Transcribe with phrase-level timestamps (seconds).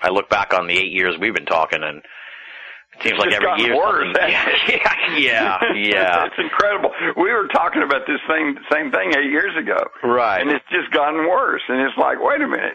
[0.00, 3.32] I look back on the eight years we've been talking, and it seems It's like
[3.34, 3.76] every year.
[3.76, 4.04] worse.
[4.14, 4.32] something-
[4.68, 6.24] yeah, yeah, yeah.
[6.26, 6.90] it's incredible.
[7.16, 10.40] We were talking about this same same thing eight years ago, Right.
[10.40, 11.62] and it's just gotten worse.
[11.68, 12.74] And it's like, wait a minute.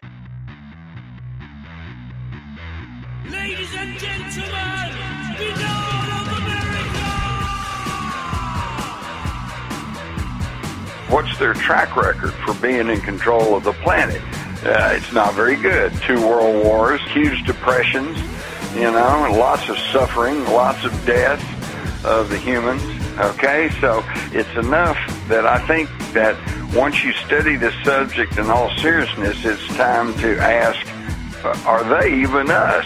[3.29, 4.95] Ladies and gentlemen,
[5.37, 7.05] the Lord of America!
[11.13, 14.21] What's their track record for being in control of the planet?
[14.63, 15.93] Uh, it's not very good.
[16.01, 18.19] Two world wars, huge depressions,
[18.75, 21.41] you know, lots of suffering, lots of death
[22.05, 22.83] of the humans.
[23.17, 24.03] Okay, so
[24.33, 24.97] it's enough
[25.29, 26.35] that I think that
[26.73, 30.85] once you study this subject in all seriousness, it's time to ask,
[31.65, 32.85] are they even us?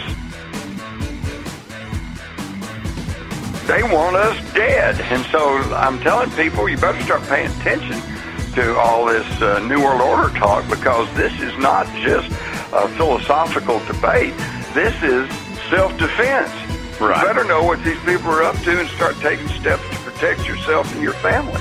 [3.66, 5.00] They want us dead.
[5.00, 8.13] And so I'm telling people, you better start paying attention
[8.54, 12.30] to all this uh, New World Order talk because this is not just
[12.72, 14.32] a philosophical debate.
[14.72, 15.28] This is
[15.70, 16.52] self-defense.
[17.00, 17.20] Right.
[17.20, 20.46] You better know what these people are up to and start taking steps to protect
[20.46, 21.60] yourself and your family.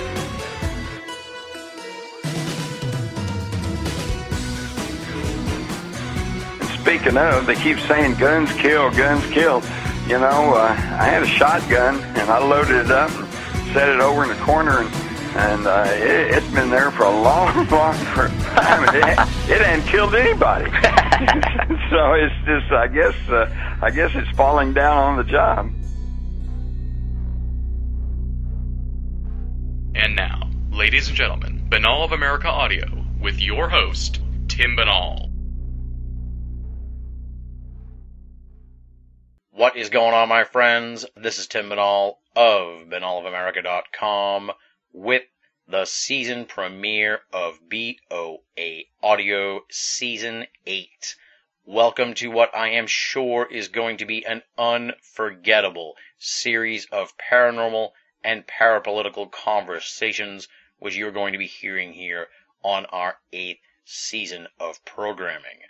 [6.59, 9.63] And speaking of, they keep saying guns kill, guns kill.
[10.07, 13.99] You know, uh, I had a shotgun and I loaded it up and set it
[13.99, 15.02] over in the corner and
[15.35, 18.95] and uh, it, it's been there for a long, long time.
[18.95, 19.03] It,
[19.49, 20.65] it hadn't killed anybody.
[21.89, 25.71] so it's just, I guess, uh, I guess it's falling down on the job.
[29.95, 35.31] And now, ladies and gentlemen, Binnall of America Audio with your host, Tim Binnall.
[39.51, 41.05] What is going on, my friends?
[41.15, 44.51] This is Tim Binnall of BinnallofAmerica.com
[44.95, 45.23] with
[45.67, 51.15] the season premiere of BOA Audio Season 8.
[51.65, 57.93] Welcome to what I am sure is going to be an unforgettable series of paranormal
[58.23, 60.47] and parapolitical conversations,
[60.77, 62.27] which you're going to be hearing here
[62.61, 65.61] on our eighth season of programming.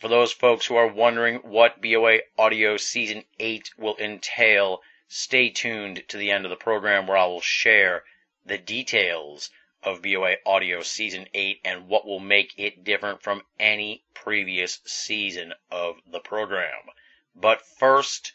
[0.00, 6.02] For those folks who are wondering what BOA Audio Season 8 will entail, stay tuned
[6.08, 8.02] to the end of the program where I will share
[8.46, 9.50] the details
[9.82, 15.52] of BOA Audio Season 8 and what will make it different from any previous season
[15.70, 16.88] of the program.
[17.34, 18.32] But first,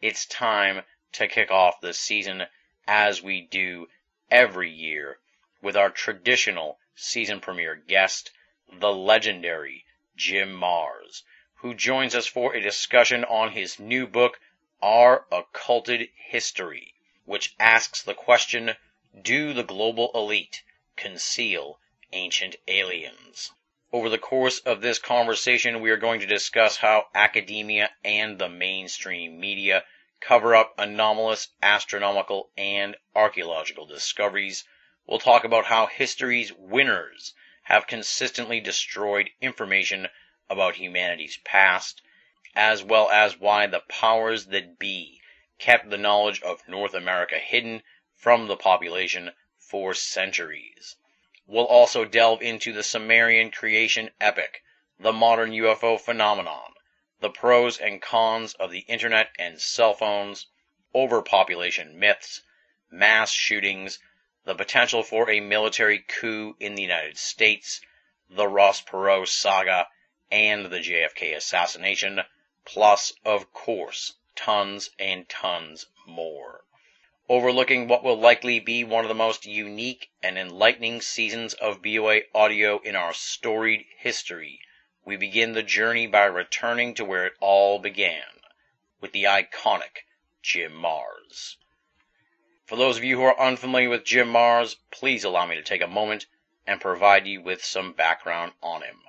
[0.00, 0.82] it's time
[1.12, 2.46] to kick off the season
[2.86, 3.88] as we do
[4.30, 5.18] every year
[5.60, 8.30] with our traditional season premiere guest,
[8.72, 9.84] the legendary
[10.16, 11.22] Jim Marrs,
[11.56, 14.40] who joins us for a discussion on his new book,
[14.80, 16.94] Our Occulted History,
[17.26, 18.74] which asks the question,
[19.22, 20.62] do the global elite
[20.94, 21.80] conceal
[22.12, 23.50] ancient aliens?
[23.92, 28.48] Over the course of this conversation, we are going to discuss how academia and the
[28.48, 29.84] mainstream media
[30.20, 34.62] cover up anomalous astronomical and archaeological discoveries.
[35.06, 37.34] We'll talk about how history's winners
[37.64, 40.06] have consistently destroyed information
[40.48, 42.00] about humanity's past,
[42.54, 45.20] as well as why the powers that be
[45.58, 47.82] kept the knowledge of North America hidden
[48.20, 50.96] from the population for centuries.
[51.46, 54.62] We'll also delve into the Sumerian creation epic,
[54.98, 56.74] the modern UFO phenomenon,
[57.20, 60.48] the pros and cons of the internet and cell phones,
[60.94, 62.42] overpopulation myths,
[62.90, 63.98] mass shootings,
[64.44, 67.80] the potential for a military coup in the United States,
[68.28, 69.88] the Ross Perot saga,
[70.30, 72.20] and the JFK assassination,
[72.66, 76.64] plus, of course, tons and tons more.
[77.32, 82.22] Overlooking what will likely be one of the most unique and enlightening seasons of BOA
[82.34, 84.60] audio in our storied history,
[85.04, 88.24] we begin the journey by returning to where it all began,
[89.00, 90.06] with the iconic
[90.42, 91.54] Jim Marrs.
[92.66, 95.82] For those of you who are unfamiliar with Jim Marrs, please allow me to take
[95.82, 96.26] a moment
[96.66, 99.04] and provide you with some background on him.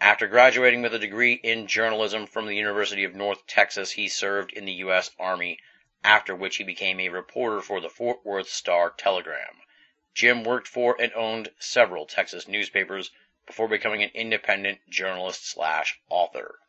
[0.00, 4.54] After graduating with a degree in journalism from the University of North Texas, he served
[4.54, 5.10] in the U.S.
[5.18, 5.58] Army,
[6.04, 9.62] after which he became a reporter for the Fort Worth Star Telegram.
[10.14, 13.10] Jim worked for and owned several Texas newspapers
[13.46, 16.60] before becoming an independent journalist slash author.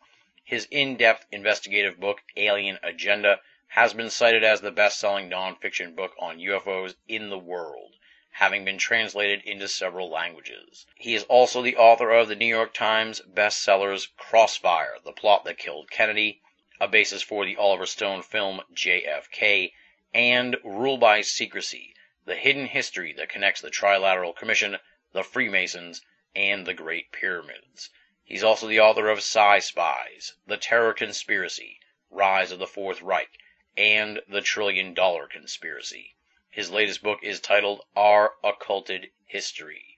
[0.43, 6.39] His in-depth investigative book, Alien Agenda, has been cited as the best-selling nonfiction book on
[6.39, 7.97] UFOs in the world,
[8.31, 10.87] having been translated into several languages.
[10.95, 15.59] He is also the author of the New York Times bestsellers Crossfire, The Plot That
[15.59, 16.41] Killed Kennedy,
[16.79, 19.73] a basis for the Oliver Stone film JFK,
[20.13, 21.93] and Rule by Secrecy,
[22.25, 24.77] the hidden history that connects the Trilateral Commission,
[25.11, 26.01] the Freemasons,
[26.33, 27.89] and the Great Pyramids.
[28.23, 31.79] He's also the author of Psi Spies, The Terror Conspiracy,
[32.09, 33.37] Rise of the Fourth Reich,
[33.75, 36.15] and The Trillion Dollar Conspiracy.
[36.49, 39.95] His latest book is titled Our Occulted History.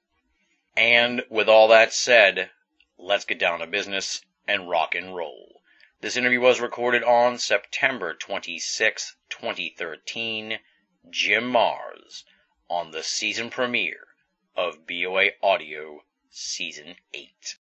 [0.76, 2.50] And with all that said,
[2.98, 5.62] let's get down to business and rock and roll.
[6.00, 10.58] This interview was recorded on September 26, 2013.
[11.10, 12.24] Jim Marrs
[12.68, 14.06] on the season premiere
[14.56, 17.56] of BOA Audio Season 8.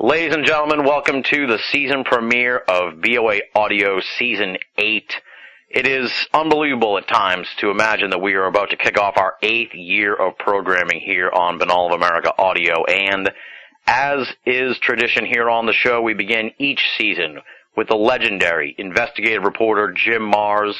[0.00, 5.20] Ladies and gentlemen, welcome to the season premiere of BOA Audio Season 8.
[5.74, 9.34] It is unbelievable at times to imagine that we are about to kick off our
[9.42, 13.32] eighth year of programming here on Binnall of America Audio, and
[13.84, 17.40] as is tradition here on the show, we begin each season
[17.76, 20.76] with the legendary investigative reporter Jim Marrs,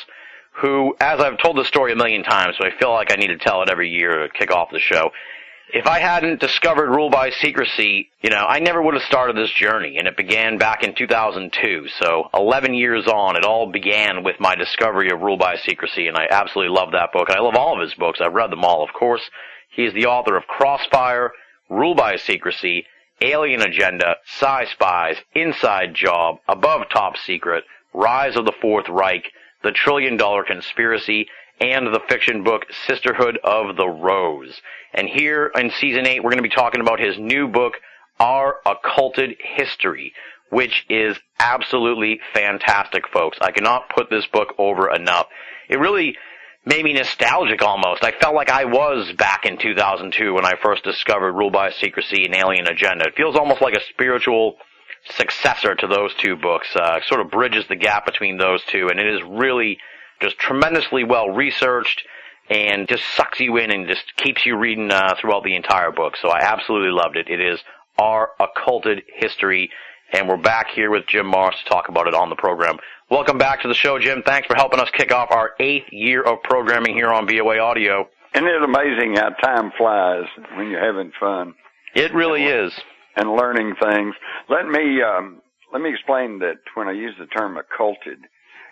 [0.63, 3.37] who, as I've told the story a million times, but I feel like I need
[3.37, 5.11] to tell it every year to kick off the show.
[5.73, 9.51] If I hadn't discovered Rule by Secrecy, you know, I never would have started this
[9.51, 11.89] journey, and it began back in 2002.
[12.01, 16.17] So 11 years on, it all began with my discovery of Rule by Secrecy, and
[16.17, 17.29] I absolutely love that book.
[17.29, 18.21] And I love all of his books.
[18.21, 19.23] I've read them all, of course.
[19.71, 21.33] He is the author of Crossfire,
[21.69, 22.87] Rule by Secrecy,
[23.21, 27.65] Alien Agenda, Psi Spies, Inside Job, Above Top Secret,
[27.95, 29.33] Rise of the Fourth Reich,
[29.63, 31.27] The Trillion Dollar Conspiracy,
[31.61, 34.61] and the fiction book Sisterhood of the Rose.
[34.93, 37.75] And here in season 8, we're going to be talking about his new book,
[38.19, 40.13] Our Occulted History,
[40.51, 43.39] which is absolutely fantastic, folks.
[43.41, 45.27] I cannot put this book over enough.
[45.69, 46.17] It really
[46.67, 48.05] made me nostalgic almost.
[48.05, 52.25] I felt like I was back in 2002 when I first discovered Rule by Secrecy
[52.25, 53.07] and Alien Agenda.
[53.07, 54.57] It feels almost like a spiritual
[55.11, 56.69] successor to those two books.
[56.75, 59.79] Uh, sort of bridges the gap between those two, and it is really
[60.21, 62.03] just tremendously well researched
[62.51, 66.15] and just sucks you in and just keeps you reading uh, throughout the entire book.
[66.21, 67.29] So I absolutely loved it.
[67.29, 67.61] It is
[67.99, 69.71] our occulted history,
[70.13, 72.77] and we're back here with Jim Marrs to talk about it on the program.
[73.11, 74.23] Welcome back to the show, Jim.
[74.25, 78.09] Thanks for helping us kick off our eighth year of programming here on BOA Audio.
[78.35, 80.25] Isn't it amazing how time flies
[80.57, 81.55] when you're having fun
[81.95, 82.73] It really is.
[83.17, 84.15] and learning things?
[84.49, 85.41] Let me um,
[85.73, 88.19] let me explain that when I use the term occulted,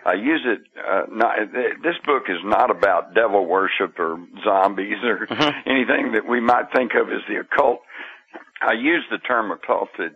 [0.05, 0.61] I use it.
[0.77, 5.27] Uh, not this book is not about devil worship or zombies or
[5.65, 7.81] anything that we might think of as the occult.
[8.61, 10.13] I use the term occulted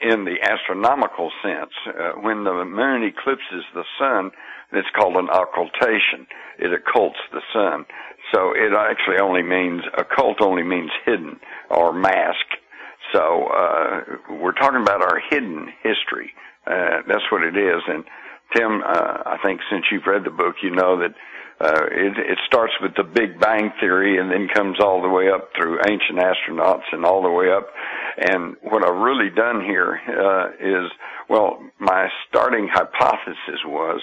[0.00, 1.72] in the astronomical sense.
[1.86, 4.30] Uh, when the moon eclipses the sun,
[4.72, 6.26] it's called an occultation.
[6.58, 7.84] It occults the sun.
[8.32, 11.40] So it actually only means, occult only means hidden
[11.70, 12.46] or mask.
[13.12, 14.00] So, uh,
[14.40, 16.30] we're talking about our hidden history.
[16.66, 17.82] Uh, that's what it is.
[17.88, 18.04] And
[18.56, 21.14] Tim, uh, I think since you've read the book, you know that
[21.60, 25.28] uh, it, it starts with the Big Bang Theory and then comes all the way
[25.30, 27.68] up through ancient astronauts and all the way up.
[28.16, 30.90] And what I've really done here uh, is,
[31.28, 34.00] well, my starting hypothesis was,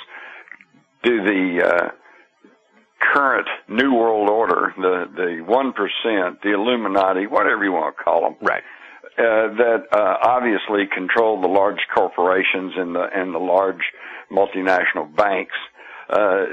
[1.04, 1.90] do the uh,
[3.14, 8.22] current New World Order, the the one percent, the Illuminati, whatever you want to call
[8.22, 8.64] them, Right.
[9.18, 13.84] uh, that uh, obviously control the large corporations and the and the large
[14.32, 15.56] multinational banks.
[16.10, 16.46] Uh,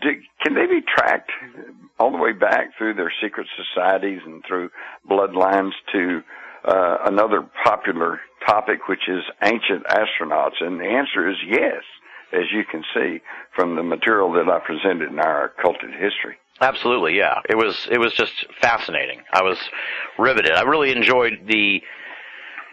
[0.00, 0.10] do,
[0.42, 1.30] can they be tracked
[1.98, 4.70] all the way back through their secret societies and through
[5.08, 6.22] bloodlines to
[6.64, 10.60] uh, another popular topic, which is ancient astronauts?
[10.60, 11.82] And the answer is yes,
[12.32, 13.20] as you can see
[13.54, 16.36] from the material that I presented in our occulted history.
[16.60, 17.40] Absolutely, yeah.
[17.48, 19.22] It was it was just fascinating.
[19.32, 19.58] I was
[20.18, 20.52] riveted.
[20.52, 21.82] I really enjoyed the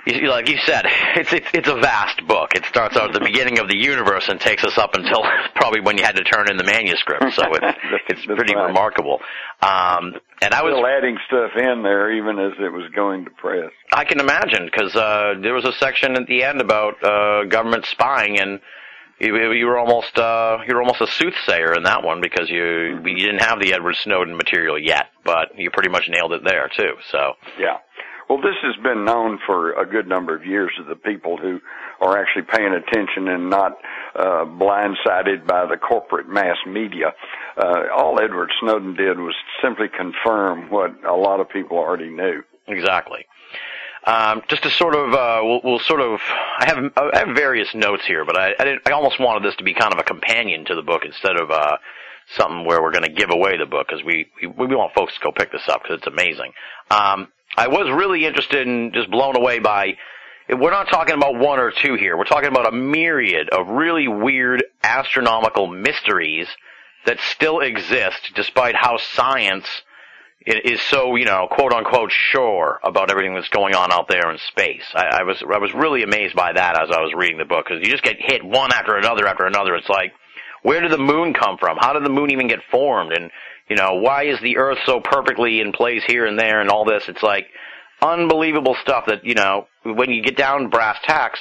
[0.06, 2.56] you- like you said, it's it's it's a vast book.
[2.56, 5.24] It starts out at the beginning of the universe and takes us up until
[5.56, 7.24] probably when you had to turn in the manuscript.
[7.34, 7.78] So it's
[8.10, 8.68] it's pretty right.
[8.68, 9.20] remarkable.
[9.62, 13.32] Um, and I was Still adding stuff in there, even as it was going to
[13.32, 13.72] press.
[13.92, 17.86] I can imagine because uh, there was a section at the end about uh, government
[17.86, 18.62] spying, and
[19.20, 23.02] you, you were almost uh, you were almost a soothsayer in that one because you
[23.04, 26.70] you didn't have the Edward Snowden material yet, but you pretty much nailed it there
[26.76, 26.94] too.
[27.12, 27.78] So Yeah.
[28.30, 31.60] Well, this has been known for a good number of years to the people who
[32.00, 33.78] are actually paying attention and not
[34.16, 37.16] uh, blindsided by the corporate mass media.
[37.58, 39.34] Uh, all Edward Snowden did was
[39.64, 42.44] simply confirm what a lot of people already knew.
[42.68, 43.26] exactly.
[44.06, 46.20] Um, just to sort of, uh, we'll, we'll sort of,
[46.60, 49.64] I have I have various notes here, but I I, I almost wanted this to
[49.64, 51.78] be kind of a companion to the book instead of uh,
[52.38, 55.14] something where we're going to give away the book because we, we we want folks
[55.16, 56.54] to go pick this up because it's amazing.
[56.90, 57.28] Um,
[57.58, 59.98] I was really interested in just blown away by
[60.50, 62.18] we're not talking about one or two here.
[62.18, 66.48] We're talking about a myriad of really weird astronomical mysteries
[67.06, 69.68] that still exist despite how science
[70.46, 74.38] is so, you know, quote unquote sure about everything that's going on out there in
[74.48, 74.86] space.
[74.96, 77.66] I, I was, I was really amazed by that as I was reading the book
[77.68, 79.76] because you just get hit one after another after another.
[79.76, 80.14] It's like,
[80.64, 81.78] where did the moon come from?
[81.80, 83.14] How did the moon even get formed?
[83.14, 83.32] And,
[83.70, 86.86] you know, why is the earth so perfectly in place here and there and all
[86.86, 87.04] this?
[87.08, 87.48] It's like
[88.02, 91.40] unbelievable stuff that, you know, when you get down brass tacks,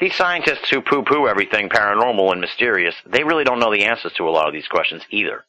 [0.00, 4.28] these scientists who poo-poo everything paranormal and mysterious, they really don't know the answers to
[4.28, 5.44] a lot of these questions either.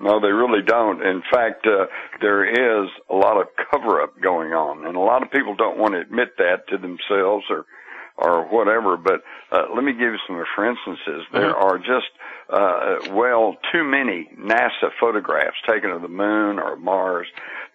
[0.00, 1.00] No, they really don't.
[1.06, 1.86] In fact, uh,
[2.20, 5.94] there is a lot of cover-up going on, and a lot of people don't want
[5.94, 7.64] to admit that to themselves or
[8.16, 8.96] or whatever.
[8.96, 11.26] But uh, let me give you some for instances.
[11.32, 11.64] There mm-hmm.
[11.64, 12.10] are just
[12.50, 17.26] uh, well too many NASA photographs taken of the moon or Mars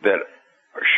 [0.03, 0.19] that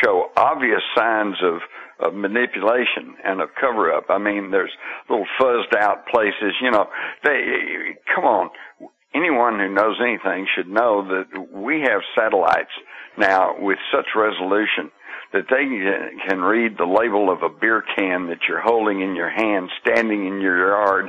[0.02, 1.60] show obvious signs of
[2.00, 4.06] of manipulation and of cover up.
[4.08, 4.72] I mean, there's
[5.08, 6.86] little fuzzed out places, you know,
[7.22, 8.50] they, come on.
[9.14, 12.72] Anyone who knows anything should know that we have satellites
[13.16, 14.90] now with such resolution
[15.32, 15.64] that they
[16.28, 20.26] can read the label of a beer can that you're holding in your hand standing
[20.26, 21.08] in your yard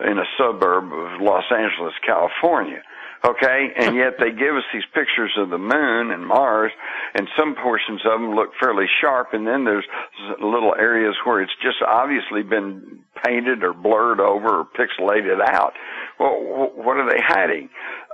[0.00, 2.82] in a suburb of Los Angeles, California.
[3.26, 6.72] Okay, and yet they give us these pictures of the moon and Mars,
[7.14, 9.86] and some portions of them look fairly sharp, and then there's
[10.40, 15.72] little areas where it's just obviously been painted or blurred over or pixelated out.
[16.20, 17.70] Well, what are they hiding?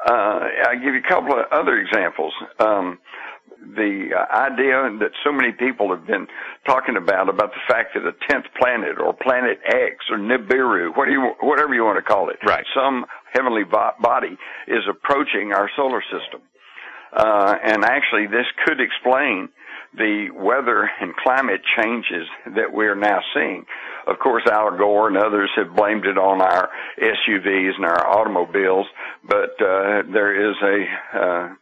[0.07, 2.33] Uh, I'll give you a couple of other examples.
[2.59, 2.99] Um,
[3.61, 6.27] the uh, idea that so many people have been
[6.67, 11.09] talking about about the fact that a tenth planet or planet X or Nibiru, what
[11.09, 12.65] you, whatever you want to call it, right.
[12.75, 14.37] some heavenly body
[14.67, 16.41] is approaching our solar system.
[17.13, 19.49] Uh, and actually, this could explain
[19.97, 23.65] the weather and climate changes that we're now seeing.
[24.07, 28.87] Of course, Al Gore and others have blamed it on our SUVs and our automobiles,
[29.29, 31.55] but uh, there is a uh,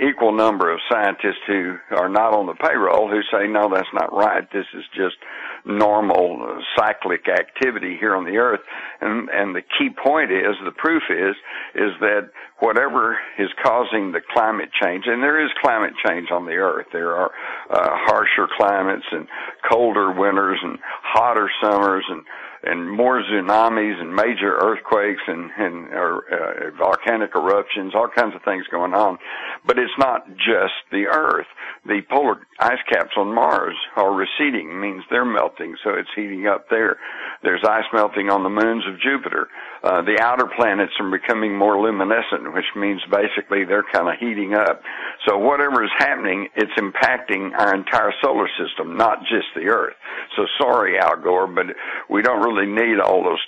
[0.00, 4.12] equal number of scientists who are not on the payroll who say, no, that's not
[4.12, 4.50] right.
[4.52, 5.16] This is just
[5.64, 8.60] normal uh, cyclic activity here on the earth.
[9.00, 11.34] And, and the key point is, the proof is,
[11.74, 16.54] is that whatever is causing the climate change, and there is climate change on the
[16.54, 16.86] earth.
[16.92, 17.30] There are
[17.70, 19.26] uh, harsher climates and
[19.70, 22.24] colder winters and hotter summers and
[22.62, 28.66] and more tsunamis and major earthquakes and, and uh, volcanic eruptions, all kinds of things
[28.70, 29.18] going on.
[29.66, 31.46] But it's not just the Earth.
[31.86, 36.68] The polar ice caps on Mars are receding, means they're melting, so it's heating up
[36.70, 36.96] there.
[37.42, 39.48] There's ice melting on the moons of Jupiter.
[39.82, 44.54] Uh, the outer planets are becoming more luminescent, which means basically they're kind of heating
[44.54, 44.82] up.
[45.26, 49.94] So whatever is happening, it's impacting our entire solar system, not just the Earth.
[50.36, 51.66] So sorry, Al Gore, but
[52.10, 53.40] we don't really need all those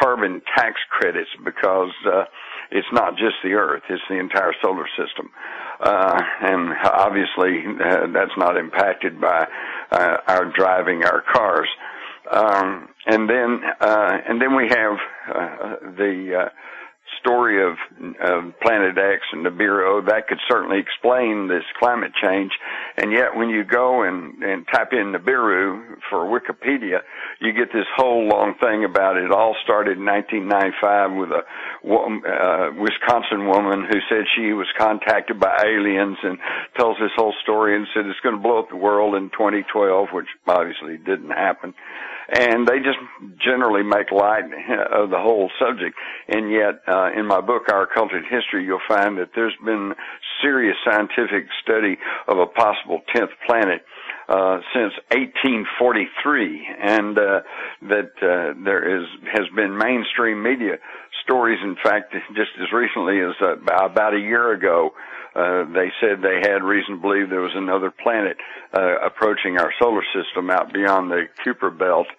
[0.00, 2.24] carbon tax credits because uh,
[2.70, 5.30] it's not just the Earth; it's the entire solar system,
[5.80, 9.46] uh, and obviously uh, that's not impacted by
[9.90, 11.68] uh, our driving our cars.
[12.30, 14.92] Um, and then uh, and then we have
[15.34, 16.48] uh, the uh,
[17.20, 17.76] story of,
[18.20, 22.52] of Planet X and Nibiru, that could certainly explain this climate change.
[22.96, 27.00] And yet, when you go and, and type in Nibiru for Wikipedia,
[27.40, 29.24] you get this whole long thing about it.
[29.24, 35.40] It all started in 1995 with a uh, Wisconsin woman who said she was contacted
[35.40, 36.38] by aliens and
[36.78, 40.08] tells this whole story and said it's going to blow up the world in 2012,
[40.12, 41.74] which obviously didn't happen
[42.32, 42.98] and they just
[43.42, 44.44] generally make light
[44.92, 45.96] of the whole subject.
[46.28, 49.94] And yet, uh, in my book, Our Occulted History, you'll find that there's been
[50.42, 51.96] serious scientific study
[52.28, 53.84] of a possible tenth planet.
[54.28, 57.40] Uh, since 1843, and uh,
[57.82, 60.78] that uh, there is has been mainstream media
[61.24, 61.58] stories.
[61.64, 64.90] In fact, just as recently as uh, about a year ago,
[65.34, 68.36] uh, they said they had reason to believe there was another planet
[68.72, 72.12] uh, approaching our solar system out beyond the Kuiper belt uh,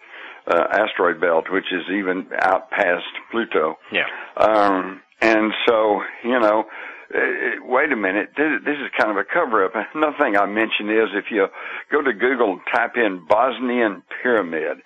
[0.47, 3.77] asteroid belt, which is even out past Pluto.
[3.91, 4.07] Yeah.
[4.37, 6.65] Um, and so, you know,
[7.13, 7.19] uh,
[7.65, 9.73] wait a minute, this is kind of a cover up.
[9.93, 11.47] Another thing I mentioned is if you
[11.91, 14.77] go to Google and type in Bosnian pyramid,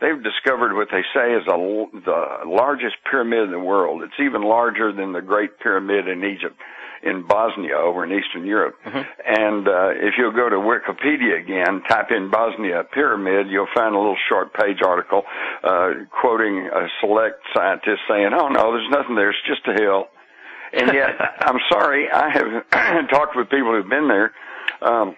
[0.00, 1.56] they've discovered what they say is a,
[2.04, 4.02] the largest pyramid in the world.
[4.02, 6.56] It's even larger than the Great Pyramid in Egypt
[7.02, 8.76] in Bosnia over in Eastern Europe.
[8.84, 8.98] Mm-hmm.
[9.26, 13.98] And uh, if you'll go to Wikipedia again, type in Bosnia pyramid, you'll find a
[13.98, 15.22] little short page article
[15.64, 15.90] uh,
[16.20, 19.30] quoting a select scientist saying, "Oh no, there's nothing there.
[19.30, 20.08] It's just a hill."
[20.72, 24.32] And yet, I'm sorry, I have talked with people who've been there
[24.82, 25.16] um,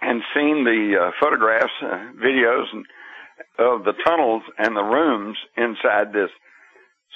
[0.00, 2.84] and seen the uh, photographs, uh, videos, and
[3.58, 6.30] of the tunnels and the rooms inside this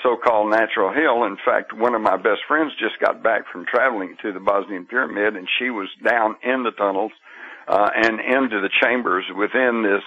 [0.03, 1.25] so-called natural hill.
[1.25, 4.87] In fact, one of my best friends just got back from traveling to the Bosnian
[4.87, 7.13] pyramid and she was down in the tunnels,
[7.69, 10.03] uh, and into the chambers within this,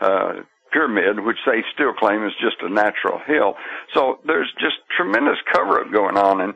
[0.00, 0.32] uh,
[0.72, 3.54] pyramid, which they still claim is just a natural hill.
[3.94, 6.40] So there's just tremendous cover up going on.
[6.40, 6.54] And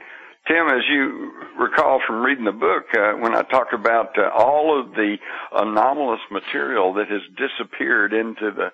[0.48, 4.78] Tim, as you recall from reading the book, uh, when I talked about uh, all
[4.78, 5.16] of the
[5.52, 8.70] anomalous material that has disappeared into the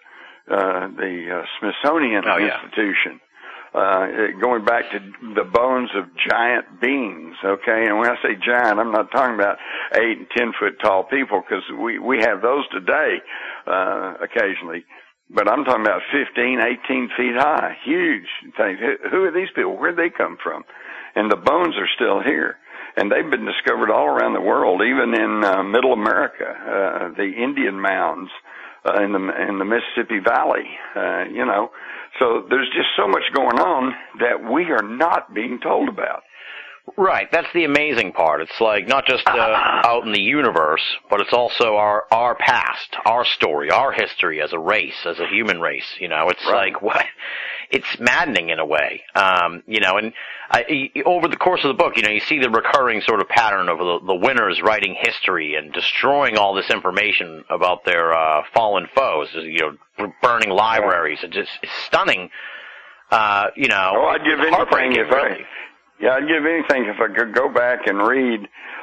[0.51, 2.39] uh, the uh, Smithsonian Oh.
[2.39, 3.21] Institution,
[3.79, 4.07] uh,
[4.41, 4.99] going back to
[5.35, 7.37] the bones of giant beings.
[7.45, 9.59] Okay, and when I say giant, I'm not talking about
[9.95, 13.17] eight and ten foot tall people because we we have those today
[13.67, 14.85] uh, occasionally.
[15.31, 18.79] But I'm talking about 15, 18 feet high, huge things.
[19.11, 19.77] Who- are these people?
[19.77, 20.65] Where'd they come from?
[21.15, 22.57] And the bones are still here.
[22.97, 27.31] And they've been discovered all around the world, even in uh, Middle America, uh, the
[27.31, 28.31] Indian mounds,
[29.03, 30.65] in the in the Mississippi Valley.
[30.97, 31.71] Uh, you know,
[32.19, 36.23] so there's just so much going on that we are not being told about.
[36.97, 38.41] Right, that's the amazing part.
[38.41, 39.31] It's like not just uh,
[39.85, 44.53] out in the universe, but it's also our our past, our story, our history as
[44.55, 45.85] a race, as a human race.
[46.01, 46.73] You know, it's Right.
[46.73, 47.05] like what
[47.71, 49.03] it's maddening in a way.
[49.15, 50.13] Um, you know, and
[50.51, 53.29] I, over the course of the book, you know, you see the recurring sort of
[53.29, 58.43] pattern of the, the winners writing history and destroying all this information about their uh,
[58.55, 59.29] fallen foes.
[59.35, 61.19] You know, burning libraries.
[61.23, 62.31] It's just it's stunning.
[63.11, 65.39] Uh, you know, Oh, I'd give anything if I-.
[66.01, 68.41] Yeah, I'd give anything if I could go back and read,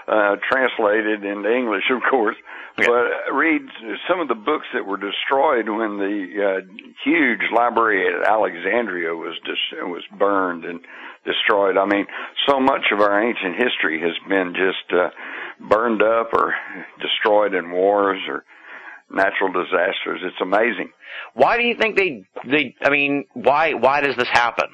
[0.08, 2.36] uh, translated into English, of course,
[2.78, 2.88] Yeah.
[2.88, 3.62] but read
[4.08, 6.62] some of the books that were destroyed when the uh,
[7.06, 10.82] huge library at Alexandria was dis- was burned and
[11.26, 11.78] destroyed.
[11.78, 12.06] I mean,
[12.48, 15.10] so much of our ancient history has been just uh,
[15.70, 16.54] burned up or
[17.02, 18.44] destroyed in wars or
[19.10, 20.20] natural disasters.
[20.24, 20.92] It's amazing.
[21.34, 22.76] Why do you think they they?
[22.82, 24.68] I mean, why why does this happen?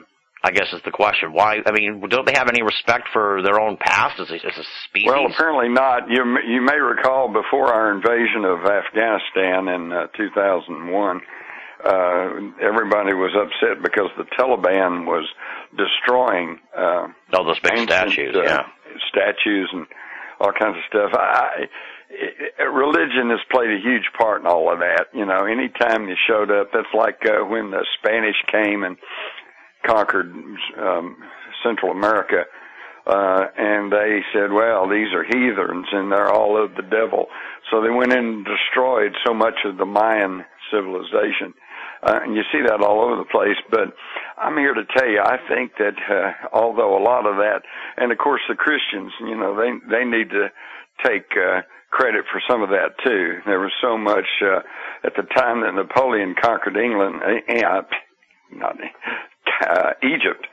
[0.44, 1.34] I guess is the question.
[1.34, 1.62] Why?
[1.66, 4.64] I mean, don't they have any respect for their own past as a, as a
[4.90, 5.08] species?
[5.08, 6.10] Well, apparently not.
[6.10, 11.22] You you may recall before our invasion of Afghanistan in uh, 2001,
[11.86, 11.90] uh,
[12.60, 15.30] everybody was upset because the Taliban was
[15.78, 18.36] destroying uh, oh, those big ancient, statues.
[18.36, 18.66] uh, yeah.
[19.10, 19.86] statues and
[20.40, 21.12] all kinds of stuff.
[21.14, 21.68] I,
[22.60, 25.08] I, religion has played a huge part in all of that.
[25.14, 28.98] You know, anytime they showed up, that's like uh, when the Spanish came and
[29.86, 30.34] conquered
[30.78, 31.18] um,
[31.64, 32.44] Central America.
[33.06, 37.26] Uh, and they said, well, these are heathens and they're all of the devil.
[37.72, 41.54] So they went in and destroyed so much of the Mayan civilization.
[42.04, 43.94] Uh, and you see that all over the place, but
[44.38, 47.62] I'm here to tell you, I think that, uh, although a lot of that,
[47.98, 50.50] and of course the Christians, you know, they, they need to
[51.04, 53.40] take, uh, credit for some of that too.
[53.46, 54.62] There was so much, uh,
[55.04, 57.82] at the time that Napoleon conquered England, uh,
[58.52, 58.76] not,
[59.68, 60.48] uh, Egypt,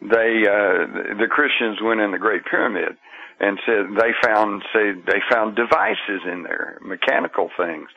[0.00, 2.96] they, uh, the Christians went in the Great Pyramid
[3.40, 7.88] and said they found, say, they found devices in there, mechanical things.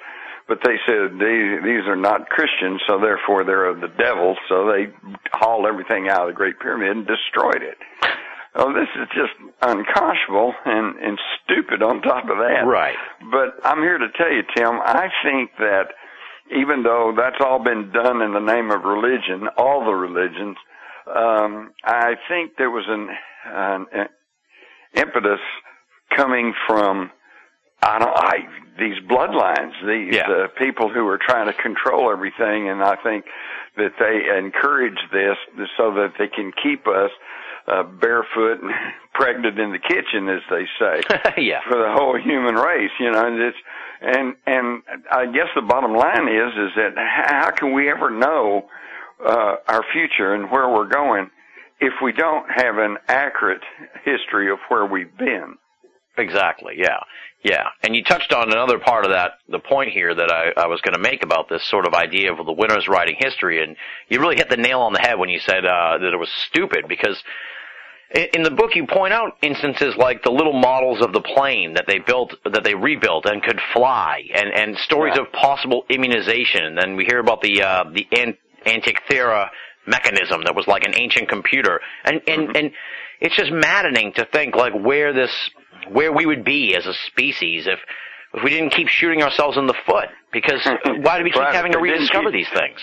[0.48, 4.68] But they said these, these are not Christians, so therefore they're of the devil, so
[4.68, 4.94] they
[5.34, 7.78] hauled everything out of the Great Pyramid and destroyed it.
[8.54, 12.64] Oh, this is just unconscionable and, and stupid on top of that.
[12.66, 12.96] Right.
[13.32, 15.90] But I'm here to tell you, Tim, I think that
[16.52, 20.58] even though that's all been done in the name of religion, all the religions,
[21.08, 23.10] um, I think there was an,
[23.46, 24.08] an an
[24.96, 25.40] impetus
[26.16, 27.12] coming from
[27.82, 28.38] I don't I
[28.80, 30.30] these bloodlines, these Yeah.
[30.30, 33.26] uh, people who are trying to control everything, and I think
[33.78, 35.38] that they encourage this
[35.78, 37.12] so that they can keep us
[37.68, 38.72] uh, barefoot and
[39.14, 41.02] pregnant in the kitchen, as they say
[41.44, 41.60] yeah.
[41.68, 43.58] for the whole human race, you know, and it's,
[44.02, 48.68] and, and I guess the bottom line is, is that how can we ever know,
[49.26, 51.30] uh, our future and where we're going
[51.80, 53.62] if we don't have an accurate
[54.04, 55.56] history of where we've been?
[56.18, 56.76] Exactly.
[56.78, 57.00] Yeah.
[57.44, 57.68] Yeah.
[57.84, 60.82] And you touched on another part of that, the point here that I, I was
[60.82, 63.64] going to make about this sort of idea of the winners writing history.
[63.64, 63.76] And
[64.10, 66.30] you really hit the nail on the head when you said, uh, that it was
[66.48, 67.22] stupid because
[68.14, 71.86] in, the book you point out instances like the little models of the plane that
[71.88, 75.24] they built, that they rebuilt and could fly and, and stories Yeah.
[75.24, 76.78] of possible immunization.
[76.78, 79.50] And we hear about the, uh, the an- Antikythera
[79.88, 81.80] mechanism that was like an ancient computer.
[82.04, 82.72] And, and, and
[83.22, 85.32] it's just maddening to think like where this,
[85.90, 87.80] where we would be as a species if,
[88.34, 90.10] if we didn't keep shooting ourselves in the foot.
[90.32, 90.66] Because
[91.02, 92.80] why do we keep Right, having to if we didn't rediscover these things?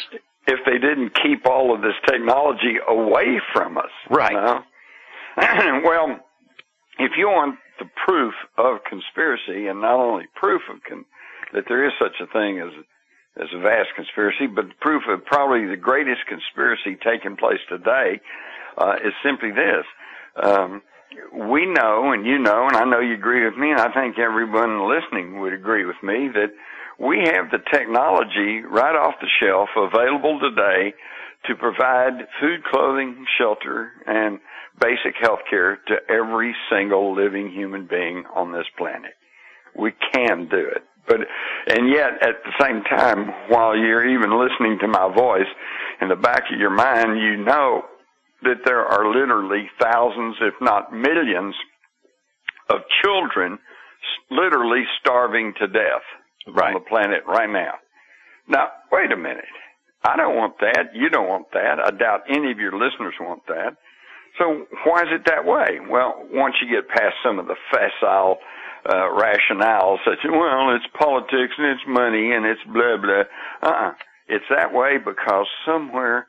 [0.46, 3.90] If they didn't keep all of this technology away from us.
[4.10, 4.32] Right.
[4.32, 4.62] You know?
[5.84, 6.18] well,
[6.98, 11.06] if you want the proof of conspiracy and not only proof of con-
[11.54, 12.72] that there is such a thing as
[13.36, 18.20] There's a vast conspiracy, but proof of probably the greatest conspiracy taking place today
[18.76, 19.86] uh, is simply this.
[20.42, 20.82] Um,
[21.32, 24.18] we know, and you know, and I know you agree with me, and I think
[24.18, 26.52] everyone listening would agree with me that
[27.00, 30.94] we have the technology right off the shelf available today
[31.46, 34.38] to provide food, clothing, shelter, and
[34.80, 39.12] basic health care to every single living human being on this planet.
[39.78, 40.82] We can do it.
[41.06, 41.20] But,
[41.66, 45.48] and yet at the same time, while you're even listening to my voice,
[46.00, 47.82] in the back of your mind, you know
[48.42, 51.54] that there are literally thousands, if not millions,
[52.70, 53.58] of children
[54.30, 56.02] literally starving to death
[56.46, 56.68] Right.
[56.68, 57.74] on the planet right now.
[58.48, 59.44] Now, wait a minute.
[60.04, 60.94] I don't want that.
[60.94, 61.78] You don't want that.
[61.78, 63.76] I doubt any of your listeners want that.
[64.38, 65.78] So why is it that way?
[65.88, 68.38] Well, once you get past some of the facile
[68.86, 73.24] uh, rationales, such as well, it's politics and it's money and it's blah blah.
[73.62, 73.92] Uh-uh.
[74.28, 76.26] It's that way because somewhere,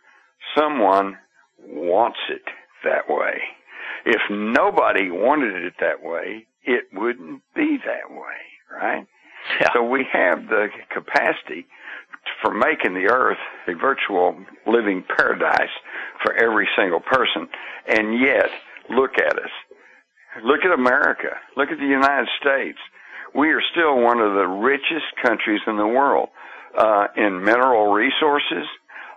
[0.57, 1.17] someone
[1.65, 2.43] wants it
[2.83, 3.41] that way.
[4.05, 8.37] If nobody wanted it that way, it wouldn't be that way,
[8.71, 9.07] right?
[9.59, 9.69] Yeah.
[9.73, 11.65] So we have the capacity
[12.41, 15.73] for making the earth a virtual living paradise
[16.23, 17.47] for every single person.
[17.87, 18.49] And yet,
[18.89, 19.51] look at us.
[20.43, 21.37] Look at America.
[21.55, 22.79] Look at the United States.
[23.35, 26.29] We are still one of the richest countries in the world
[26.77, 28.65] uh, in mineral resources,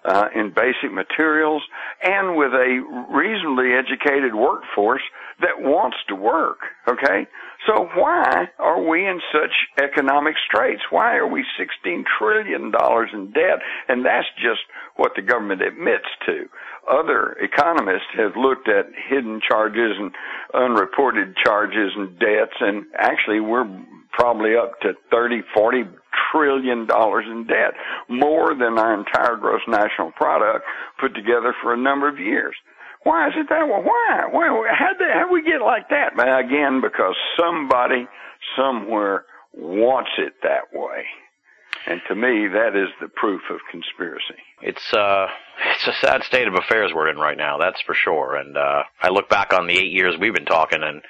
[0.04, 1.62] uh, in basic materials,
[2.02, 5.02] and with a reasonably educated workforce
[5.40, 6.58] that wants to work.
[6.88, 7.26] Okay,
[7.66, 9.52] so why are we in such
[9.82, 10.82] economic straits?
[10.90, 13.58] Why are we 16 trillion dollars in debt?
[13.88, 14.60] And that's just
[14.96, 16.48] what the government admits to.
[16.88, 20.12] Other economists have looked at hidden charges and
[20.54, 23.66] unreported charges and debts, and actually we're
[24.12, 25.84] probably up to 30, 40
[26.32, 27.74] trillion dollars in debt,
[28.08, 30.64] more than our entire gross national product
[31.00, 32.54] put together for a number of years.
[33.06, 33.82] Why is it that way?
[33.84, 34.26] Why?
[34.32, 34.66] Why?
[34.76, 36.16] How did how we get like that?
[36.16, 38.08] Well, again, because somebody
[38.56, 41.04] somewhere wants it that way.
[41.86, 44.42] And to me, that is the proof of conspiracy.
[44.60, 45.28] It's uh
[45.70, 48.34] it's a sad state of affairs we're in right now, that's for sure.
[48.34, 51.04] And uh I look back on the eight years we've been talking and it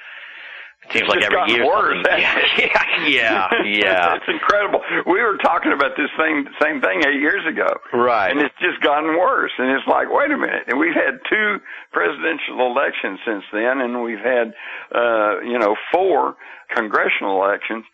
[0.92, 2.70] seems It's like every year worse, something- hasn't it?
[3.12, 4.14] yeah, yeah, yeah.
[4.16, 4.81] it's incredible.
[5.07, 7.68] We were talking about this same same thing eight years ago.
[7.92, 8.31] Right.
[8.31, 9.53] And it's just gotten worse.
[9.59, 10.64] And it's like, wait a minute.
[10.68, 11.59] And we've had two
[11.92, 14.55] presidential elections since then, and we've had,
[14.94, 16.37] uh, you know, four
[16.75, 17.85] congressional elections.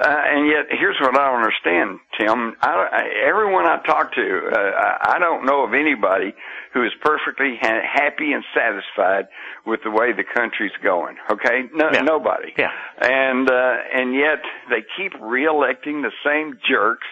[0.00, 2.54] Uh, and yet, here's what I don't understand, Tim.
[2.62, 6.32] I, I, everyone I talk to, uh, I, I don't know of anybody
[6.72, 9.26] who is perfectly ha- happy and satisfied
[9.66, 11.16] with the way the country's going.
[11.32, 12.02] Okay, no, Yeah.
[12.02, 12.52] nobody.
[12.56, 12.70] Yeah.
[13.00, 14.38] And uh, and yet
[14.70, 17.06] they keep reelecting the same jerks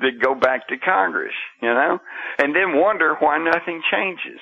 [0.00, 1.98] that go back to Congress, you know,
[2.38, 4.38] and then wonder why nothing changes.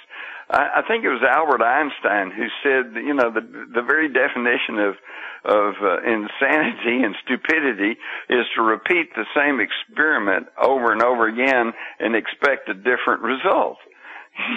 [0.50, 4.78] I, I think it was Albert Einstein who said, you know, the the very definition
[4.78, 4.94] of
[5.44, 11.72] of uh, insanity and stupidity is to repeat the same experiment over and over again
[12.00, 13.78] and expect a different result.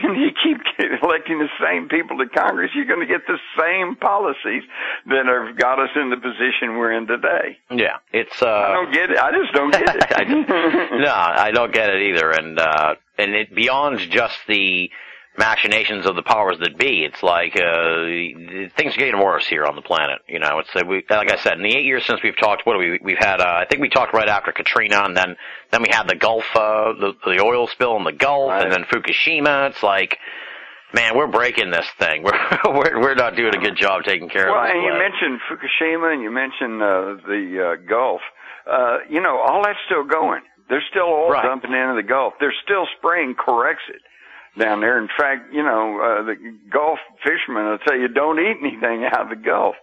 [0.04, 0.58] And you keep
[1.04, 4.64] electing the same people to Congress, you're going to get the same policies
[5.06, 7.60] that have got us in the position we're in today.
[7.70, 7.98] Yeah.
[8.12, 9.20] It's uh I don't get it.
[9.20, 10.04] I just don't get it.
[10.16, 10.24] I
[10.98, 12.32] no, I don't get it either.
[12.32, 14.90] And uh and it beyond just the
[15.38, 18.06] machinations of the powers that be, it's like uh
[18.76, 20.20] things are getting worse here on the planet.
[20.28, 22.66] You know, it's uh, we like I said, in the eight years since we've talked,
[22.66, 23.40] what do we we've had?
[23.42, 25.36] Uh, I think we talked right after Katrina, and then
[25.72, 28.64] then we had the Gulf, uh, the the oil spill in the Gulf, Right.
[28.64, 29.70] and then Fukushima.
[29.70, 30.18] It's like.
[30.94, 32.24] Man, we're breaking this thing.
[32.24, 32.32] We're
[32.64, 35.42] we're we're not doing a good job taking care Well, of Well, and you mentioned
[35.52, 38.22] Fukushima and you mentioned uh, the uh, Gulf.
[38.66, 40.44] Uh, you know, all that's still going.
[40.70, 41.44] There's still oil Right.
[41.44, 42.36] dumping into the Gulf.
[42.40, 44.00] They're still spraying Corexit
[44.58, 44.98] down there.
[45.00, 46.36] In fact, you know, uh, the
[46.72, 49.76] Gulf fishermen will tell you don't eat anything out of the Gulf.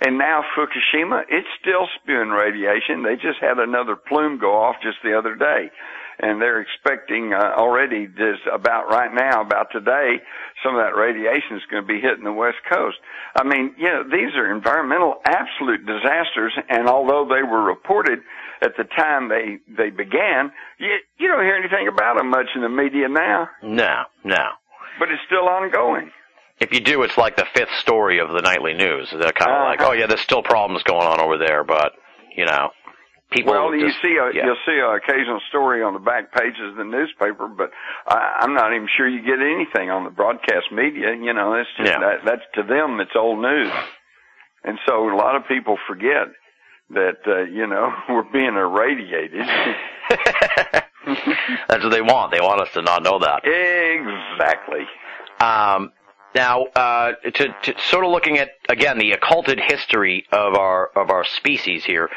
[0.00, 3.02] And now Fukushima, it's still spewing radiation.
[3.02, 5.70] They just had another plume go off just the other day.
[6.22, 10.20] And they're expecting uh, already this about right now, about today,
[10.62, 12.96] some of that radiation is going to be hitting the West Coast.
[13.36, 18.20] I mean, you know, these are environmental absolute disasters, and although they were reported
[18.62, 22.62] at the time they they began, you you don't hear anything about them much in
[22.62, 23.48] the media now.
[23.62, 24.44] no, no.
[24.98, 26.10] But it's still ongoing.
[26.60, 29.08] If you do, it's like the fifth story of the nightly news.
[29.10, 29.64] They're kind of Uh-huh.
[29.64, 31.92] like, oh yeah, there's still problems going on over there, but
[32.36, 32.68] you know,
[33.32, 33.52] people.
[33.54, 34.44] Well, you just- see a yeah.
[34.44, 37.70] you'll see an occasional story on the back pages of the newspaper, but
[38.06, 41.14] I, I'm not even sure you get anything on the broadcast media.
[41.16, 41.98] You know, it's just Yeah.
[42.00, 43.72] that that's to them it's old news,
[44.64, 46.28] and so a lot of people forget
[46.90, 49.46] that uh, you know we're being irradiated
[51.68, 52.32] That's what they want.
[52.32, 53.40] They want us to not know that.
[53.44, 54.86] Exactly.
[55.40, 55.92] Um,
[56.34, 61.10] now, uh, to, to sort of looking at again the occulted history of our of
[61.10, 62.08] our species here.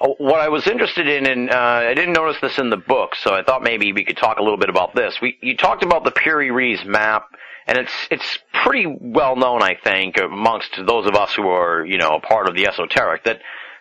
[0.00, 1.56] uh, What I was interested in, and uh,
[1.90, 4.42] I didn't notice this in the book, so I thought maybe we could talk a
[4.42, 5.18] little bit about this.
[5.20, 6.50] We you talked about the Piri
[6.84, 7.26] map,
[7.66, 11.98] and it's it's pretty well known, I think, amongst those of us who are you
[11.98, 13.40] know a part of the esoteric that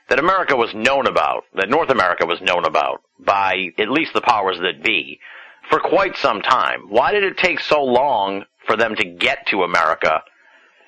[0.09, 4.21] that America was known about, that North America was known about by at least the
[4.21, 5.19] powers that be
[5.69, 6.89] for quite some time.
[6.89, 10.21] Why did it take so long for them to get to America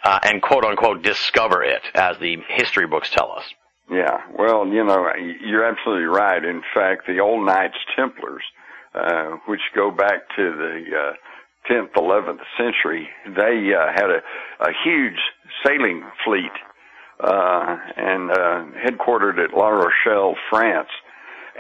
[0.04, 3.44] uh, and quote unquote discover it, as the history books tell us?
[3.92, 5.06] Yeah, well, you know,
[5.46, 6.44] you're absolutely right.
[6.44, 8.44] In fact, the old Knights Templars,
[8.96, 14.22] uh, which go back to the uh, 10th, 11th century, they uh, had a,
[14.62, 15.20] a huge
[15.66, 16.52] sailing fleet
[17.24, 20.90] uh, and uh, headquartered at La Rochelle, France.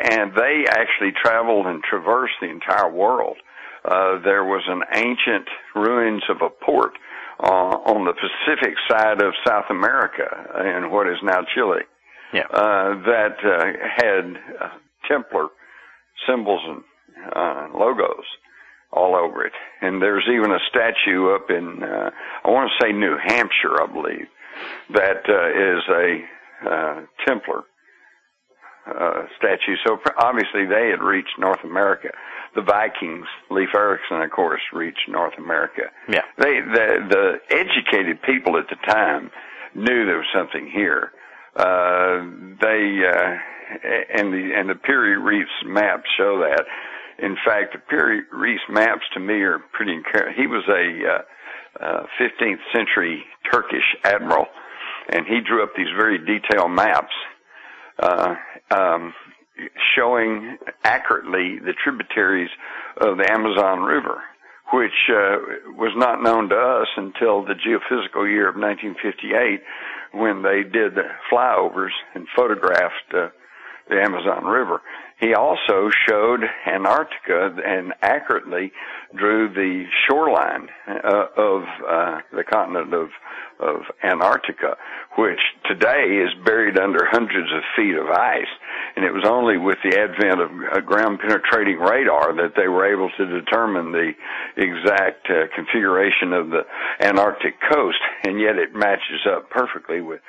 [0.02, 3.38] And they actually traveled and traversed the entire world.
[3.86, 6.94] Uh, there was an ancient ruins of a port
[7.40, 7.48] uh,
[7.92, 10.28] on the Pacific side of South America
[10.78, 11.82] in what is now Chile
[12.34, 12.46] Yeah.
[12.52, 13.66] uh, that uh,
[13.98, 14.70] had uh,
[15.08, 15.48] Templar
[16.28, 16.84] symbols and
[17.36, 18.26] uh, logos
[18.92, 19.54] all over it.
[19.82, 22.12] And there's even a statue up in, uh,
[22.46, 24.28] I want to say New Hampshire, I believe,
[24.94, 27.64] that uh, is a uh, Templar
[28.88, 29.76] uh, statue.
[29.86, 32.10] So obviously they had reached North America.
[32.56, 35.84] The Vikings, Leif Erikson, of course, reached North America.
[36.10, 36.22] Yeah.
[36.38, 39.32] They, the, the educated people at the time
[39.74, 41.12] knew there was something here.
[41.56, 42.26] Uh,
[42.60, 43.38] they, uh,
[44.18, 46.66] and the, and the Piri Reis maps show that.
[47.20, 50.42] In fact, the Piri Reis maps to me are pretty encouraging.
[50.42, 51.22] He was a, uh,
[51.80, 54.46] uh, 15th century Turkish admiral,
[55.10, 57.14] and he drew up these very detailed maps,
[58.00, 58.36] uh,
[58.72, 59.14] um,
[59.96, 62.50] showing accurately the tributaries
[62.98, 64.22] of the Amazon River,
[64.74, 65.38] which uh,
[65.76, 69.62] was not known to us until the geophysical year of 1958
[70.14, 73.28] when they did the flyovers and photographed uh,
[73.90, 74.82] the Amazon River.
[75.22, 78.72] He also showed Antarctica and accurately
[79.16, 83.10] drew the shoreline uh, of uh, the continent of
[83.62, 84.76] of Antarctica,
[85.18, 88.50] which today is buried under hundreds of feet of ice.
[88.96, 92.92] And it was only with the advent of uh, ground penetrating radar that they were
[92.92, 94.14] able to determine the
[94.58, 96.66] exact uh, configuration of the
[97.02, 98.02] Antarctic coast.
[98.24, 100.22] And yet it matches up perfectly with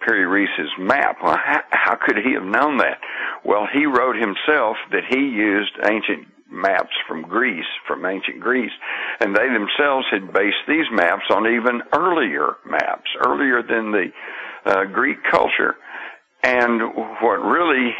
[0.00, 1.18] Piri Reis's map.
[1.22, 2.98] Well, how, how could he have known that?
[3.44, 8.72] Well, he wrote himself that he used ancient maps from Greece, from ancient Greece,
[9.20, 14.06] and they themselves had based these maps on even earlier maps, earlier than the
[14.66, 15.74] uh, Greek culture.
[16.42, 16.80] And
[17.22, 17.94] what really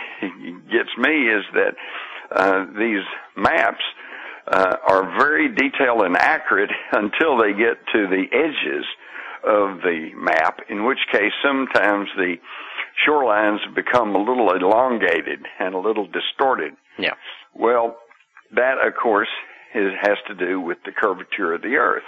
[0.71, 1.75] gets me is that
[2.31, 3.05] uh, these
[3.37, 3.83] maps
[4.47, 8.85] uh, are very detailed and accurate until they get to the edges
[9.47, 12.37] of the map, in which case sometimes the
[13.07, 16.75] shorelines become a little elongated and a little distorted.
[16.99, 17.15] Yeah.
[17.55, 17.97] Well,
[18.55, 19.29] that of course
[19.75, 22.05] is, has to do with the curvature of the earth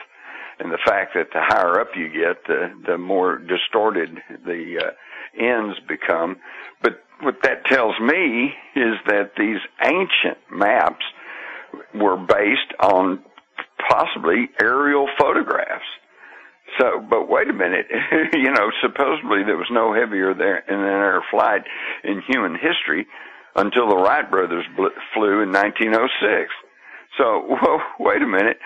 [0.58, 5.42] and the fact that the higher up you get, the, the more distorted the uh,
[5.42, 6.36] ends become.
[6.82, 11.04] But what that tells me is that these ancient maps
[11.94, 13.22] were based on
[13.88, 15.84] possibly aerial photographs.
[16.78, 17.86] So, but wait a minute,
[18.32, 21.62] you know, supposedly there was no heavier there in an air flight
[22.04, 23.06] in human history
[23.54, 26.52] until the Wright brothers bl- flew in 1906.
[27.18, 28.58] So, well, wait a minute,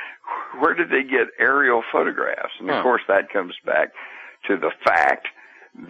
[0.59, 2.53] where did they get aerial photographs?
[2.59, 3.92] And of course that comes back
[4.49, 5.29] to the fact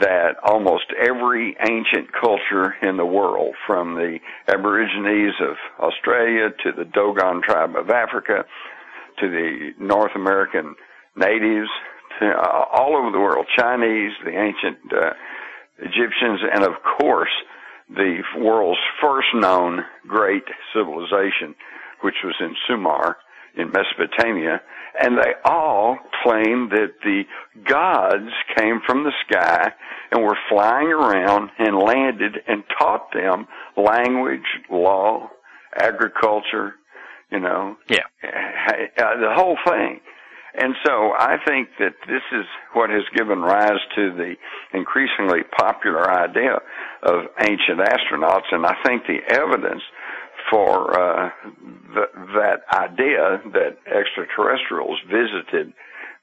[0.00, 6.84] that almost every ancient culture in the world, from the Aborigines of Australia to the
[6.84, 8.44] Dogon tribe of Africa
[9.20, 10.74] to the North American
[11.16, 11.70] natives,
[12.20, 15.12] all over the world, Chinese, the ancient uh,
[15.78, 17.30] Egyptians, and of course
[17.88, 21.54] the world's first known great civilization,
[22.02, 23.16] which was in Sumer
[23.56, 24.60] in Mesopotamia,
[25.00, 27.22] and they all claim that the
[27.64, 29.72] gods came from the sky
[30.12, 35.28] and were flying around and landed and taught them language, law,
[35.74, 36.74] agriculture,
[37.30, 38.04] you know, Yeah.
[38.22, 40.00] uh, the whole thing.
[40.54, 44.34] And so I think that this is what has given rise to the
[44.74, 46.58] increasingly popular idea
[47.02, 49.82] of ancient astronauts, and I think the evidence
[50.50, 51.30] for uh,
[51.94, 55.72] th- that idea that extraterrestrials visited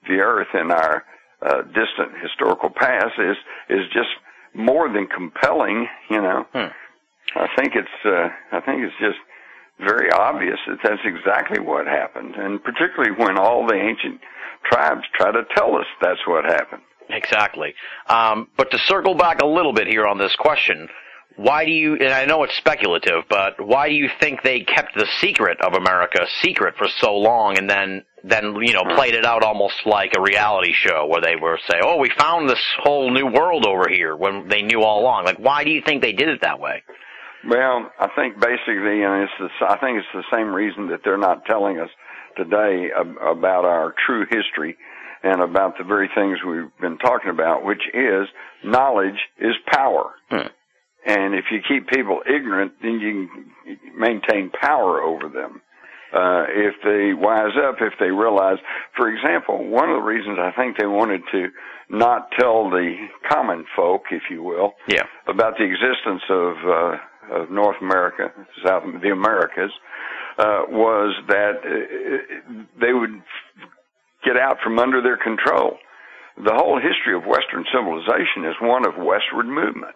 [0.07, 1.05] the Earth in our
[1.41, 3.37] uh, distant historical past is
[3.69, 4.09] is just
[4.53, 5.87] more than compelling.
[6.09, 6.71] You know, Hmm.
[7.35, 9.19] I think it's uh, I think it's just
[9.79, 14.19] very obvious that that's exactly what happened, and particularly when all the ancient
[14.63, 16.81] tribes try to tell us that's what happened.
[17.09, 17.73] Exactly.
[18.07, 20.89] Um, but to circle back a little bit here on this question,
[21.37, 24.95] why do you, and I know it's speculative, but why do you think they kept
[24.95, 29.23] the secret of America secret for so long and then, then, you know, played it
[29.23, 33.11] out almost like a reality show where they were say, oh, we found this whole
[33.11, 35.25] new world over here when they knew all along?
[35.25, 36.81] Like, why do you think they did it that way?
[37.45, 41.17] Well, I think basically, and it's the, I think it's the same reason that they're
[41.17, 41.89] not telling us
[42.35, 44.75] today ab- about our true history
[45.23, 48.27] and about the very things we've been talking about, which is
[48.63, 50.11] knowledge is power.
[50.29, 50.47] Hmm.
[51.05, 55.61] And if you keep people ignorant, then you can maintain power over them.
[56.13, 58.57] Uh, if they wise up, if they realize,
[58.95, 61.47] for example, one of the reasons I think they wanted to
[61.89, 62.95] not tell the
[63.29, 65.03] common folk, if you will, Yeah.
[65.27, 66.97] about the existence of, uh,
[67.31, 68.31] of North America,
[68.65, 69.71] South, the Americas,
[70.37, 73.21] uh, was that uh, they would
[74.23, 75.77] get out from under their control.
[76.37, 79.95] The whole history of Western civilization is one of westward movement.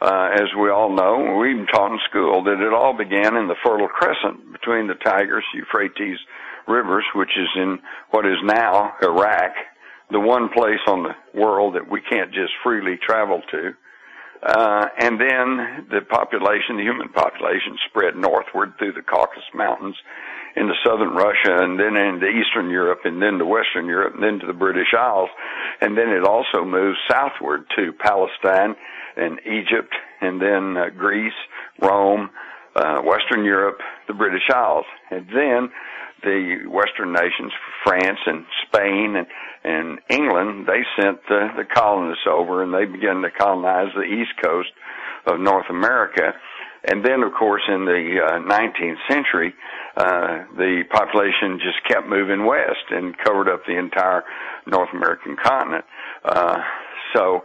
[0.00, 3.46] Uh, as we all know, we even taught in school that it all began in
[3.46, 6.18] the Fertile Crescent between the Tigris, Euphrates
[6.66, 7.78] rivers, which is in
[8.10, 9.52] what is now Iraq,
[10.10, 13.72] the one place on the world that we can't just freely travel to.
[14.42, 19.94] Uh, and then the population, the human population spread northward through the Caucasus Mountains
[20.56, 24.40] into southern Russia and then into eastern Europe and then to western Europe and then
[24.40, 25.30] to the British Isles.
[25.80, 28.74] And then it also moved southward to Palestine
[29.16, 31.32] and Egypt and then uh, Greece,
[31.80, 32.30] Rome,
[32.74, 33.78] uh, Western Europe,
[34.08, 34.86] the British Isles.
[35.10, 35.70] And then
[36.22, 37.52] the Western nations,
[37.84, 39.26] France and Spain and,
[39.64, 44.32] and England, they sent the, the colonists over and they began to colonize the east
[44.42, 44.70] coast
[45.26, 46.34] of North America.
[46.84, 49.54] And then, of course, in the uh, 19th century,
[49.96, 54.24] uh, the population just kept moving west and covered up the entire
[54.66, 55.84] North American continent.
[56.24, 56.58] Uh,
[57.14, 57.44] so,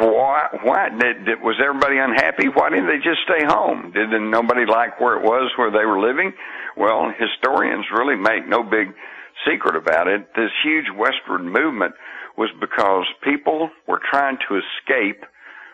[0.00, 2.48] why, why did, did, was everybody unhappy?
[2.48, 3.92] Why didn't they just stay home?
[3.92, 6.32] Did nobody like where it was where they were living?
[6.76, 8.92] Well, historians really make no big
[9.46, 10.28] secret about it.
[10.34, 11.94] This huge westward movement
[12.36, 15.24] was because people were trying to escape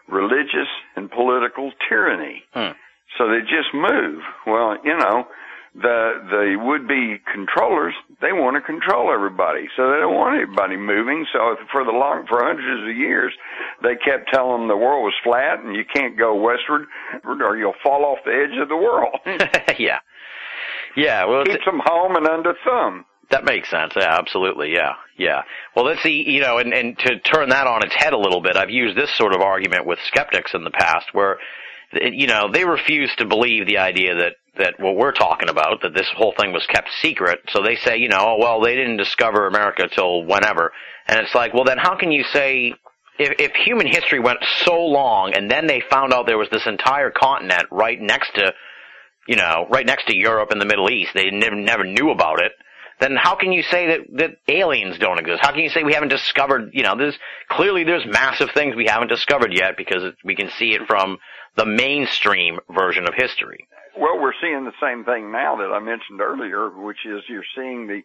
[0.08, 2.42] religious and political tyranny.
[2.52, 2.72] Hmm.
[3.18, 4.22] So they just move.
[4.46, 5.26] Well, you know,
[5.74, 10.76] the the would be controllers they want to control everybody so they don't want anybody
[10.76, 13.32] moving so for the long for hundreds of years
[13.82, 16.82] they kept telling them the world was flat and you can't go westward
[17.24, 19.16] or you'll fall off the edge of the world
[19.78, 19.98] yeah.
[20.94, 23.94] Yeah, well, it's- keeps them home and under thumb That makes sense.
[23.96, 24.74] Yeah, absolutely.
[24.74, 25.40] Yeah, yeah.
[25.74, 26.22] Well, let's see.
[26.26, 28.94] You know, and and to turn that on its head a little bit, I've used
[28.98, 31.38] this sort of argument with skeptics in the past, where
[31.94, 35.94] you know they refuse to believe the idea that that what we're talking about, that
[35.94, 37.40] this whole thing was kept secret.
[37.48, 40.72] So they say, you know, well, they didn't discover America till whenever,
[41.06, 42.74] and it's like, well, then how can you say?
[43.18, 46.66] If, if human history went so long and then they found out there was this
[46.66, 48.54] entire continent right next to,
[49.28, 52.40] you know, right next to Europe and the Middle East, they never, never knew about
[52.42, 52.52] it,
[53.00, 55.40] then how can you say that, that aliens don't exist?
[55.42, 58.87] How can you say we haven't discovered, you know, there's, clearly there's massive things we
[58.87, 61.18] haven't discovered yet because it, we can see it from
[61.57, 63.66] the mainstream version of history.
[63.98, 67.87] Well, we're seeing the same thing now that I mentioned earlier, which is you're seeing
[67.87, 68.02] the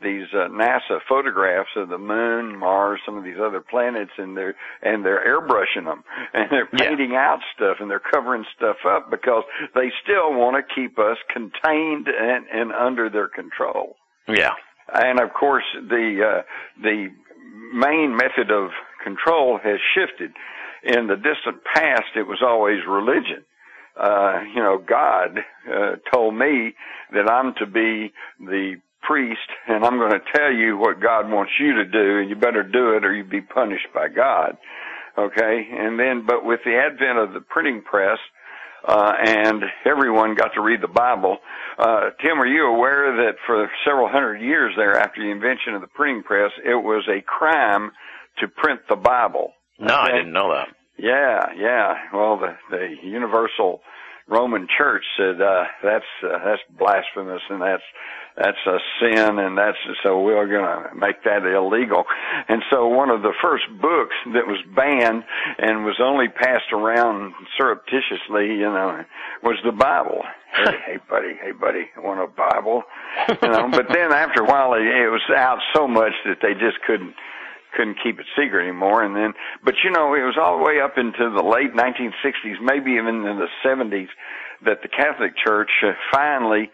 [0.00, 4.54] these uh, NASA photographs of the moon, Mars, some of these other planets, and they're
[4.82, 6.88] and they're airbrushing them and they're Yeah.
[6.90, 9.42] painting out stuff and they're covering stuff up because
[9.74, 13.96] they still want to keep us contained and, and under their control.
[14.28, 14.52] Yeah.
[14.92, 16.42] And of course, the uh,
[16.82, 17.08] the
[17.72, 18.70] main method of
[19.04, 20.32] control has shifted.
[20.82, 23.44] In the distant past, it was always religion.
[23.98, 25.38] Uh, you know, God
[25.68, 26.74] uh, told me
[27.12, 31.52] that I'm to be the priest, and I'm going to tell you what God wants
[31.58, 34.56] you to do, and you better do it, or you'll be punished by God.
[35.18, 38.18] Okay, and then, but with the advent of the printing press,
[38.88, 41.36] uh, and everyone got to read the Bible.
[41.78, 45.82] Uh, Tim, are you aware that for several hundred years there after the invention of
[45.82, 47.92] the printing press, it was a crime
[48.40, 49.52] to print the Bible?
[49.78, 50.68] No, I didn't know that.
[50.96, 51.94] Yeah, yeah.
[52.12, 53.80] Well, the the Universal
[54.28, 57.82] Roman Church said uh, that's uh, that's blasphemous and that's
[58.36, 62.04] that's a sin and that's so we're going to make that illegal.
[62.48, 65.24] And so one of the first books that was banned
[65.58, 69.02] and was only passed around surreptitiously, you know,
[69.42, 70.22] was the Bible.
[70.52, 72.82] Hey, hey buddy, hey buddy, want a Bible?
[73.28, 76.52] You know, but then after a while it, it was out so much that they
[76.52, 77.14] just couldn't
[77.76, 79.04] couldn't keep it secret anymore.
[79.04, 82.60] And then, but you know, it was all the way up into the late 1960s,
[82.62, 84.08] maybe even in the 70s,
[84.64, 85.70] that the Catholic Church
[86.12, 86.70] finally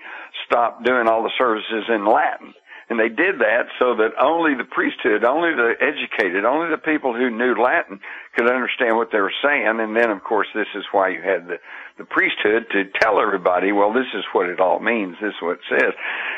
[0.46, 2.54] stopped doing all the services in Latin.
[2.90, 7.14] And they did that so that only the priesthood, only the educated, only the people
[7.14, 7.98] who knew Latin
[8.36, 9.80] could understand what they were saying.
[9.80, 11.56] And then, of course, this is why you had the,
[11.96, 15.16] the priesthood to tell everybody, well, this is what it all means.
[15.20, 15.92] This is what it says.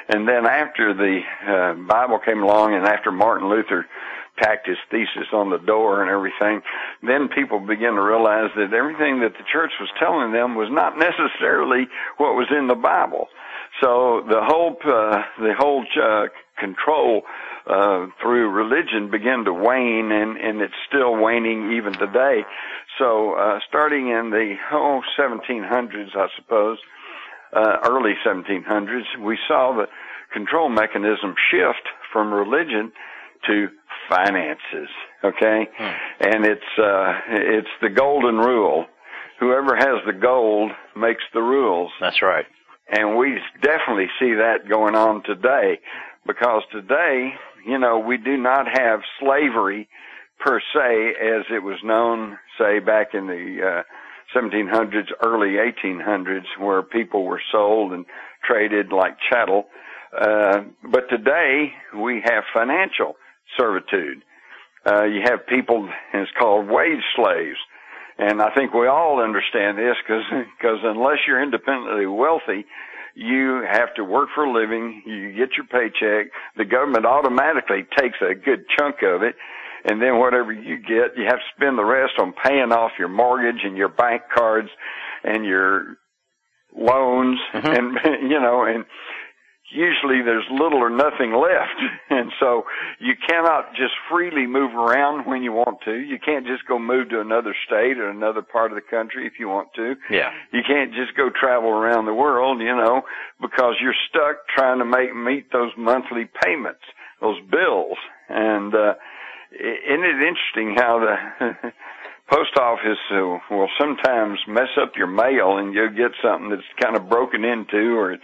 [0.08, 3.86] And then after the uh, Bible came along and after Martin Luther
[4.38, 6.62] tacked his thesis on the door and everything,
[7.02, 10.98] then people began to realize that everything that the church was telling them was not
[10.98, 13.28] necessarily what was in the Bible.
[13.80, 16.26] So the whole uh, the whole uh,
[16.58, 17.22] control
[17.66, 22.44] uh, through religion began to wane, and and it's still waning even today.
[22.98, 26.78] So uh, starting in the oh 1700s, I suppose,
[27.52, 29.86] uh, early 1700s, we saw the
[30.32, 32.92] control mechanism shift from religion
[33.46, 33.68] to
[34.08, 34.88] finances.
[35.24, 35.92] Okay, hmm.
[36.20, 38.86] and it's uh, it's the golden rule.
[39.40, 41.92] Whoever has the gold makes the rules.
[42.00, 42.46] That's right.
[42.88, 45.80] And we definitely see that going on today
[46.26, 47.32] because today,
[47.66, 49.88] you know, we do not have slavery
[50.38, 56.82] per se as it was known, say, back in the uh, 1700s, early 1800s, where
[56.82, 58.06] people were sold and
[58.44, 59.66] traded like chattel.
[60.16, 63.16] Uh, but today we have financial
[63.58, 64.22] servitude.
[64.86, 67.58] Uh, you have people, it's called wage slaves.
[68.18, 70.24] And I think we all understand this because
[70.58, 72.64] because unless you're independently wealthy,
[73.14, 75.02] you have to work for a living.
[75.04, 76.32] You get your paycheck.
[76.56, 79.36] The government automatically takes a good chunk of it,
[79.84, 83.08] and then whatever you get, you have to spend the rest on paying off your
[83.08, 84.68] mortgage and your bank cards
[85.22, 85.96] and your
[86.74, 87.66] loans, mm-hmm.
[87.66, 87.98] and
[88.30, 88.84] you know, and
[89.70, 91.80] usually there's little or nothing left.
[92.08, 92.62] And so
[93.00, 95.92] you cannot just freely move around when you want to.
[95.92, 99.34] You can't just go move to another state or another part of the country if
[99.38, 99.96] you want to.
[100.08, 100.30] Yeah.
[100.52, 103.02] You can't just go travel around the world, you know,
[103.40, 106.80] because you're stuck trying to make, meet those monthly payments,
[107.20, 107.98] those bills.
[108.28, 108.94] And, uh,
[109.52, 111.72] isn't it interesting how the
[112.30, 116.96] post office uh, will sometimes mess up your mail and you'll get something that's kind
[116.96, 118.16] of broken into or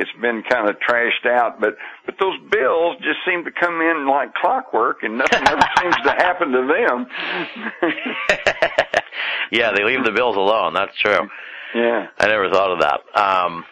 [0.00, 1.60] it's been kind of trashed out.
[1.60, 1.76] But
[2.06, 6.10] but those bills just seem to come in like clockwork, and nothing ever seems to
[6.10, 7.06] happen to them.
[9.52, 10.74] yeah, they leave the bills alone.
[10.74, 11.28] That's true.
[11.74, 13.00] Yeah, I never thought of that.
[13.14, 13.64] Um,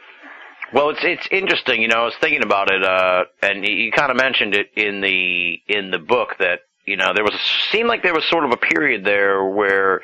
[0.72, 1.80] well, it's it's interesting.
[1.80, 5.00] You know, I was thinking about it, uh, and you kind of mentioned it in
[5.00, 8.44] the in the book that you know there was a, seemed like there was sort
[8.44, 10.02] of a period there where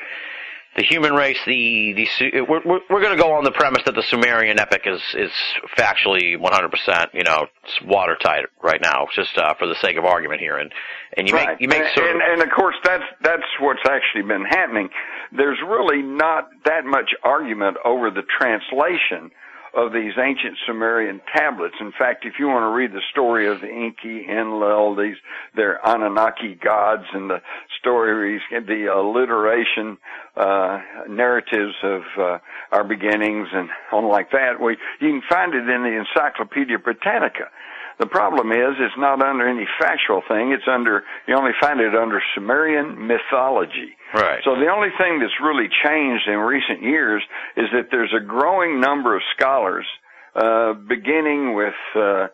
[0.77, 3.95] the human race, the the we're we're, we're going to go on the premise that
[3.95, 5.31] the Sumerian epic is is
[5.79, 10.41] factually 100%, you know, it's watertight right now, just uh, for the sake of argument
[10.41, 10.73] here, and
[11.17, 11.49] and you right.
[11.49, 14.89] make you make sort and, and of course that's that's what's actually been happening.
[15.37, 19.31] There's really not that much argument over the translation
[19.77, 21.75] of these ancient Sumerian tablets.
[21.81, 25.17] In fact, if you want to read the story of the Enki, Enlil, these,
[25.57, 27.41] their Anunnaki gods and the
[27.79, 29.99] stories, the alliteration,
[30.37, 32.39] uh, narratives of, uh,
[32.73, 37.51] our beginnings and on like that, we, you can find it in the Encyclopedia Britannica.
[37.99, 40.53] The problem is it's not under any factual thing.
[40.53, 43.95] It's under, you only find it under Sumerian mythology.
[44.13, 44.41] Right.
[44.45, 47.23] So the only thing that's really changed in recent years
[47.57, 49.87] is that there's a growing number of scholars,
[50.35, 52.27] uh, beginning with, uh,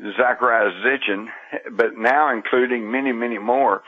[0.00, 1.26] Zecharia Sitchin,
[1.76, 3.82] but now including many, many more,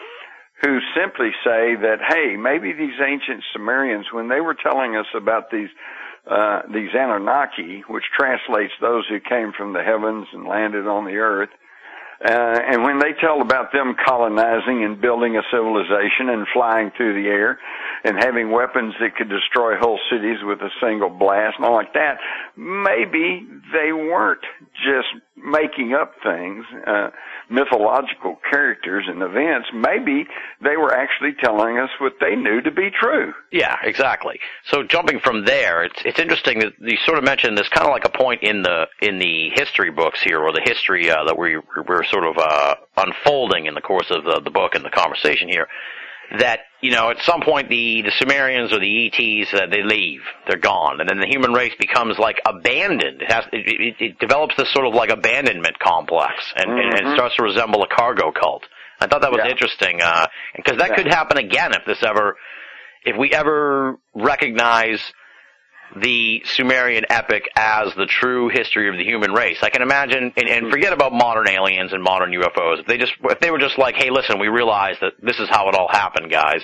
[0.62, 5.50] who simply say that, hey, maybe these ancient Sumerians, when they were telling us about
[5.50, 5.68] these
[6.30, 11.16] uh, these Anunnaki, which translates those who came from the heavens and landed on the
[11.16, 11.50] earth.
[12.24, 17.20] Uh, and when they tell about them colonizing and building a civilization and flying through
[17.20, 17.58] the air
[18.04, 21.92] and having weapons that could destroy whole cities with a single blast and all like
[21.92, 22.16] that,
[22.56, 26.64] maybe they weren't just making up things.
[26.86, 27.10] Uh,
[27.50, 30.26] mythological characters and events, maybe
[30.62, 33.32] they were actually telling us what they knew to be true.
[33.52, 34.38] Yeah, exactly.
[34.64, 37.92] So jumping from there, it's it's interesting that you sort of mentioned there's kind of
[37.92, 41.38] like a point in the in the history books here, or the history uh, that
[41.38, 44.90] we we're sort of uh, unfolding in the course of the, the book and the
[44.90, 45.68] conversation here
[46.38, 50.20] that you know at some point the the Sumerians or the ETs uh, they leave,
[50.48, 53.22] they're gone, and then the human race becomes like abandoned.
[53.22, 56.96] It has it, it, it develops this sort of like abandonment complex, and, mm-hmm.
[56.96, 58.64] and, it starts to resemble a cargo cult.
[59.00, 59.50] I thought that was yeah.
[59.50, 59.96] interesting
[60.56, 60.96] because uh, that yeah.
[60.96, 62.36] could happen again if this ever
[63.04, 65.00] if we ever recognize
[66.00, 69.58] the Sumerian epic as the true history of the human race.
[69.62, 72.80] I can imagine, and, and forget about modern aliens and modern UFOs.
[72.80, 75.48] If they just, if they were just like, hey, listen, we realize that this is
[75.48, 76.62] how it all happened, guys.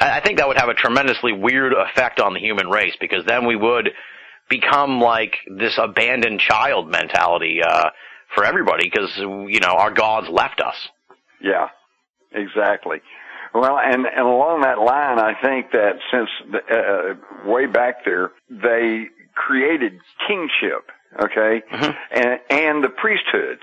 [0.00, 3.24] I, I think that would have a tremendously weird effect on the human race because
[3.26, 3.90] then we would
[4.48, 7.90] become like this abandoned child mentality uh,
[8.34, 10.76] for everybody because you know our gods left us.
[11.40, 11.68] Yeah,
[12.32, 12.98] exactly.
[13.60, 18.32] Well, and, and along that line, I think that since the, uh, way back there,
[18.50, 19.92] they created
[20.26, 20.90] kingship,
[21.22, 21.96] okay, Mhm.
[22.12, 23.62] and, and the priesthoods.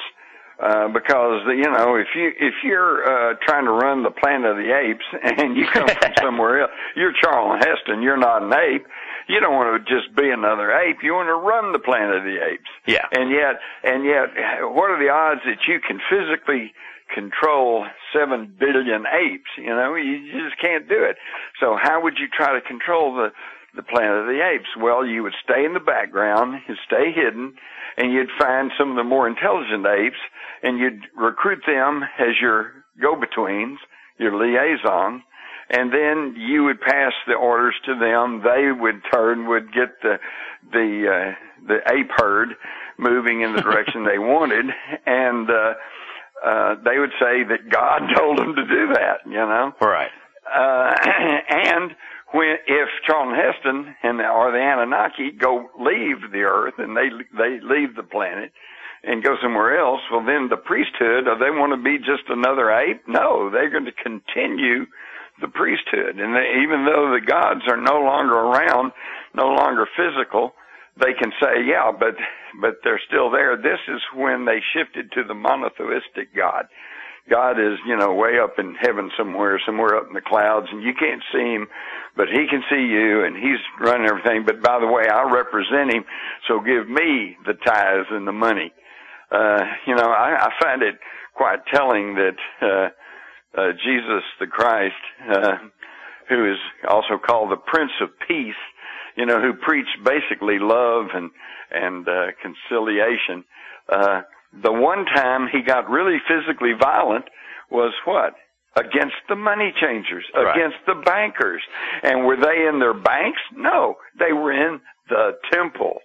[0.59, 4.55] Uh, because you know, if you if you're uh, trying to run the Planet of
[4.57, 5.03] the Apes
[5.41, 8.01] and you come from somewhere else, you're Charlton Heston.
[8.03, 8.85] You're not an ape.
[9.27, 10.97] You don't want to just be another ape.
[11.01, 12.69] You want to run the Planet of the Apes.
[12.85, 13.03] Yeah.
[13.11, 14.29] And yet, and yet,
[14.71, 16.71] what are the odds that you can physically
[17.13, 19.49] control seven billion apes?
[19.57, 21.17] You know, you just can't do it.
[21.59, 23.29] So how would you try to control the
[23.75, 24.69] the Planet of the Apes?
[24.79, 27.55] Well, you would stay in the background, you'd stay hidden,
[27.97, 30.19] and you'd find some of the more intelligent apes,
[30.61, 33.79] and you'd recruit them as your go-betweens,
[34.19, 35.23] your liaison,
[35.69, 38.43] and then you would pass the orders to them.
[38.43, 40.19] They would turn, would get the
[40.71, 42.49] the uh, the ape herd
[42.97, 44.65] moving in the direction they wanted,
[45.05, 45.73] and uh,
[46.45, 49.25] uh, they would say that God told them to do that.
[49.25, 50.11] You know, Right.
[50.47, 50.93] uh,
[51.49, 51.95] and
[52.33, 57.59] when if Charlton Heston and or the Anunnaki go leave the Earth and they they
[57.61, 58.51] leave the planet
[59.03, 62.71] and go somewhere else, well then the priesthood, or they want to be just another
[62.71, 63.01] ape?
[63.07, 64.85] No, they're going to continue
[65.41, 68.91] the priesthood, and they, even though the gods are no longer around,
[69.33, 70.53] no longer physical,
[70.99, 72.15] they can say, yeah, but
[72.61, 73.57] but they're still there.
[73.57, 76.67] This is when they shifted to the monotheistic God.
[77.29, 80.83] God is, you know, way up in heaven somewhere, somewhere up in the clouds, and
[80.83, 81.67] you can't see him,
[82.17, 84.43] but he can see you, and he's running everything.
[84.45, 86.03] But by the way, I represent him,
[86.47, 88.73] so give me the tithes and the money.
[89.31, 90.95] Uh, you know, I, I find it
[91.33, 94.93] quite telling that uh, uh, Jesus the Christ,
[95.31, 95.57] uh,
[96.27, 96.57] who is
[96.89, 98.53] also called the Prince of Peace,
[99.15, 101.31] you know, who preached basically love and
[101.71, 103.43] and uh, conciliation.
[103.91, 104.21] Uh,
[104.63, 107.25] the one time he got really physically violent
[107.71, 108.33] was what?
[108.75, 110.55] Against the money changers, Right.
[110.55, 111.61] against the bankers.
[112.03, 113.39] And were they in their banks?
[113.55, 115.99] No, they were in the temple.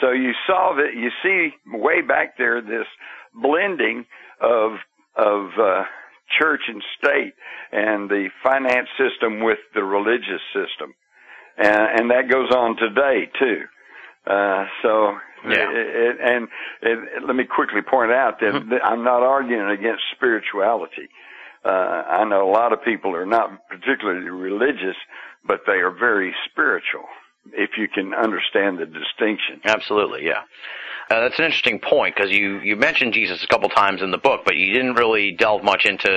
[0.00, 2.86] So you saw that, you see way back there this
[3.34, 4.06] blending
[4.40, 4.72] of,
[5.16, 5.84] of, uh,
[6.40, 7.34] church and state
[7.70, 10.94] and the finance system with the religious system.
[11.56, 13.62] And, and that goes on today too.
[14.26, 15.70] Uh, so, Yeah.
[15.70, 16.48] it, it, and
[16.82, 21.08] it, let me quickly point out that that I'm not arguing against spirituality.
[21.64, 24.96] Uh, I know a lot of people are not particularly religious,
[25.46, 27.04] but they are very spiritual.
[27.52, 29.60] If you can understand the distinction.
[29.66, 30.42] Absolutely, yeah.
[31.10, 34.18] Uh, that's an interesting point because you, you mentioned Jesus a couple times in the
[34.18, 36.08] book, but you didn't really delve much into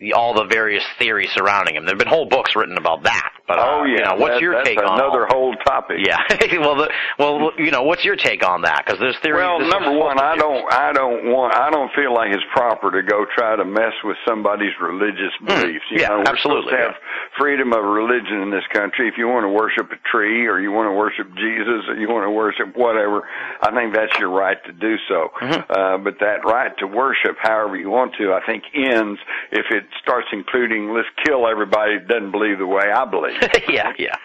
[0.00, 1.84] the, all the various theories surrounding him.
[1.84, 3.32] There have been whole books written about that.
[3.48, 5.54] But uh, oh yeah, you know, what's that- your that's take on another all- whole
[5.64, 5.98] topic?
[6.06, 6.18] Yeah,
[6.60, 8.84] well, the, well, you know, what's your take on that?
[8.84, 9.40] Because there's theories.
[9.40, 13.02] Well, number one, I don't, I don't want, I don't feel like it's proper to
[13.02, 15.84] go try to mess with somebody's religious beliefs.
[15.90, 16.00] You Hmm.
[16.00, 16.94] Yeah, know, we're absolutely, supposed to have
[17.38, 19.08] freedom of religion in this country.
[19.08, 22.08] If you want to worship a tree, or you want to worship Jesus, or you
[22.08, 23.24] want to worship whatever,
[23.62, 25.32] I think that's your right to do so.
[25.40, 25.64] Mhm.
[25.70, 29.20] Uh, but that right to worship, however you want to, I think ends
[29.50, 33.40] if it starts including let's kill everybody who doesn't believe the way I believe.
[33.68, 34.16] yeah, yeah.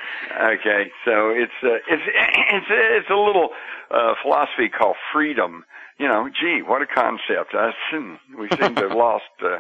[0.42, 2.04] Okay, so it's uh, it's
[2.54, 3.50] it's it's a little
[3.92, 5.66] uh, philosophy called freedom.
[6.00, 7.54] You know, gee, what a concept!
[7.54, 9.60] I seem, we seem to have lost uh,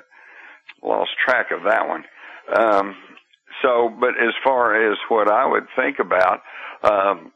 [0.81, 2.03] lost track of that one.
[2.55, 2.95] Um,
[3.61, 6.41] so, but as far as what I would think about,
[6.83, 7.31] um,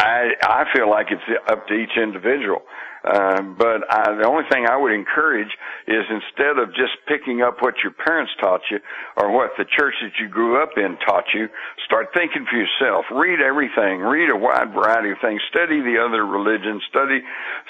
[0.00, 2.62] I I feel like it's up to each individual.
[3.02, 5.48] Um, but I, the only thing I would encourage
[5.88, 8.78] is instead of just picking up what your parents taught you
[9.16, 11.48] or what the church that you grew up in taught you,
[11.86, 13.06] start thinking for yourself.
[13.10, 14.00] Read everything.
[14.00, 15.40] Read a wide variety of things.
[15.48, 16.82] Study the other religions.
[16.90, 17.20] Study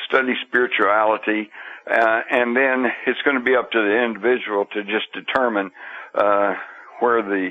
[0.09, 1.49] study spirituality,
[1.87, 5.71] uh, and then it's going to be up to the individual to just determine
[6.15, 6.55] uh,
[6.99, 7.51] where the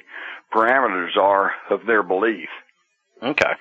[0.53, 2.49] parameters are of their belief.
[3.23, 3.53] Okay.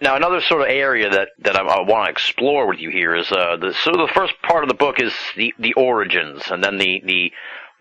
[0.00, 3.14] Now, another sort of area that that I, I want to explore with you here
[3.16, 6.62] is uh, the so the first part of the book is the the origins, and
[6.62, 7.32] then the the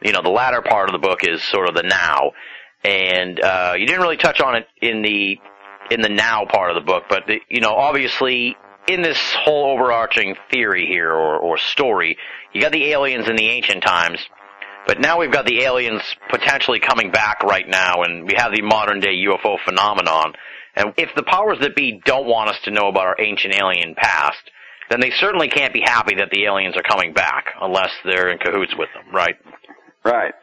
[0.03, 2.31] you know the latter part of the book is sort of the now,
[2.83, 5.39] and uh, you didn't really touch on it in the
[5.91, 8.55] in the now part of the book, but the, you know obviously
[8.87, 12.17] in this whole overarching theory here or or story,
[12.53, 14.19] you got the aliens in the ancient times.
[14.87, 18.61] But now we've got the aliens potentially coming back right now, and we have the
[18.61, 20.33] modern day UFO phenomenon.
[20.75, 23.95] And if the powers that be don't want us to know about our ancient alien
[23.95, 24.37] past,
[24.89, 28.37] then they certainly can't be happy that the aliens are coming back unless they're in
[28.37, 29.35] cahoots with them, right?
[30.03, 30.33] Right.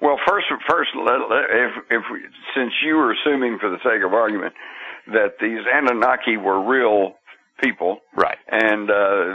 [0.00, 2.02] Well, first, first, if if
[2.54, 4.54] since you were assuming for the sake of argument
[5.08, 7.16] that these Anunnaki were real
[7.62, 8.38] people Right.
[8.48, 8.94] and uh,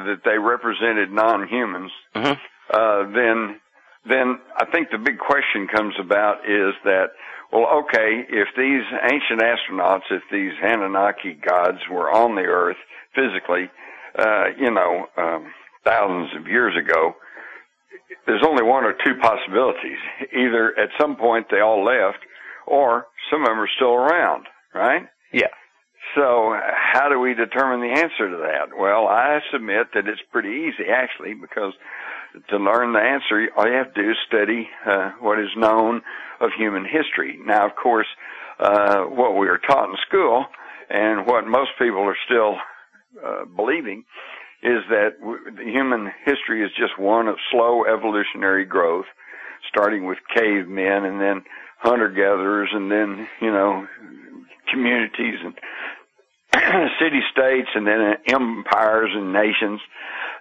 [0.09, 2.33] that they represented non-humans, hmm
[2.73, 3.59] uh, then
[4.09, 7.09] then I think the big question comes about is that
[7.51, 12.77] well, okay, if these ancient astronauts, if these Anunnaki gods were on the Earth
[13.13, 13.69] physically,
[14.17, 15.51] uh, you know, um,
[15.83, 17.15] thousands of years ago,
[18.25, 19.97] there's only one or two possibilities.
[20.33, 22.19] Either at some point they all left,
[22.67, 25.07] or some of them are still around, right?
[25.31, 25.53] Yeah.
[26.15, 26.55] So
[26.93, 28.77] how do we determine the answer to that?
[28.77, 31.73] Well, I submit that it's pretty easy actually because
[32.49, 36.01] to learn the answer, all you have to do is study uh, what is known
[36.39, 37.39] of human history.
[37.45, 38.07] Now, of course,
[38.59, 40.45] uh, what we are taught in school
[40.89, 42.55] and what most people are still
[43.23, 44.03] uh, believing
[44.63, 49.05] is that w- human history is just one of slow evolutionary growth,
[49.69, 51.43] starting with cavemen and then
[51.79, 53.87] hunter-gatherers and then, you know,
[54.71, 55.53] communities and
[56.99, 59.81] city states and then empires and nations.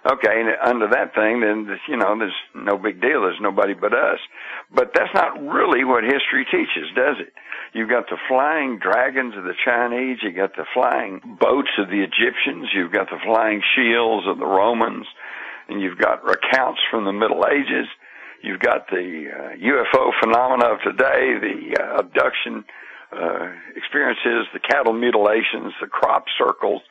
[0.05, 3.21] Okay, and under that thing, then you know, there's no big deal.
[3.21, 4.19] There's nobody but us.
[4.69, 7.33] But that's not really what history teaches, does it?
[7.73, 10.19] You've got the flying dragons of the Chinese.
[10.21, 12.69] You've got the flying boats of the Egyptians.
[12.73, 15.07] You've got the flying shields of the Romans,
[15.69, 17.89] and you've got accounts from the Middle Ages.
[18.43, 22.63] You've got the uh, UFO phenomena of today, the uh, abduction
[23.11, 26.83] uh, experiences, the cattle mutilations, the crop circles.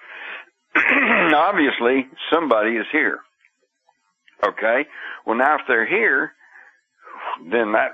[1.35, 3.21] Obviously, somebody is here.
[4.47, 4.87] Okay?
[5.27, 6.33] Well, now if they're here,
[7.51, 7.93] then that,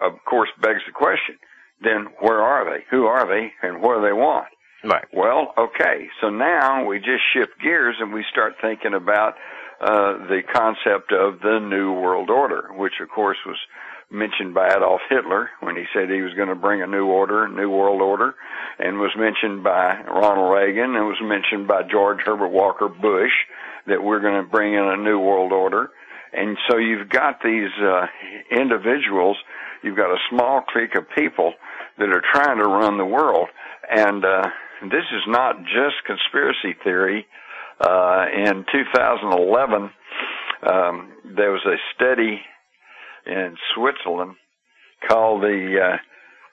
[0.00, 1.36] of course, begs the question.
[1.82, 2.84] Then where are they?
[2.90, 3.52] Who are they?
[3.62, 4.46] And what do they want?
[4.84, 5.04] Right.
[5.12, 6.06] Well, okay.
[6.20, 9.34] So now we just shift gears and we start thinking about
[9.80, 13.56] uh, the concept of the New World Order, which of course was
[14.10, 17.46] mentioned by Adolf Hitler when he said he was going to bring a new order,
[17.48, 18.34] new world order,
[18.78, 23.32] and was mentioned by Ronald Reagan and was mentioned by George Herbert Walker Bush
[23.86, 25.90] that we're going to bring in a new world order.
[26.32, 28.06] And so you've got these uh,
[28.50, 29.36] individuals,
[29.82, 31.54] you've got a small clique of people
[31.98, 33.48] that are trying to run the world.
[33.90, 34.48] And uh,
[34.82, 37.26] this is not just conspiracy theory.
[37.80, 39.90] Uh, in 2011,
[40.62, 42.40] um, there was a study
[43.28, 44.36] in Switzerland
[45.06, 45.96] called the uh,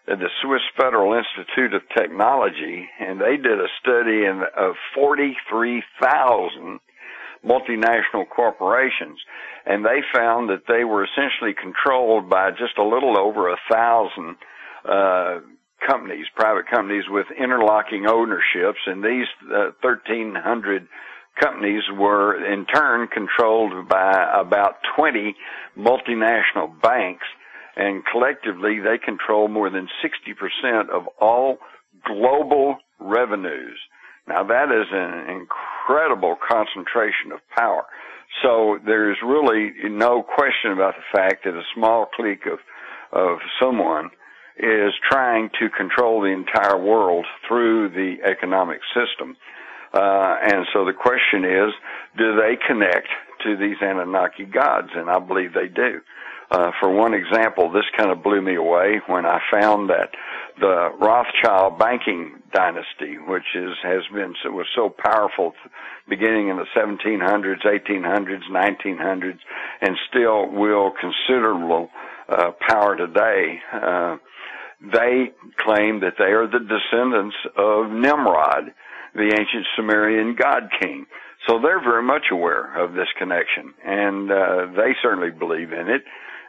[0.08, 6.80] the Swiss Federal Institute of Technology, and they did a study in, of 43,000
[7.44, 9.18] multinational corporations,
[9.66, 14.36] and they found that they were essentially controlled by just a little over a thousand
[14.88, 15.40] uh,
[15.88, 20.88] companies, private companies with interlocking ownerships, and these uh, 1,300
[21.40, 25.36] companies were in turn controlled by about 20
[25.78, 27.26] multinational banks,
[27.76, 31.58] and collectively they control more than 60% of all
[32.06, 33.78] global revenues.
[34.28, 37.86] Now that is an incredible concentration of power.
[38.44, 42.60] So there's really no question about the fact that a small clique of,
[43.12, 44.10] of someone
[44.58, 49.36] is trying to control the entire world through the economic system.
[49.96, 51.74] Uh, and so the question is,
[52.18, 53.08] do they connect
[53.44, 54.90] to these Anunnaki gods?
[54.94, 56.02] And I believe they do.
[56.52, 60.12] Uh, for one example, this kind of blew me away when I found that
[60.60, 65.54] the Rothschild banking dynasty, which is has been was so powerful,
[66.08, 69.40] beginning in the 1700s, 1800s, 1900s,
[69.82, 71.90] and still will considerable
[72.30, 73.60] uh, power today.
[73.74, 74.18] Uh,
[74.82, 78.74] they claim that they are the descendants of Nimrod,
[79.16, 81.06] the ancient Sumerian god king.
[81.48, 86.02] So they're very much aware of this connection, and uh, they certainly believe in it.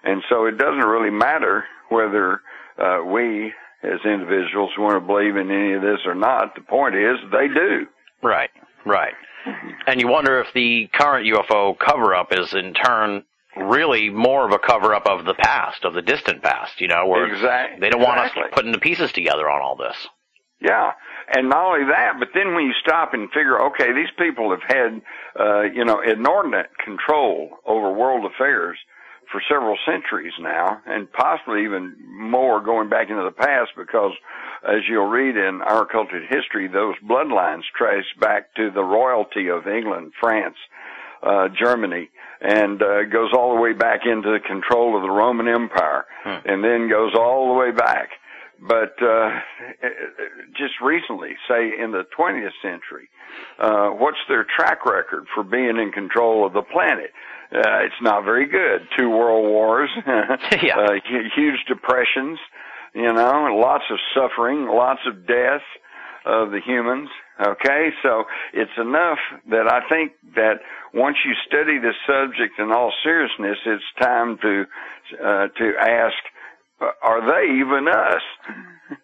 [0.04, 2.40] And so it doesn't really matter whether
[2.78, 3.52] uh, we,
[3.82, 6.54] as individuals, want to believe in any of this or not.
[6.54, 7.86] The point is, they do.
[8.22, 8.50] Right.
[8.84, 9.14] Right.
[9.86, 13.24] And you wonder if the current UFO cover up is in turn
[13.56, 17.06] really more of a cover up of the past, of the distant past, you know,
[17.06, 19.96] where Exact- they don't want us putting the pieces together on all this.
[20.60, 20.92] Yeah,
[21.34, 24.62] and not only that, but then when you stop and figure, okay, these people have
[24.66, 25.02] had,
[25.38, 28.78] uh, you know, inordinate control over world affairs
[29.32, 34.12] for several centuries now, and possibly even more going back into the past, because
[34.62, 39.66] as you'll read in our Occulted history, those bloodlines trace back to the royalty of
[39.66, 40.56] England, France,
[41.22, 42.08] uh, Germany,
[42.40, 46.04] and uh, goes all the way back into the control of the Roman Empire,
[46.44, 48.10] and then goes all the way back.
[48.60, 49.30] But uh,
[50.56, 53.08] just recently, say in the 20th century,
[53.58, 57.10] uh, what's their track record for being in control of the planet?
[57.52, 58.88] Uh, it's not very good.
[58.98, 59.90] Two world wars,
[60.62, 60.78] Yeah.
[60.78, 60.92] uh,
[61.36, 62.38] huge depressions,
[62.94, 65.62] you know, lots of suffering, lots of death.
[66.24, 67.08] of the humans.
[67.40, 69.18] Okay, so it's enough
[69.50, 70.58] that I think that
[70.92, 74.64] once you study this subject in all seriousness, it's time to
[75.22, 76.35] uh, to ask, uh,
[76.80, 78.22] are they even us?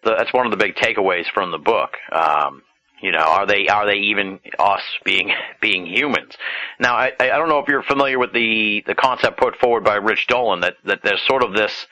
[0.03, 1.97] That's one of the big takeaways from the book.
[2.11, 2.61] Um,
[3.01, 6.37] you know, are they are they even us being being humans?
[6.79, 9.95] Now, I I don't know if you're familiar with the the concept put forward by
[9.95, 11.87] Rich Dolan that that there's sort of this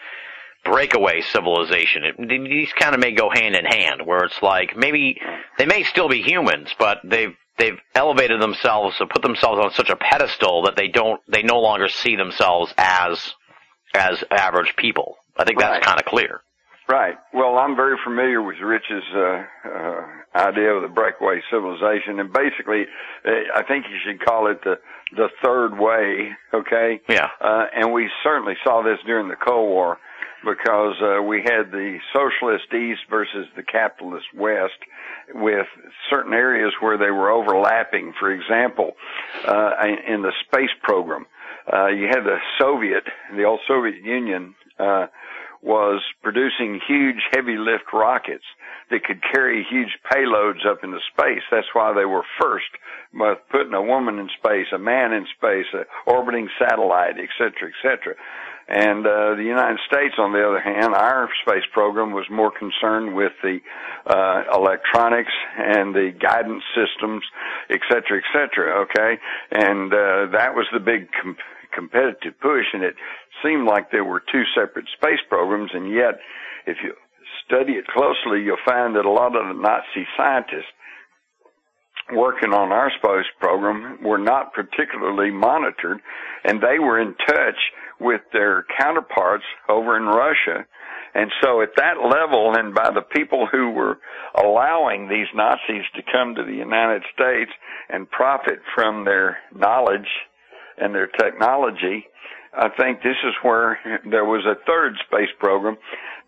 [0.64, 2.04] breakaway civilization.
[2.06, 5.20] It, these kind of may go hand in hand, where it's like maybe
[5.58, 9.90] they may still be humans, but they've they've elevated themselves or put themselves on such
[9.90, 13.34] a pedestal that they don't they no longer see themselves as
[13.94, 15.18] as average people.
[15.42, 15.82] I think that's Right.
[15.84, 16.42] kind of clear.
[16.88, 17.16] Right.
[17.34, 20.02] Well, I'm very familiar with Rich's uh, uh,
[20.36, 22.86] idea of the breakaway civilization, and basically,
[23.26, 24.76] uh, I think you should call it the
[25.16, 26.32] the third way.
[26.54, 27.02] Okay.
[27.10, 27.28] Yeah.
[27.40, 29.98] Uh, and we certainly saw this during the Cold War
[30.44, 34.80] because uh, we had the socialist East versus the capitalist West
[35.36, 35.68] with
[36.10, 38.14] certain areas where they were overlapping.
[38.20, 38.92] For example,
[39.48, 41.26] uh, in in the space program,
[41.72, 43.04] uh, you had the Soviet,
[43.36, 45.08] the old Soviet Union, uh,
[45.62, 48.46] was producing huge heavy lift rockets
[48.90, 51.44] that could carry huge payloads up into space.
[51.52, 52.66] That's why they were first
[53.14, 55.66] with putting a woman in space, a man in space,
[56.08, 58.16] orbiting satellite, et cetera, et cetera.
[58.68, 63.16] And uh, the United States, on the other hand, our space program was more concerned
[63.16, 63.60] with the
[64.06, 67.24] uh, electronics and the guidance systems,
[67.70, 68.82] et cetera, et cetera.
[68.84, 69.20] Okay,
[69.52, 71.36] and uh, that was the big com-
[71.74, 72.96] competitive push, and it
[73.44, 76.20] seemed like there were two separate space programs, and yet,
[76.66, 76.94] if you
[77.46, 80.72] study it closely, you'll find that a lot of the Nazi scientists
[82.14, 86.00] working on our space program were not particularly monitored,
[86.44, 87.60] and they were in touch
[88.00, 90.66] with their counterparts over in Russia.
[91.14, 93.98] And so at that level, and by the people who were
[94.42, 97.52] allowing these Nazis to come to the United States
[97.90, 100.08] and profit from their knowledge
[100.82, 102.06] and their technology,
[102.54, 103.80] I think this is where
[104.10, 105.78] there was a third space program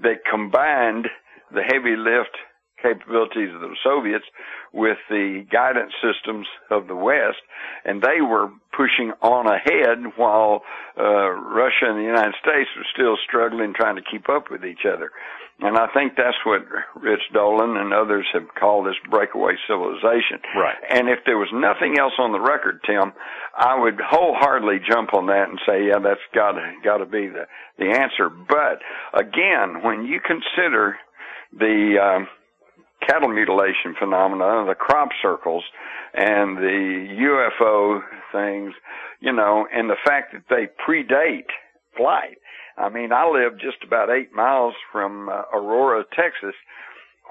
[0.02, 1.08] that combined
[1.54, 2.36] the heavy lift
[2.82, 4.26] capabilities of the Soviets
[4.74, 7.40] with the guidance systems of the West,
[7.86, 10.62] and they were pushing on ahead while
[11.00, 14.86] uh, Russia and the United States were still struggling trying to keep up with each
[14.86, 15.12] other.
[15.60, 16.62] And I think that's what
[16.96, 20.42] Rich Dolan and others have called this breakaway civilization.
[20.58, 20.76] Right.
[20.90, 23.14] And if there was nothing else on the record, Tim,
[23.56, 27.28] I would wholeheartedly jump on that and say, yeah, that's got to got to be
[27.28, 27.46] the
[27.78, 28.30] the answer.
[28.30, 28.82] But
[29.14, 30.98] again, when you consider
[31.58, 32.28] the um,
[33.08, 35.64] cattle mutilation phenomena, the crop circles,
[36.14, 37.08] and the
[37.62, 38.02] UFO
[38.32, 38.74] things,
[39.20, 41.50] you know, and the fact that they predate
[41.96, 42.38] flight.
[42.78, 46.56] I mean, I live just about eight miles from uh, Aurora, Texas,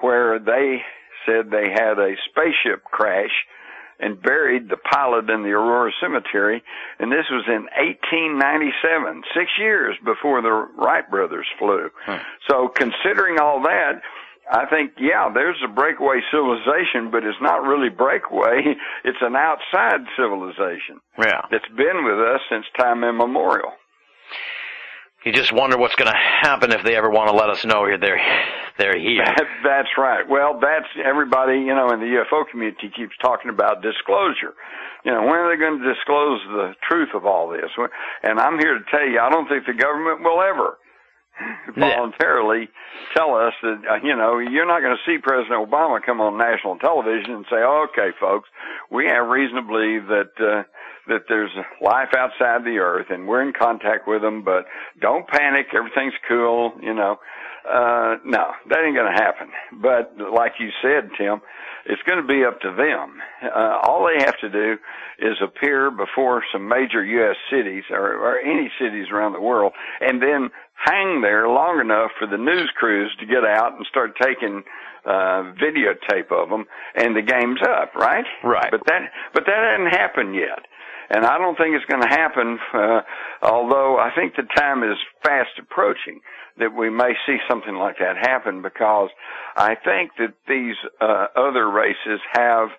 [0.01, 0.81] where they
[1.25, 3.31] said they had a spaceship crash
[3.99, 6.61] and buried the pilot in the Aurora Cemetery,
[6.99, 11.89] and this was in 1897, six years before the Wright brothers flew.
[12.49, 14.01] So considering all that,
[14.51, 18.75] I think, yeah, there's a breakaway civilization, but it's not really breakaway.
[19.05, 21.41] It's an outside civilization Yeah.
[21.51, 23.71] that's been with us since time immemorial.
[25.23, 27.85] You just wonder what's going to happen if they ever want to let us know
[27.85, 28.19] here they're
[28.77, 29.23] they're here.
[29.23, 30.27] That, that's right.
[30.27, 34.53] Well, that's everybody, you know, in the UFO community keeps talking about disclosure.
[35.05, 37.69] You know, when are they going to disclose the truth of all this?
[38.23, 40.77] And I'm here to tell you, I don't think the government will ever
[41.75, 41.95] Yeah.
[41.95, 42.69] voluntarily
[43.15, 46.37] tell us that, uh, you know, you're not going to see President Obama come on
[46.37, 48.47] national television and say, okay, folks,
[48.91, 50.63] we have reason to believe that, uh,
[51.07, 51.51] that there's
[51.81, 54.65] life outside the earth and we're in contact with them, but
[55.01, 55.67] don't panic.
[55.75, 57.17] Everything's cool, you know.
[57.67, 59.47] Uh, no, that ain't going to happen.
[59.81, 61.39] But like you said, Tim,
[61.85, 63.21] it's going to be up to them.
[63.43, 64.75] Uh, all they have to do
[65.19, 67.35] is appear before some major U.S.
[67.49, 72.27] cities or, or any cities around the world and then hang there long enough for
[72.27, 74.63] the news crews to get out and start taking
[75.05, 78.71] uh videotape of them and the game's up right Right.
[78.71, 80.65] but that but that hasn't happened yet
[81.09, 83.01] and I don't think it's going to happen, uh,
[83.41, 86.21] although I think the time is fast approaching
[86.59, 89.09] that we may see something like that happen because
[89.55, 92.69] I think that these uh, other races have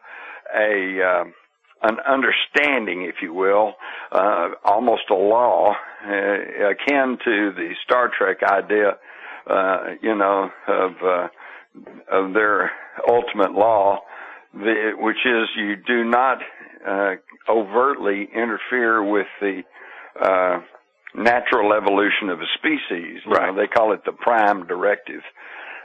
[0.54, 1.24] a uh,
[1.82, 3.74] an understanding, if you will,
[4.10, 5.74] uh, almost a law
[6.06, 8.96] uh, akin to the Star Trek idea,
[9.46, 11.28] uh, you know, of uh,
[12.10, 12.70] of their
[13.08, 13.98] ultimate law,
[14.54, 16.38] the, which is you do not
[16.86, 17.14] uh,
[17.48, 19.62] overtly interfere with the
[20.20, 20.60] uh,
[21.14, 23.20] natural evolution of a species.
[23.26, 25.22] You know, they call it the prime directive.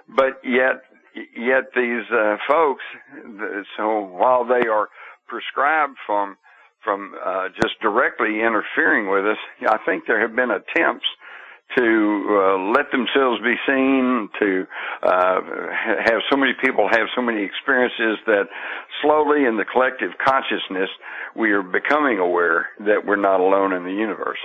[0.07, 0.81] But yet,
[1.35, 2.83] yet these uh, folks,
[3.77, 4.89] so while they are
[5.27, 6.37] prescribed from
[6.83, 9.37] from uh, just directly interfering with us,
[9.67, 11.05] I think there have been attempts
[11.77, 14.65] to uh, let themselves be seen, to
[15.03, 15.39] uh,
[16.05, 18.45] have so many people have so many experiences that
[19.01, 20.89] slowly in the collective consciousness
[21.35, 24.39] we are becoming aware that we're not alone in the universe.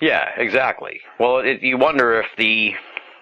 [0.00, 1.00] Yeah, exactly.
[1.18, 2.72] Well, it, you wonder if the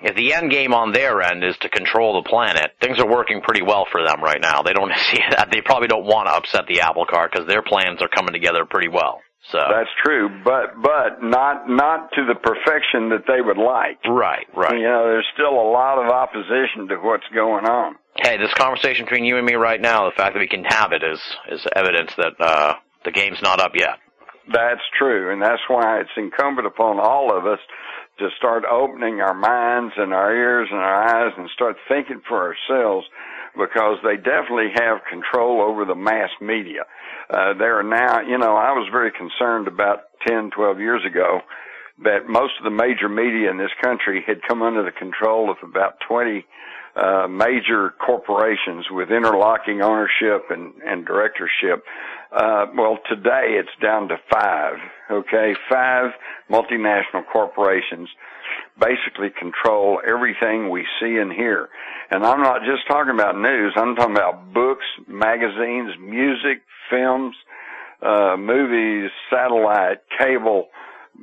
[0.02, 3.40] if the end game on their end is to control the planet, things are working
[3.40, 4.62] pretty well for them right now.
[4.62, 5.50] They don't see that.
[5.52, 8.64] They probably don't want to upset the apple cart because their plans are coming together
[8.68, 9.20] pretty well.
[9.50, 13.98] So that's true, but but not not to the perfection that they would like.
[14.06, 14.78] Right, right.
[14.78, 17.96] You know, there's still a lot of opposition to what's going on.
[18.16, 20.92] Hey, this conversation between you and me right now, the fact that we can have
[20.92, 21.20] it is
[21.50, 22.74] is evidence that uh
[23.04, 23.98] the game's not up yet.
[24.52, 27.60] That's true, and that's why it's incumbent upon all of us
[28.18, 32.54] to start opening our minds and our ears and our eyes and start thinking for
[32.54, 33.06] ourselves
[33.56, 36.82] because they definitely have control over the mass media.
[37.28, 41.40] Uh, there are now, you know, I was very concerned about 10, 12 years ago
[42.04, 45.56] that most of the major media in this country had come under the control of
[45.62, 46.44] about 20
[46.94, 51.84] uh, major corporations with interlocking ownership and, and directorship.
[52.30, 54.74] Uh, well, today it's down to five.
[55.10, 56.10] Okay, five
[56.50, 58.08] multinational corporations
[58.78, 61.68] basically control everything we see and hear.
[62.10, 63.72] And I'm not just talking about news.
[63.76, 67.34] I'm talking about books, magazines, music, films,
[68.02, 70.68] uh, movies, satellite, cable,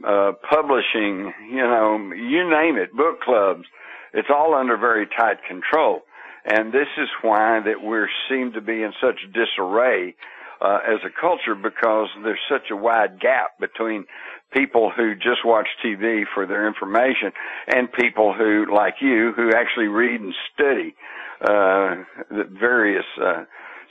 [0.06, 3.66] uh, publishing, you know, you name it, book clubs.
[4.14, 6.02] It's all under very tight control.
[6.46, 7.98] And this is why that we
[8.30, 10.16] seem to be in such disarray
[10.62, 14.06] uh, as a culture because there's such a wide gap between
[14.52, 17.32] people who just watch TV for their information
[17.68, 20.96] and people who, like you, who actually read and study
[21.42, 23.44] uh, the various uh,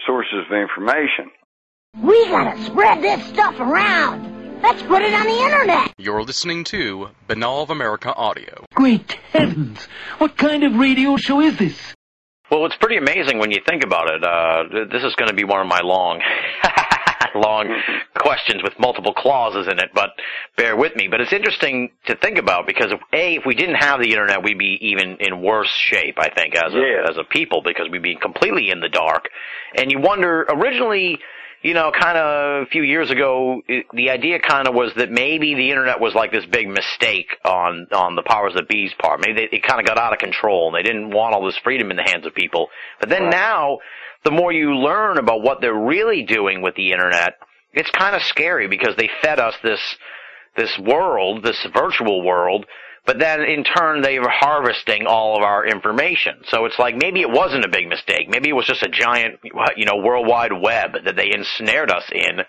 [0.06, 1.30] sources of information.
[2.02, 4.62] We gotta spread this stuff around.
[4.62, 5.94] Let's put it on the internet.
[5.98, 8.64] You're listening to Binnall of America Audio.
[8.74, 9.86] Great heavens!
[10.18, 11.94] What kind of radio show is this?
[12.50, 14.24] Well, it's pretty amazing when you think about it.
[14.24, 16.20] Uh, this is going to be one of my long,
[17.34, 17.68] long
[18.16, 20.10] questions with multiple clauses in it, but
[20.56, 21.08] bear with me.
[21.08, 24.42] But it's interesting to think about because if, a, if we didn't have the internet,
[24.42, 26.16] we'd be even in worse shape.
[26.18, 27.10] I think as a, Yeah.
[27.10, 29.28] as a people because we'd be completely in the dark.
[29.76, 31.18] And you wonder originally.
[31.60, 35.10] You know, kind of a few years ago, it, the idea kind of was that
[35.10, 39.18] maybe the internet was like this big mistake on on the powers that be's part.
[39.18, 41.58] Maybe they, it kind of got out of control, and they didn't want all this
[41.64, 42.68] freedom in the hands of people.
[43.00, 43.78] But then now,
[44.29, 47.39] the more you learn about what they're really doing with the internet,
[47.72, 49.81] it's kind of scary because they fed us this
[50.55, 52.66] this world, this virtual world,
[53.07, 56.35] but then in turn they were harvesting all of our information.
[56.49, 58.29] So it's like maybe it wasn't a big mistake.
[58.29, 59.37] Maybe it was just a giant,
[59.76, 62.41] you know, worldwide web that they ensnared us in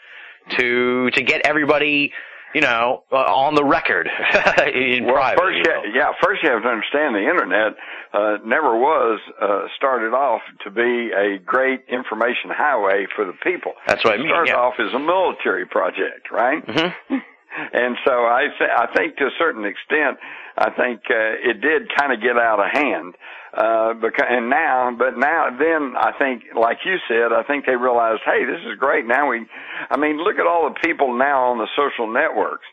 [0.58, 2.12] to to get everybody,
[2.56, 4.08] you know, uh, on the record
[4.74, 5.40] in Well, private.
[5.40, 5.82] first, you know.
[5.94, 7.74] yeah, first you have to understand the internet
[8.14, 13.74] uh, never was uh, started off to be a great information highway for the people.
[13.88, 14.58] That's what I It mean, started yeah.
[14.58, 16.66] off as a military project, right?
[16.66, 17.16] Mm-hmm.
[17.74, 20.18] And so I, th- I think to a certain extent,
[20.58, 23.16] I think uh, it did kind of get out of hand.
[23.52, 27.76] Uh, because, and now, but now, then I think, like you said, I think they
[27.76, 29.08] realized, hey, this is great.
[29.08, 29.46] Now we,
[29.90, 32.66] I mean, look at all the people now on the social networks.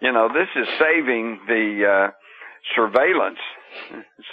[0.00, 2.10] You know, this is saving the uh,
[2.74, 3.38] surveillance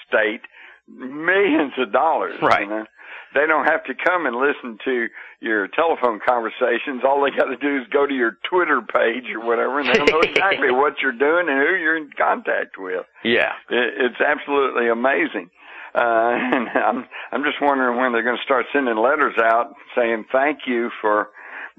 [0.07, 0.41] state
[0.87, 2.35] millions of dollars.
[2.41, 2.61] Right.
[2.61, 2.85] You know?
[3.33, 5.07] They don't have to come and listen to
[5.39, 7.03] your telephone conversations.
[7.05, 10.05] All they got to do is go to your Twitter page or whatever, and they'll
[10.05, 13.05] know exactly what you're doing and who you're in contact with.
[13.23, 13.53] Yeah.
[13.69, 15.49] It, it's absolutely amazing.
[15.95, 20.25] Uh, and I'm, I'm just wondering when they're going to start sending letters out saying
[20.31, 21.29] thank you for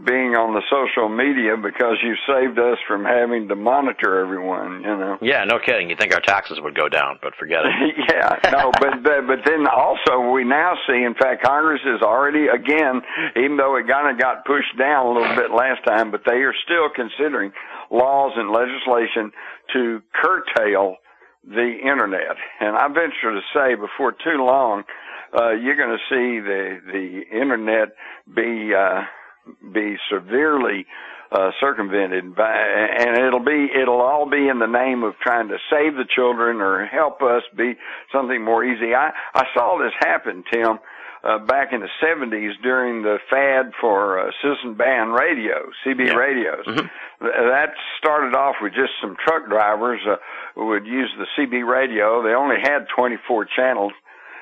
[0.00, 4.96] being on the social media because you saved us from having to monitor everyone, you
[4.96, 5.18] know.
[5.30, 5.90] Yeah, no kidding.
[5.90, 7.94] You think our taxes would go down, but forget it.
[8.08, 12.48] yeah, no, but, but but then also we now see, in fact, Congress is already
[12.48, 13.02] again,
[13.36, 16.40] even though it kind of got pushed down a little bit last time, but they
[16.42, 17.52] are still considering
[17.90, 19.30] laws and legislation
[19.72, 20.96] to curtail
[21.44, 22.36] the internet.
[22.60, 24.84] And I venture to say, before too long,
[25.36, 27.94] uh, you're going to see the the internet
[28.34, 29.02] be uh,
[29.72, 30.86] be severely
[31.32, 35.58] uh, circumvented by, and it'll be, it'll all be in the name of trying to
[35.70, 37.74] save the children or help us be
[38.12, 38.94] something more easy.
[38.94, 40.80] I, I saw this happen, Tim,
[41.22, 46.14] uh, back in the 70s during the fad for uh, citizen band radio, CB Yeah.
[46.14, 46.64] radios.
[46.66, 46.76] Mhm.
[47.20, 50.16] Th- That started off with just some truck drivers uh,
[50.56, 52.22] who would use the CB radio.
[52.24, 53.92] They only had 24 channels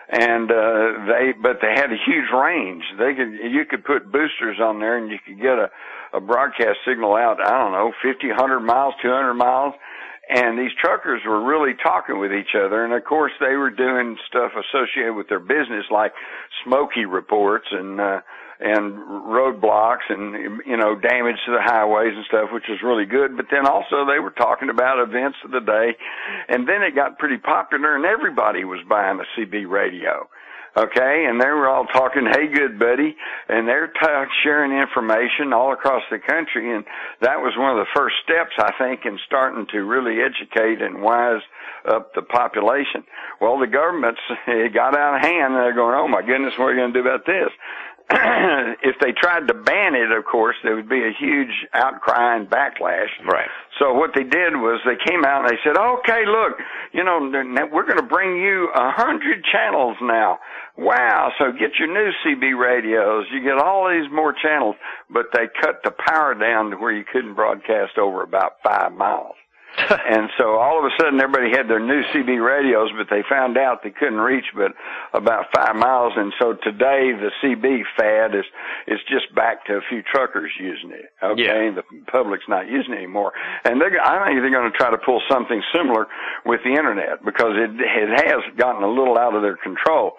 [0.08, 2.84] and uh, they but they had a huge range.
[2.98, 5.70] They could you could put boosters on there, and you could get a
[6.14, 7.38] a broadcast signal out.
[7.44, 9.74] I don't know, fifty, hundred miles, two hundred miles.
[10.28, 14.16] And these truckers were really talking with each other, and of course they were doing
[14.28, 16.12] stuff associated with their business, like
[16.64, 18.20] smoky reports and uh,
[18.60, 23.36] and roadblocks and you know damage to the highways and stuff, which was really good.
[23.36, 25.96] But then also they were talking about events of the day,
[26.48, 30.28] and then it got pretty popular, and everybody was buying a CB radio.
[30.76, 33.16] Okay, and they were all talking, "Hey, good buddy,"
[33.48, 36.84] and they're t- sharing information all across the country, and
[37.20, 41.02] that was one of the first steps, I think, in starting to really educate and
[41.02, 41.42] wise
[41.84, 43.04] up the population.
[43.40, 46.66] Well, the government's it got out of hand, and they're going, "Oh my goodness, what
[46.66, 47.50] are you going to do about this?"
[48.82, 52.48] if they tried to ban it, of course, there would be a huge outcry and
[52.48, 53.12] backlash.
[53.26, 53.48] Right.
[53.78, 56.56] So what they did was they came out and they said, "Okay, look,
[56.92, 57.20] you know,
[57.70, 60.38] we're going to bring you a hundred channels now.
[60.78, 61.32] Wow!
[61.38, 63.26] So get your new CB radios.
[63.30, 64.76] You get all these more channels,
[65.10, 69.34] but they cut the power down to where you couldn't broadcast over about five miles."
[69.90, 73.56] and so all of a sudden everybody had their new CB radios, but they found
[73.56, 74.72] out they couldn't reach but
[75.14, 76.14] about five miles.
[76.16, 78.44] And so today the CB fad is,
[78.86, 81.12] is just back to a few truckers using it.
[81.22, 81.44] Okay.
[81.44, 81.70] Yeah.
[81.76, 83.32] The public's not using it anymore.
[83.64, 86.06] And they're, I think they're going to try to pull something similar
[86.44, 90.14] with the internet because it, it has gotten a little out of their control.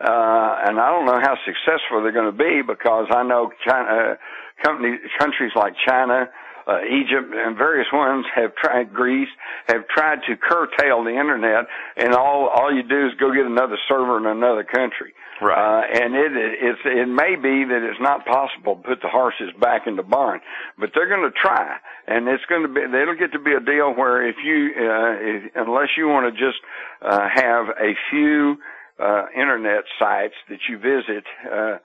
[0.00, 3.88] Uh, and I don't know how successful they're going to be because I know China,
[3.88, 4.14] uh,
[4.62, 6.28] companies, countries like China,
[6.66, 9.28] uh, Egypt and various ones have tried, Greece,
[9.68, 13.78] have tried to curtail the internet and all, all you do is go get another
[13.88, 15.12] server in another country.
[15.42, 15.58] Right.
[15.58, 19.50] Uh, and it, it's, it may be that it's not possible to put the horses
[19.60, 20.40] back in the barn,
[20.78, 21.76] but they're going to try.
[22.06, 25.12] And it's going to be, it'll get to be a deal where if you, uh,
[25.20, 26.58] if, unless you want to just,
[27.02, 28.56] uh, have a few,
[28.98, 31.78] uh, internet sites that you visit, uh,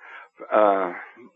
[0.53, 0.93] uh,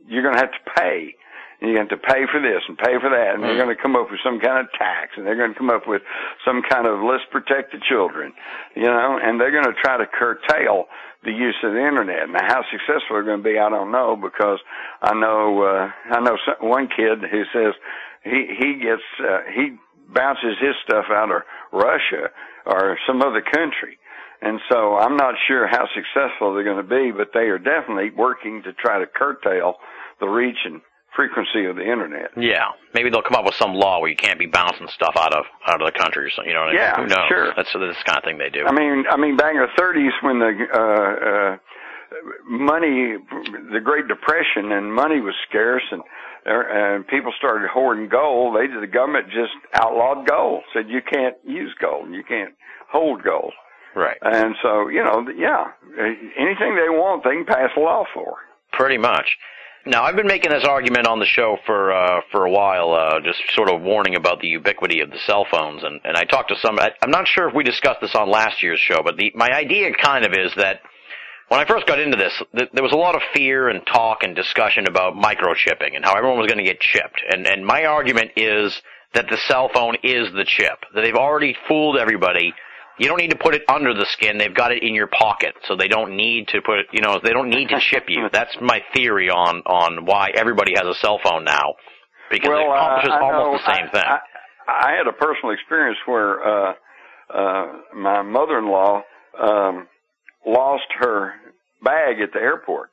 [0.08, 1.16] you're going to have to pay
[1.64, 3.82] and you have to pay for this and pay for that, and they're going to
[3.82, 6.02] come up with some kind of tax, and they're going to come up with
[6.44, 8.36] some kind of let's protect the children,
[8.76, 10.92] you know, and they're going to try to curtail
[11.24, 12.28] the use of the internet.
[12.28, 14.60] Now, how successful they're going to be, I don't know, because
[15.02, 17.72] I know uh, I know some, one kid who says
[18.28, 19.80] he he gets uh, he
[20.12, 22.28] bounces his stuff out of Russia
[22.68, 23.98] or some other country.
[24.42, 28.12] And so I'm not sure how successful they're going to be, but they are definitely
[28.12, 29.76] working to try to curtail
[30.20, 30.82] the reach and
[31.16, 32.32] frequency of the internet.
[32.38, 35.34] Yeah, maybe they'll come up with some law where you can't be bouncing stuff out
[35.34, 36.50] of out of the country or something.
[36.50, 36.82] You know what I mean?
[36.82, 37.28] Yeah, Who knows?
[37.30, 37.54] sure.
[37.56, 38.66] That's this kind of thing they do.
[38.66, 41.58] I mean, I mean, back in the 30s when the uh, uh,
[42.48, 43.16] money,
[43.72, 46.02] the Great Depression, and money was scarce, and
[46.46, 48.56] and people started hoarding gold.
[48.58, 50.64] They the government just outlawed gold.
[50.74, 52.54] Said you can't use gold, you can't
[52.92, 53.54] hold gold.
[53.96, 54.18] right.
[54.22, 55.66] And so, you know, yeah,
[56.38, 58.38] anything they want, they can pass a law for.
[58.72, 59.38] Pretty much.
[59.86, 63.20] Now, I've been making this argument on the show for uh, for a while, uh,
[63.20, 66.50] just sort of warning about the ubiquity of the cell phones, and, and I talked
[66.50, 66.80] to some.
[66.80, 69.50] I, I'm not sure if we discussed this on last year's show, but the my
[69.50, 70.80] idea kind of is that
[71.50, 74.24] when I first got into this, th- there was a lot of fear and talk
[74.24, 77.84] and discussion about microchipping and how everyone was going to get chipped, and and my
[77.84, 78.82] argument is
[79.14, 80.80] that the cell phone is the chip.
[80.96, 82.54] That they've already fooled everybody.
[83.00, 84.38] You don't need to put it under the skin.
[84.38, 86.86] They've got it in your pocket, so they don't need to put it.
[86.92, 88.28] You know, they don't need to chip you.
[88.32, 91.74] That's my theory on on why everybody has a cell phone now,
[92.30, 94.04] because it accomplishes uh, almost know, the same I, thing.
[94.06, 94.20] I,
[94.68, 96.74] I had a personal experience where uh,
[97.34, 97.66] uh,
[97.96, 99.02] my mother-in-law
[99.42, 99.88] um,
[100.46, 101.34] lost her
[101.84, 102.90] bag at the airport,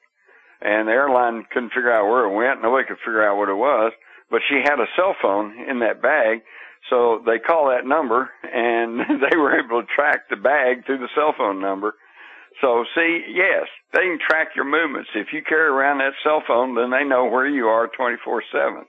[0.63, 2.63] and the airline couldn't figure out where it went.
[2.63, 3.93] Nobody could figure out what it was,
[4.31, 6.41] but she had a cell phone in that bag.
[6.89, 9.01] So they call that number, and
[9.31, 11.95] they were able to track the bag through the cell phone number.
[12.61, 15.11] So see, yes, they can track your movements.
[15.15, 18.85] If you carry around that cell phone, then they know where you are 24/7.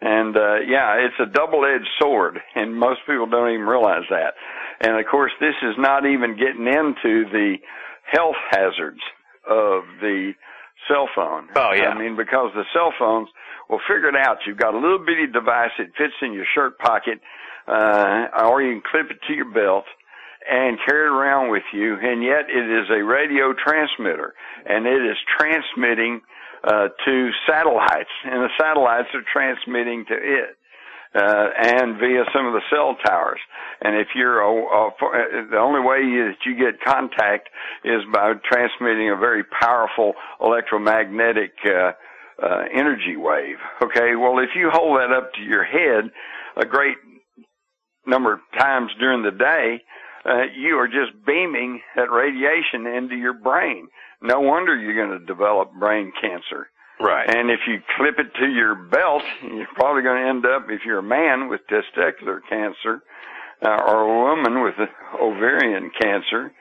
[0.00, 4.34] And uh yeah, it's a double-edged sword, and most people don't even realize that.
[4.80, 7.56] And of course, this is not even getting into the
[8.10, 9.00] health hazards
[9.48, 10.32] of the
[10.88, 11.48] cell phone.
[11.56, 11.90] Oh, yeah.
[11.90, 13.28] I mean, because the cell phones,
[13.68, 14.38] well, figure it out.
[14.46, 17.20] You've got a little bitty device that fits in your shirt pocket,
[17.66, 19.84] uh, or you can clip it to your belt
[20.48, 24.34] and carry it around with you, and yet it is a radio transmitter,
[24.66, 26.20] and it is transmitting
[26.64, 30.56] uh, to satellites, and the satellites are transmitting to it.
[31.14, 33.38] Uh, and via some of the cell towers.
[33.82, 34.90] And if you're, a, a,
[35.50, 37.50] the only way that you get contact
[37.84, 41.92] is by transmitting a very powerful electromagnetic, uh,
[42.42, 43.58] uh, energy wave.
[43.82, 44.16] Okay.
[44.16, 46.10] Well, if you hold that up to your head
[46.56, 46.96] a great
[48.06, 49.82] number of times during the day,
[50.24, 53.88] uh, you are just beaming that radiation into your brain.
[54.20, 56.68] No wonder you're going to develop brain cancer.
[57.02, 57.28] Right.
[57.34, 60.82] And if you clip it to your belt, you're probably going to end up, if
[60.86, 63.02] you're a man, with testicular cancer,
[63.64, 64.74] uh, or a woman with
[65.20, 66.52] ovarian cancer.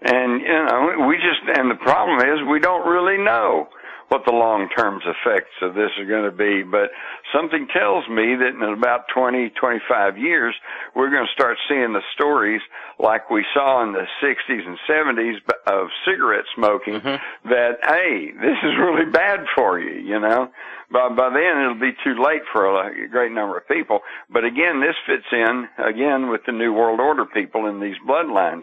[0.00, 3.68] And, you know, we just, and the problem is we don't really know
[4.08, 6.90] what the long-term effects of this are going to be, but
[7.34, 10.54] something tells me that in about 20, 25 years,
[10.94, 12.62] we're going to start seeing the stories
[12.98, 15.36] like we saw in the 60s and 70s
[15.66, 17.50] of cigarette smoking Mm-hmm.
[17.50, 20.48] that, hey, this is really bad for you, you know?
[20.90, 24.00] By, by then it'll be too late for a great number of people.
[24.30, 28.62] But again, this fits in, again, with the New World Order people in these bloodlines.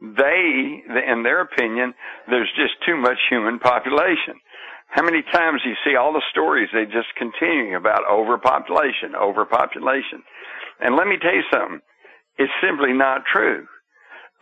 [0.00, 1.94] They, in their opinion,
[2.28, 4.40] there's just too much human population.
[4.88, 10.22] How many times you see all the stories they just continuing about overpopulation, overpopulation.
[10.80, 11.80] And let me tell you something.
[12.38, 13.66] It's simply not true.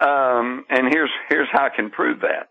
[0.01, 2.49] Um, and here's, here's how I can prove that.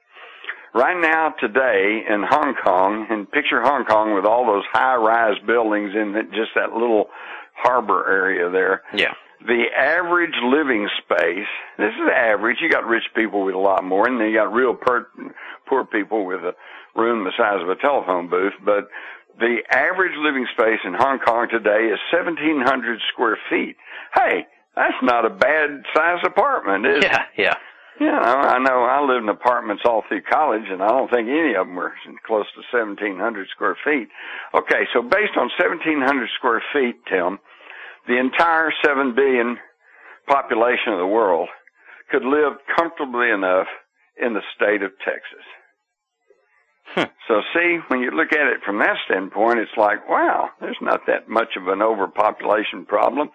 [0.73, 5.91] Right now, today in Hong Kong, and picture Hong Kong with all those high-rise buildings
[5.93, 7.09] in the, just that little
[7.55, 8.81] harbor area there.
[8.93, 9.13] Yeah.
[9.45, 11.45] The average living space,
[11.77, 14.51] this is average, you got rich people with a lot more, and then you got
[14.51, 15.05] real per,
[15.67, 16.53] poor people with a
[16.95, 18.87] room the size of a telephone booth, but
[19.39, 23.75] the average living space in Hong Kong today is 1,700 square feet.
[24.13, 27.11] Hey, that's not a bad size apartment, is it?
[27.11, 27.53] Yeah, yeah.
[27.99, 28.83] Yeah, I know.
[28.83, 31.93] I lived in apartments all through college, and I don't think any of them were
[32.25, 34.09] close to 1,700 square feet.
[34.55, 36.01] Okay, so based on 1,700
[36.35, 37.37] square feet, Tim,
[38.07, 39.57] the entire 7 billion
[40.27, 41.49] population of the world
[42.09, 43.67] could live comfortably enough
[44.17, 45.45] in the state of Texas.
[47.27, 51.01] So see, when you look at it from that standpoint, it's like, wow, there's not
[51.07, 53.29] that much of an overpopulation problem.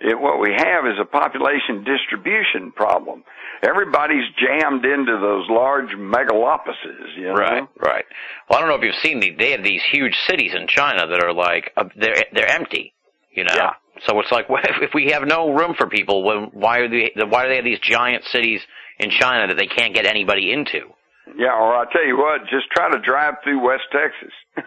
[0.00, 3.24] It, what we have is a population distribution problem.
[3.66, 7.34] Everybody's jammed into those large megalopolises, you know?
[7.34, 8.04] Right, right.
[8.48, 11.06] Well, I don't know if you've seen the, they have these huge cities in China
[11.08, 12.94] that are like, uh, they're, they're empty,
[13.32, 13.54] you know?
[13.56, 13.70] Yeah.
[14.06, 17.10] So it's like, well, if we have no room for people, when, why are they,
[17.16, 18.60] why do they have these giant cities
[19.00, 20.92] in China that they can't get anybody into?
[21.38, 24.34] Yeah, or I tell you what, just try to drive through West Texas.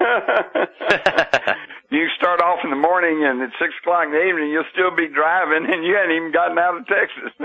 [1.91, 4.95] you start off in the morning and at six o'clock in the evening you'll still
[4.95, 7.31] be driving and you hadn't even gotten out of Texas.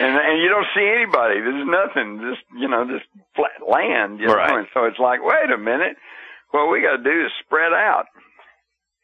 [0.00, 1.40] and and you don't see anybody.
[1.40, 2.24] There's nothing.
[2.24, 3.04] Just you know, just
[3.36, 4.18] flat land.
[4.18, 4.40] You know?
[4.40, 4.56] Right.
[4.56, 5.96] And so it's like, wait a minute.
[6.50, 8.06] What we got to do is spread out.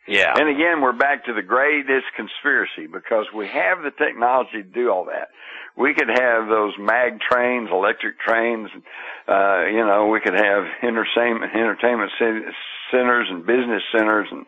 [0.07, 0.35] Yeah.
[0.37, 4.91] And again, we're back to the greatest conspiracy because we have the technology to do
[4.91, 5.29] all that.
[5.77, 8.71] We could have those mag trains, electric trains,
[9.29, 14.47] uh, you know, we could have entertainment, entertainment centers and business centers and,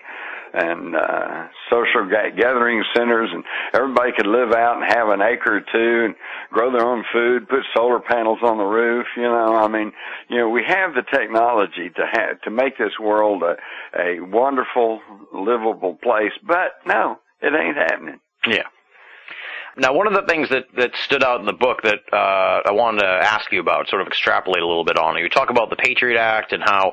[0.53, 3.45] and, uh, social ga- gathering centers and
[3.75, 6.15] everybody could live out and have an acre or two and
[6.51, 9.93] grow their own food, put solar panels on the roof, you know, I mean,
[10.29, 13.57] you know, we have the technology to have, to make this world a,
[13.99, 15.01] a wonderful,
[15.33, 18.21] livable place, but no, it ain't happening.
[18.47, 18.65] Yeah.
[19.77, 22.73] Now, one of the things that, that stood out in the book that uh, I
[22.73, 25.71] wanted to ask you about, sort of extrapolate a little bit on, you talk about
[25.71, 26.93] the Patriot Act and how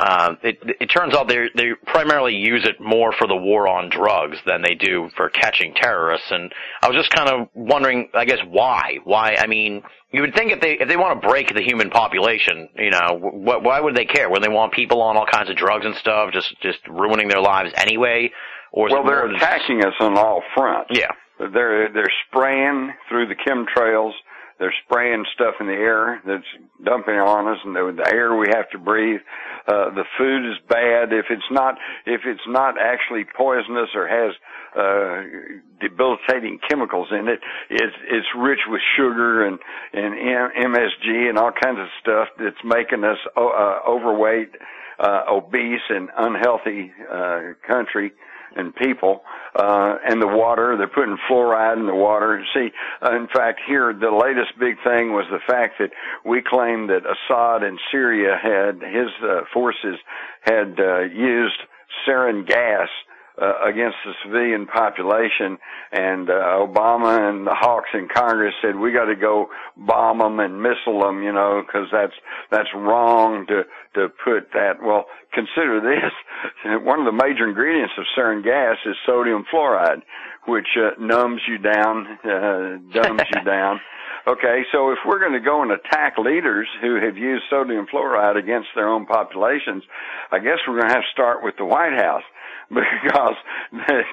[0.00, 3.90] uh, it, it turns out they they primarily use it more for the war on
[3.90, 6.26] drugs than they do for catching terrorists.
[6.30, 6.50] And
[6.82, 8.96] I was just kind of wondering, I guess, why?
[9.04, 9.36] Why?
[9.38, 12.70] I mean, you would think if they if they want to break the human population,
[12.76, 14.30] you know, wh- why would they care?
[14.30, 17.42] When they want people on all kinds of drugs and stuff, just just ruining their
[17.42, 18.30] lives anyway?
[18.72, 20.90] Or Well, they're attacking us on all fronts.
[20.94, 21.10] Yeah.
[21.38, 24.12] They're they're spraying through the chemtrails.
[24.60, 26.44] They're spraying stuff in the air that's
[26.84, 29.20] dumping on us, and the, air we have to breathe.
[29.66, 34.36] Uh, the food is bad if it's not if it's not actually poisonous or has
[34.76, 37.40] uh, debilitating chemicals in it.
[37.70, 39.58] It's it's rich with sugar and
[39.94, 44.50] and MSG and all kinds of stuff that's making us uh, overweight,
[44.98, 48.12] uh, obese, and unhealthy uh, country
[48.56, 49.22] and people,
[49.54, 50.76] uh, and the water.
[50.76, 52.44] They're putting fluoride in the water.
[52.54, 52.70] See,
[53.02, 55.90] uh, in fact, here the latest big thing was the fact that
[56.24, 59.96] we claim that Assad in Syria had his uh, forces
[60.42, 61.60] had uh, used
[62.06, 62.88] sarin gas
[63.40, 65.56] uh, against the civilian population,
[65.92, 70.40] and uh, Obama and the hawks in Congress said we got to go bomb them
[70.40, 72.12] and missile them, you know, because that's
[72.50, 73.62] that's wrong to
[73.94, 74.82] to put that.
[74.82, 76.12] Well, consider this:
[76.84, 80.02] one of the major ingredients of sarin gas is sodium fluoride.
[80.46, 83.80] which uh, numbs you down, uh, dumbs you down.
[84.26, 88.36] Okay, so if we're going to go and attack leaders who have used sodium fluoride
[88.36, 89.82] against their own populations,
[90.30, 92.22] I guess we're going to have to start with the White House
[92.68, 93.36] because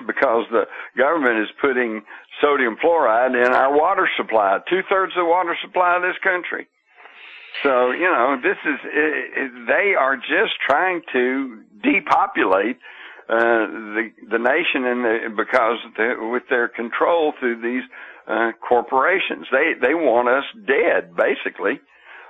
[0.08, 0.66] because the
[0.98, 2.02] government is putting
[2.42, 6.68] sodium fluoride in our water supply, two thirds of the water supply of this country.
[7.64, 12.78] So you know, this is it, it, they are just trying to depopulate
[13.30, 13.68] uh,
[13.98, 17.84] the the nation, and the, because the, with their control through these
[18.28, 21.80] uh, corporations, they they want us dead, basically.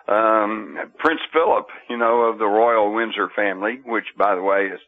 [0.07, 4.79] Um, Prince Philip, you know, of the royal Windsor family, which, by the way, is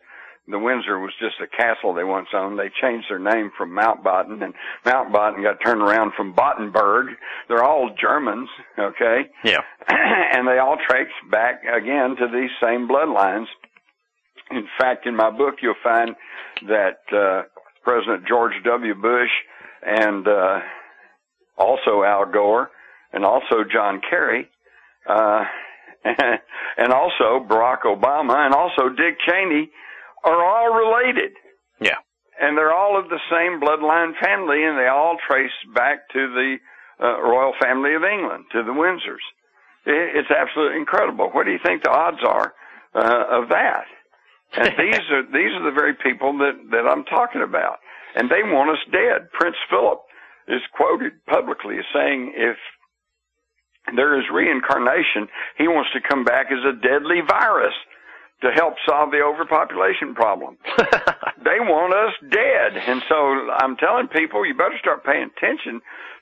[0.49, 2.57] the Windsor was just a castle they once owned.
[2.57, 4.53] They changed their name from Mountbatten, and
[4.85, 7.07] Mountbatten got turned around from Battenberg.
[7.47, 9.29] They're all Germans, okay?
[9.43, 9.61] Yeah.
[9.87, 13.45] and they all trace back again to these same bloodlines.
[14.51, 16.15] In fact, in my book, you'll find
[16.67, 17.43] that uh,
[17.83, 18.95] President George W.
[18.95, 19.29] Bush
[19.83, 20.59] and uh,
[21.57, 22.71] also Al Gore
[23.13, 24.49] and also John Kerry
[25.07, 25.43] uh,
[26.03, 29.69] and also Barack Obama and also Dick Cheney
[30.23, 31.31] are all related.
[31.79, 31.99] Yeah.
[32.39, 36.55] And they're all of the same bloodline family and they all trace back to the
[37.01, 39.23] uh, royal family of England, to the Windsors.
[39.85, 41.29] It, it's absolutely incredible.
[41.31, 42.53] What do you think the odds are
[42.95, 43.85] uh, of that?
[44.57, 47.77] And these are these are the very people that that I'm talking about,
[48.15, 49.29] and they want us dead.
[49.31, 49.99] Prince Philip
[50.47, 52.57] is quoted publicly as saying, "If
[53.95, 55.27] there is reincarnation,
[55.57, 57.73] he wants to come back as a deadly virus
[58.41, 60.57] to help solve the overpopulation problem.
[61.43, 65.81] they want us dead, and so I'm telling people, you better start paying attention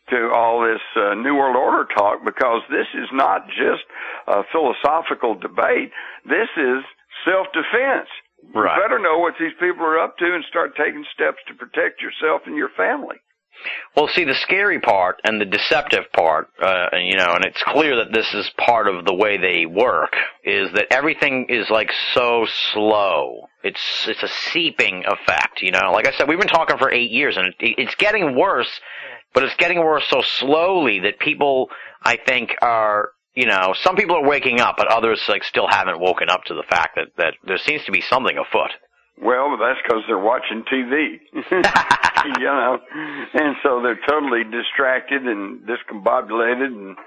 [0.09, 3.83] to all this uh, New World Order talk because this is not just
[4.27, 5.91] a philosophical debate.
[6.25, 6.81] This is
[7.25, 8.07] self-defense.
[8.53, 8.75] Right.
[8.75, 12.01] You better know what these people are up to and start taking steps to protect
[12.01, 13.17] yourself and your family.
[13.95, 17.95] Well, see, the scary part and the deceptive part, uh, you know, and it's clear
[17.97, 22.45] that this is part of the way they work, is that everything is like so
[22.73, 23.47] slow.
[23.63, 25.91] It's it's a seeping effect, you know.
[25.91, 28.69] Like I said, we've been talking for eight years, and it, it's getting worse,
[29.33, 31.69] but it's getting worse so slowly that people,
[32.03, 35.99] I think, are you know, some people are waking up, but others like still haven't
[35.99, 38.71] woken up to the fact that that there seems to be something afoot.
[39.19, 41.19] Well, that's because they're watching TV,
[42.39, 42.79] you know,
[43.33, 46.97] and so they're totally distracted and discombobulated and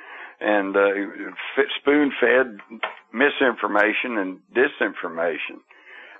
[0.43, 2.59] and uh, spoon fed
[3.13, 5.61] misinformation and disinformation.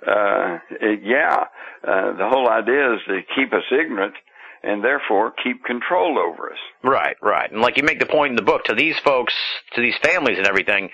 [0.05, 1.45] Uh, it, yeah,
[1.83, 4.13] uh, the whole idea is to keep us ignorant
[4.63, 6.59] and therefore keep control over us.
[6.83, 7.51] Right, right.
[7.51, 9.33] And like you make the point in the book to these folks,
[9.73, 10.89] to these families and everything,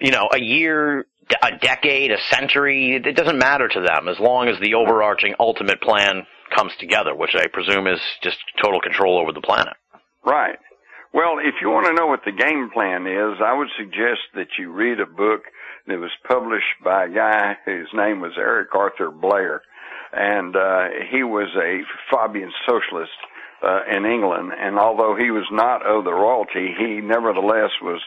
[0.00, 1.06] you know, a year,
[1.42, 5.80] a decade, a century, it doesn't matter to them as long as the overarching ultimate
[5.80, 9.74] plan comes together, which I presume is just total control over the planet.
[10.24, 10.58] Right.
[11.12, 14.48] Well, if you want to know what the game plan is, I would suggest that
[14.58, 15.42] you read a book
[15.86, 19.62] that was published by a guy whose name was Eric Arthur Blair
[20.12, 23.12] and uh, he was a Fabian socialist
[23.62, 24.52] uh, in England.
[24.58, 28.00] And although he was not of the royalty, he nevertheless was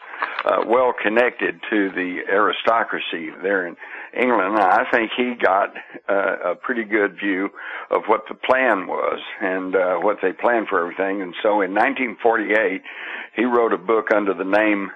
[0.45, 3.75] uh, well connected to the aristocracy there in
[4.17, 4.57] England.
[4.59, 5.73] I think he got
[6.09, 7.49] uh, a pretty good view
[7.89, 11.21] of what the plan was and uh, what they planned for everything.
[11.21, 12.81] And so in 1948,
[13.35, 14.91] he wrote a book under the name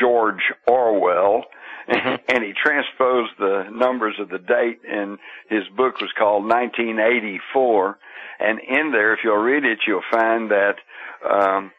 [0.00, 1.44] George Orwell
[1.88, 2.16] mm-hmm.
[2.34, 5.18] and he transposed the numbers of the date and
[5.48, 7.98] his book was called 1984
[8.38, 10.76] and in there if you'll read it you'll find that
[11.28, 11.70] um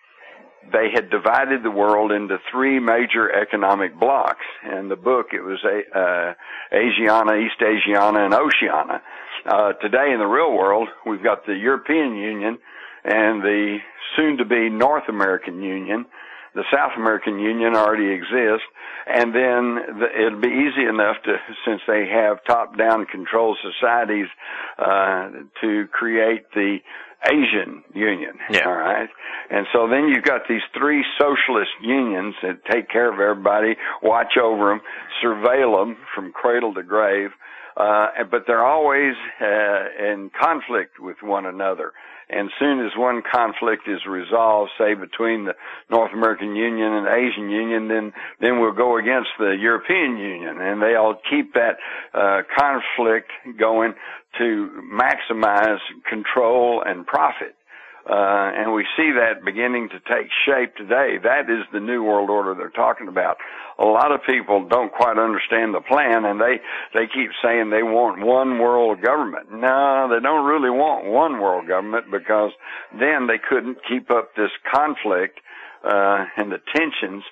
[0.72, 4.46] they had divided the world into three major economic blocks.
[4.64, 6.34] And the book, it was a, uh,
[6.74, 9.02] Asiana, East Asiana, and Oceania.
[9.46, 12.58] Uh, today in the real world, we've got the European Union
[13.06, 13.78] and the
[14.16, 16.06] soon to be North American Union.
[16.58, 18.66] The South American Union already exists
[19.06, 24.26] and then the, it'll be easy enough to, since they have top-down control societies,
[24.80, 25.30] uh,
[25.62, 26.80] to create the
[27.26, 28.34] Asian Union.
[28.50, 28.66] Yeah.
[28.66, 29.10] All right.
[29.50, 34.34] And so then you've got these three socialist unions that take care of everybody, watch
[34.42, 34.82] over them,
[35.24, 37.30] surveil them from cradle to grave.
[37.78, 41.94] Uh, but they're always uh, in conflict with one another
[42.30, 45.54] and soon as one conflict is resolved, say between the
[45.90, 50.82] North American Union and Asian Union, then then we'll go against the European Union, and
[50.82, 51.78] they'll keep that
[52.14, 53.94] uh, conflict going
[54.38, 55.80] to maximize
[56.10, 57.56] control and profit.
[58.10, 61.18] Uh, and we see that beginning to take shape today.
[61.22, 63.36] That is the new world order they're talking about.
[63.80, 66.60] A lot of people don't quite understand the plan and they,
[66.94, 69.52] they keep saying they want one world government.
[69.52, 72.52] No, they don't really want one world government because
[72.98, 75.40] then they couldn't keep up this conflict,
[75.84, 77.24] uh, and the tensions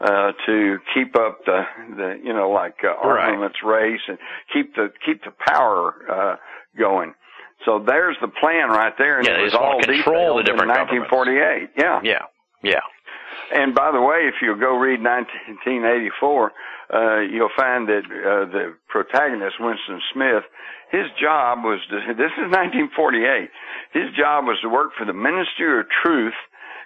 [0.00, 1.62] uh, to keep up the,
[1.96, 4.18] the you know, like uh, armaments race and
[4.52, 6.36] keep the keep the power uh,
[6.78, 7.14] going.
[7.64, 11.70] So there's the plan right there, and Yeah, it was all control detailed in 1948.
[11.76, 12.00] Yeah.
[12.02, 12.26] Yeah.
[12.62, 12.80] Yeah.
[13.52, 16.52] And by the way, if you go read 1984,
[16.92, 20.44] uh, you'll find that uh, the protagonist, Winston Smith,
[20.90, 23.50] his job was to, this is 1948.
[23.92, 26.36] His job was to work for the Ministry of Truth,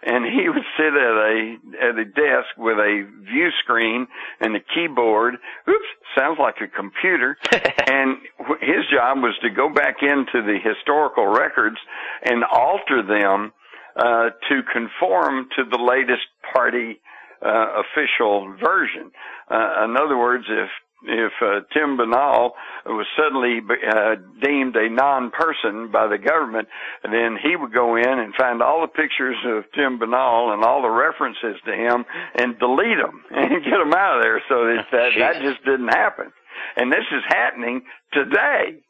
[0.02, 4.06] and he would sit at a at a desk with a view screen
[4.40, 5.34] and a keyboard.
[5.68, 7.36] Oops, sounds like a computer.
[7.52, 8.18] and
[8.60, 11.78] his job was to go back into the historical records
[12.24, 13.52] and alter them
[13.96, 17.00] uh, to conform to the latest party
[17.44, 19.10] uh, official version.
[19.50, 20.68] Uh, in other words, if
[21.04, 22.52] if uh, Tim Binnall
[22.84, 26.68] was suddenly uh, deemed a non-person by the government,
[27.04, 30.82] then he would go in and find all the pictures of Tim Binnall and all
[30.82, 32.04] the references to him
[32.34, 34.42] and delete them and get them out of there.
[34.48, 36.32] So that that, that just didn't happen.
[36.76, 38.82] And this is happening today.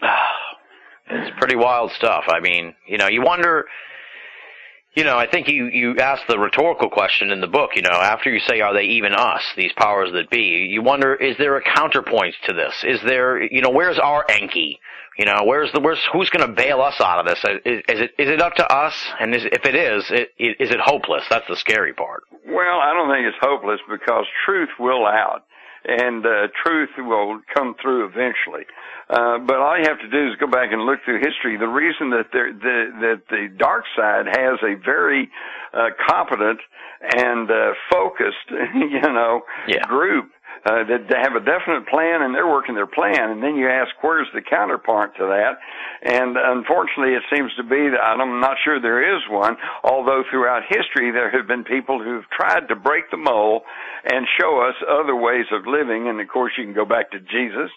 [1.14, 2.24] It's pretty wild stuff.
[2.28, 3.66] I mean, you know, you wonder.
[4.94, 7.70] You know, I think you you asked the rhetorical question in the book.
[7.76, 10.68] You know, after you say, "Are they even us?" These powers that be.
[10.70, 12.84] You wonder, is there a counterpoint to this?
[12.84, 14.78] Is there, you know, where's our Enki?
[15.18, 17.42] You know, where's the where's who's going to bail us out of this?
[17.64, 18.94] Is, is it is it up to us?
[19.18, 21.24] And is, if it is, it, is it hopeless?
[21.30, 22.24] That's the scary part.
[22.46, 25.44] Well, I don't think it's hopeless because truth will out,
[25.84, 28.64] and uh, truth will come through eventually.
[29.10, 31.58] Uh, but all you have to do is go back and look through history.
[31.58, 35.28] The reason that there, the that the dark side has a very
[35.74, 36.60] uh, competent
[37.16, 39.82] and uh, focused, you know, Yeah.
[39.86, 40.30] group
[40.64, 43.30] uh, that they have a definite plan and they're working their plan.
[43.30, 45.58] And then you ask, where's the counterpart to that?
[46.02, 49.56] And unfortunately, it seems to be that I'm not sure there is one.
[49.84, 53.62] Although throughout history there have been people who've tried to break the mold
[54.04, 56.08] and show us other ways of living.
[56.08, 57.70] And of course, you can go back to Jesus,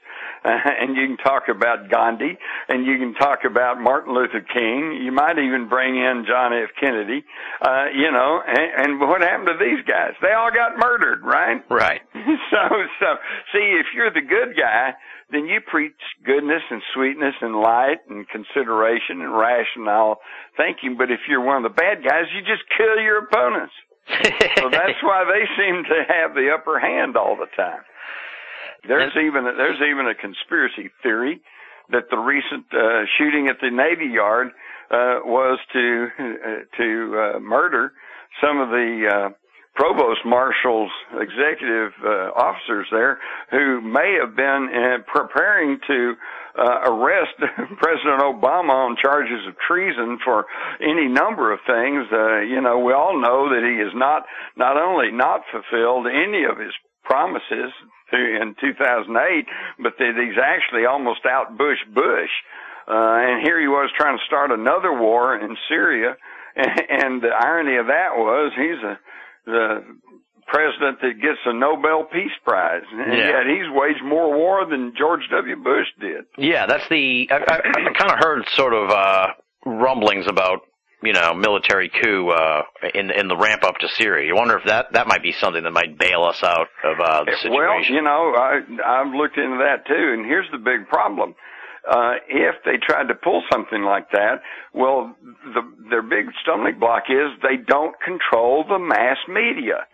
[0.43, 0.49] uh,
[0.81, 2.37] and you can talk about Gandhi,
[2.69, 5.01] and you can talk about Martin Luther King.
[5.03, 6.69] You might even bring in John F.
[6.79, 7.23] Kennedy.
[7.61, 10.13] Uh, you know, and, and what happened to these guys?
[10.21, 11.61] They all got murdered, right?
[11.69, 12.01] Right.
[12.51, 13.15] so, so,
[13.53, 14.93] see, if you're the good guy,
[15.31, 20.17] then you preach goodness and sweetness and light and consideration and rational
[20.57, 20.95] thinking.
[20.97, 23.73] But if you're one of the bad guys, you just kill your opponents.
[24.57, 27.81] So that's why they seem to have the upper hand all the time.
[28.87, 31.41] There's even a, there's even a conspiracy theory
[31.89, 34.49] that the recent uh, shooting at the Navy Yard
[34.91, 37.93] uh, was to uh, to uh, murder
[38.41, 39.29] some of the uh,
[39.75, 40.89] provost marshals,
[41.19, 43.19] executive uh, officers there,
[43.51, 46.13] who may have been uh, preparing to
[46.57, 47.35] uh, arrest
[47.83, 50.45] President Obama on charges of treason for
[50.81, 52.07] any number of things.
[52.11, 54.23] Uh, you know, we all know that he has not
[54.55, 56.73] not only not fulfilled any of his
[57.03, 57.71] promises
[58.13, 59.45] in 2008,
[59.83, 62.31] but that he's actually almost out Bush Bush.
[62.87, 66.15] And here he was trying to start another war in Syria.
[66.55, 66.71] And,
[67.03, 68.97] and the irony of that was he's a,
[69.45, 69.83] the
[70.47, 72.83] president that gets a Nobel Peace Prize.
[72.91, 73.29] And Yeah.
[73.29, 75.55] yet he's waged more war than George W.
[75.55, 76.25] Bush did.
[76.37, 77.27] Yeah, that's the.
[77.31, 77.57] I, I,
[77.89, 79.27] I kind of heard sort of uh,
[79.65, 80.59] rumblings about
[81.03, 82.61] you know military coup uh,
[82.93, 84.27] in in the ramp up to Syria.
[84.27, 87.23] You wonder if that that might be something that might bail us out of uh,
[87.25, 87.53] the situation.
[87.55, 91.35] Well, you know, I, I've looked into that too, and here's the big problem.
[91.87, 94.41] Uh, if they tried to pull something like that,
[94.73, 95.15] well,
[95.53, 99.85] the, their big stumbling block is they don't control the mass media.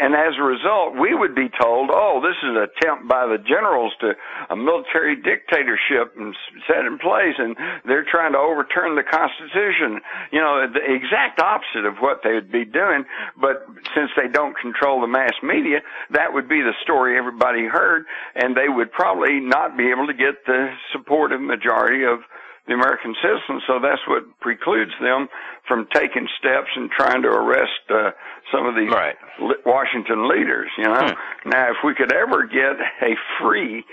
[0.00, 3.38] And as a result, we would be told, oh, this is an attempt by the
[3.38, 4.14] generals to
[4.50, 6.34] a military dictatorship and
[6.66, 7.54] set in place, and
[7.84, 10.00] they're trying to overturn the Constitution.
[10.32, 13.04] You know, the exact opposite of what they would be doing.
[13.40, 15.80] But since they don't control the mass media,
[16.10, 18.04] that would be the story everybody heard,
[18.34, 20.72] and they would probably not be able to get the
[21.38, 22.20] majority of
[22.66, 23.62] the American citizens.
[23.66, 25.28] So that's what precludes them
[25.68, 28.10] from taking steps and trying to arrest uh,
[28.52, 29.16] some of these Right.
[29.66, 30.70] Washington leaders.
[30.78, 31.12] You know,
[31.46, 33.84] now if we could ever get a free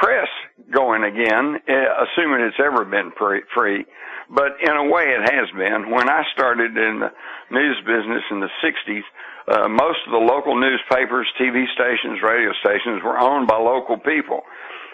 [0.00, 0.28] press
[0.70, 3.84] going again, uh, assuming it's ever been free,
[4.30, 5.90] but in a way it has been.
[5.90, 7.10] When I started in the
[7.50, 9.02] news business in the 60s,
[9.48, 14.42] uh, most of the local newspapers, TV stations, radio stations were owned by local people.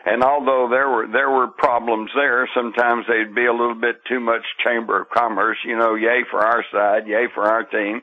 [0.06, 4.20] And although there were there were problems there, sometimes they'd be a little bit too
[4.20, 8.02] much Chamber of Commerce, you know, yay for our side, yay for our team.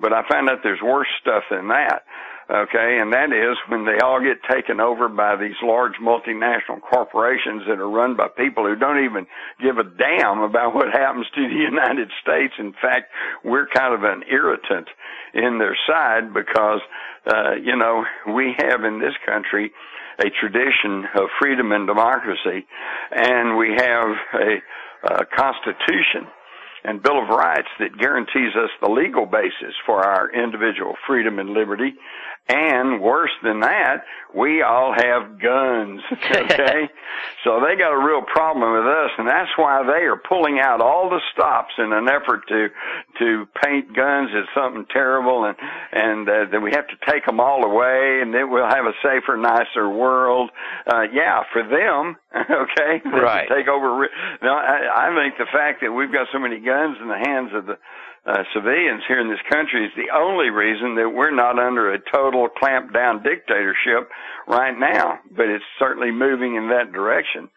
[0.00, 2.02] But I found out there's worse stuff than that.
[2.50, 7.62] Okay, and that is when they all get taken over by these large multinational corporations
[7.66, 9.26] that are run by people who don't even
[9.62, 12.52] give a damn about what happens to the United States.
[12.58, 13.12] In fact,
[13.44, 14.88] we're kind of an irritant
[15.32, 16.80] in their side because,
[17.26, 18.04] uh, you know,
[18.34, 19.72] we have in this country
[20.20, 22.66] a tradition of freedom and democracy,
[23.10, 26.28] and we have a, a constitution
[26.84, 31.50] and Bill of Rights that guarantees us the legal basis for our individual freedom and
[31.50, 31.94] liberty.
[32.46, 34.04] And worse than that,
[34.34, 36.00] we all have guns.
[36.44, 36.88] Okay?
[37.44, 40.80] so they got a real problem with us and that's why they are pulling out
[40.80, 42.68] all the stops in an effort to,
[43.18, 45.56] to paint guns as something terrible and,
[45.92, 48.92] and uh, that we have to take them all away and then we'll have a
[49.02, 50.50] safer, nicer world.
[50.86, 53.00] Uh, yeah, for them, okay?
[53.08, 53.48] Right.
[53.48, 54.08] Take over.
[54.42, 57.50] No, I, I think the fact that we've got so many guns in the hands
[57.54, 57.78] of the
[58.26, 61.98] uh, civilians here in this country is the only reason that we're not under a
[62.12, 64.08] total clamp down dictatorship
[64.48, 65.20] right now.
[65.30, 67.48] But it's certainly moving in that direction.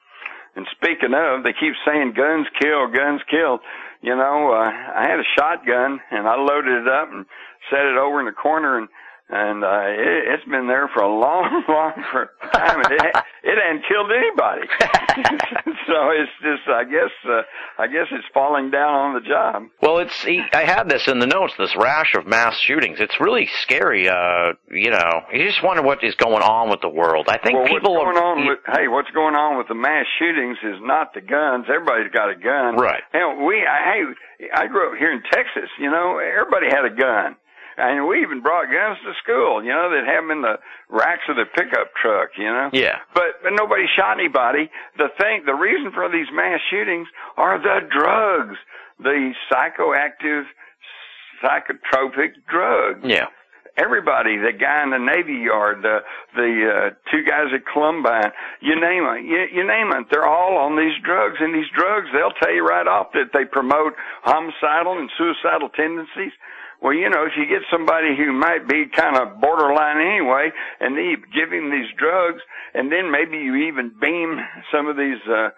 [0.55, 3.59] And speaking of, they keep saying guns kill, guns kill.
[4.01, 7.25] You know, uh, I had a shotgun and I loaded it up and
[7.69, 8.89] set it over in the corner and
[9.29, 11.93] and uh, it, it's been there for a long, long
[12.53, 12.79] time.
[12.83, 14.67] And it it hadn't killed anybody,
[15.87, 17.41] so it's just I guess uh,
[17.77, 19.63] I guess it's falling down on the job.
[19.81, 21.53] Well, it's I had this in the notes.
[21.57, 22.99] This rash of mass shootings.
[22.99, 24.07] It's really scary.
[24.07, 27.27] Uh, you know, you just wonder what is going on with the world.
[27.29, 29.75] I think well, people what's going are, on with hey, what's going on with the
[29.75, 31.65] mass shootings is not the guns.
[31.67, 33.03] Everybody's got a gun, Right.
[33.13, 33.93] And we, I,
[34.39, 35.69] hey, I grew up here in Texas.
[35.79, 37.35] You know, everybody had a gun.
[37.77, 40.57] And we even brought guns to school, you know, they'd have them in the
[40.89, 42.71] racks of the pickup truck, you know.
[42.73, 42.97] Yeah.
[43.13, 44.71] But but nobody shot anybody.
[44.97, 48.57] The thing, the reason for these mass shootings are the drugs,
[48.97, 50.45] the psychoactive,
[51.43, 53.01] psychotropic drugs.
[53.03, 53.27] Yeah.
[53.77, 55.99] Everybody, the guy in the Navy Yard, the
[56.33, 60.57] the uh, two guys at Columbine, you name it, you, you name it, they're all
[60.57, 61.37] on these drugs.
[61.39, 63.93] And these drugs, they'll tell you right off that they promote
[64.23, 66.33] homicidal and suicidal tendencies.
[66.81, 70.95] Well, you know, if you get somebody who might be kind of borderline anyway, and
[70.97, 72.41] then you give him these drugs,
[72.73, 74.37] and then maybe you even beam
[74.71, 75.49] some of these uh,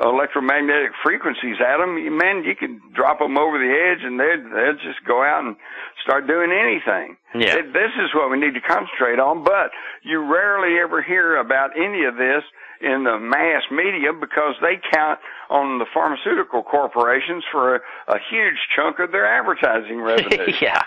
[0.00, 4.42] electromagnetic frequencies at them, you, man, you can drop them over the edge, and they'll
[4.54, 5.56] they'll just go out and
[6.04, 7.16] start doing anything.
[7.34, 7.58] Yeah.
[7.58, 9.70] It- This is what we need to concentrate on, but
[10.02, 12.44] you rarely ever hear about any of this
[12.80, 15.18] in the mass media because they count
[15.50, 20.52] on the pharmaceutical corporations for a, a huge chunk of their advertising revenue.
[20.60, 20.82] yeah.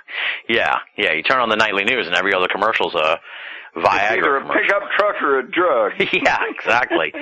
[0.48, 0.78] Yeah.
[0.98, 1.14] Yeah.
[1.14, 3.20] You turn on the nightly news and every other commercial's a
[3.76, 4.62] It's Viagra either a commercial.
[4.64, 5.92] pickup truck or a drug.
[6.14, 7.14] yeah, exactly,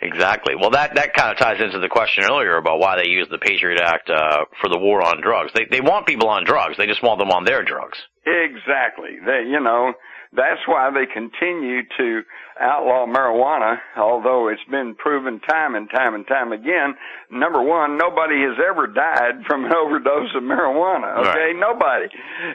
[0.00, 0.54] exactly.
[0.56, 3.38] Well, that that kind of ties into the question earlier about why they use the
[3.38, 5.52] Patriot Act uh, for the war on drugs.
[5.54, 6.76] They they want people on drugs.
[6.78, 7.98] They just want them on their drugs.
[8.26, 9.18] Exactly.
[9.24, 9.92] They, you know,
[10.34, 12.22] that's why they continue to
[12.60, 16.94] outlaw marijuana, although it's been proven time and time and time again.
[17.30, 21.16] Number one, nobody has ever died from an overdose of marijuana.
[21.18, 21.56] Okay, Right.
[21.56, 22.06] nobody.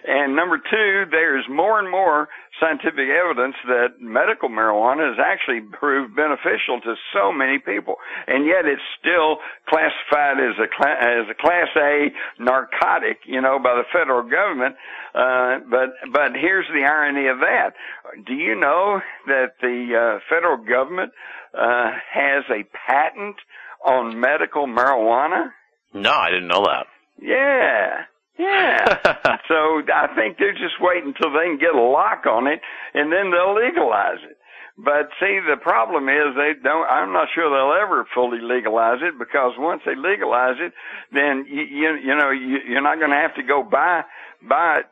[0.08, 2.30] And number two, there's more and more
[2.60, 7.96] scientific evidence that medical marijuana has actually proved beneficial to so many people,
[8.28, 13.60] and yet it's still classified as a cla- as a class A narcotic, you know,
[13.60, 14.76] by the federal government.
[15.14, 17.74] Uh, but but here's the irony of that.
[18.26, 21.12] Do you know that the uh, federal government
[21.54, 23.36] uh, has a patent
[23.86, 25.52] on medical marijuana?
[25.94, 26.88] No, I didn't know that.
[27.22, 28.04] Yeah.
[28.38, 28.86] Yeah.
[29.48, 32.62] so I think they're just waiting until they can get a lock on it
[32.94, 34.38] and then they'll legalize it.
[34.78, 39.18] But see, the problem is they don't, I'm not sure they'll ever fully legalize it
[39.18, 40.72] because once they legalize it,
[41.12, 44.04] then you, you, you know, you, you're not going to have to go buy,
[44.48, 44.86] buy it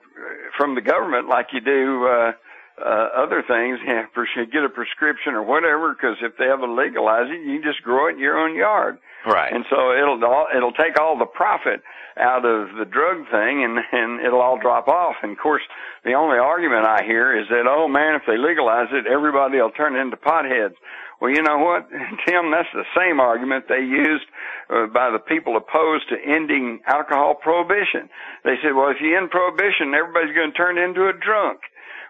[0.57, 2.31] from the government like you do, uh,
[2.81, 3.80] uh, other things,
[4.13, 7.84] pres- get a prescription or whatever, because if they ever legalize it, you can just
[7.84, 8.97] grow it in your own yard.
[9.26, 9.52] Right.
[9.53, 11.81] And so it'll all, it'll take all the profit
[12.18, 15.15] out of the drug thing and, and it'll all drop off.
[15.23, 15.64] And of course,
[16.03, 19.72] the only argument I hear is that, oh man, if they legalize it, everybody will
[19.72, 20.76] turn into potheads.
[21.19, 21.89] Well, you know what,
[22.27, 24.26] Tim, that's the same argument they used
[24.69, 28.10] uh, by the people opposed to ending alcohol prohibition.
[28.43, 31.60] They said, well, if you end prohibition, everybody's going to turn into a drunk.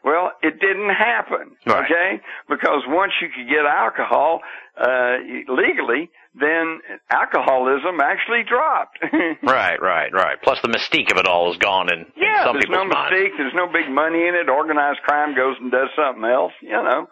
[0.03, 1.85] Well, it didn't happen, Right.
[1.85, 2.21] okay?
[2.47, 4.41] Because once you could get alcohol
[4.79, 5.17] uh,
[5.49, 6.09] legally,
[6.39, 6.79] then
[7.09, 8.99] alcoholism actually dropped.
[9.43, 10.37] Right, right, right.
[10.41, 13.15] Plus the mystique of it all is gone in Yeah, some there's no minds.
[13.37, 14.49] There's no big money in it.
[14.49, 16.51] Organized crime goes and does something else.
[16.61, 17.07] You know,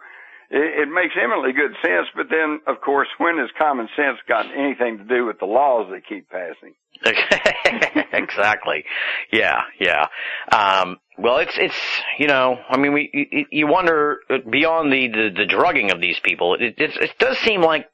[0.50, 2.08] it, it makes eminently good sense.
[2.14, 5.90] But then, of course, when has common sense got anything to do with the laws
[5.90, 6.74] they keep passing?
[8.12, 8.84] exactly.
[9.32, 10.06] Yeah, yeah.
[10.50, 15.08] Um, well, it's it's you know, I mean, we you, you wonder uh, beyond the,
[15.08, 16.54] the the drugging of these people.
[16.54, 17.86] It it, it does seem like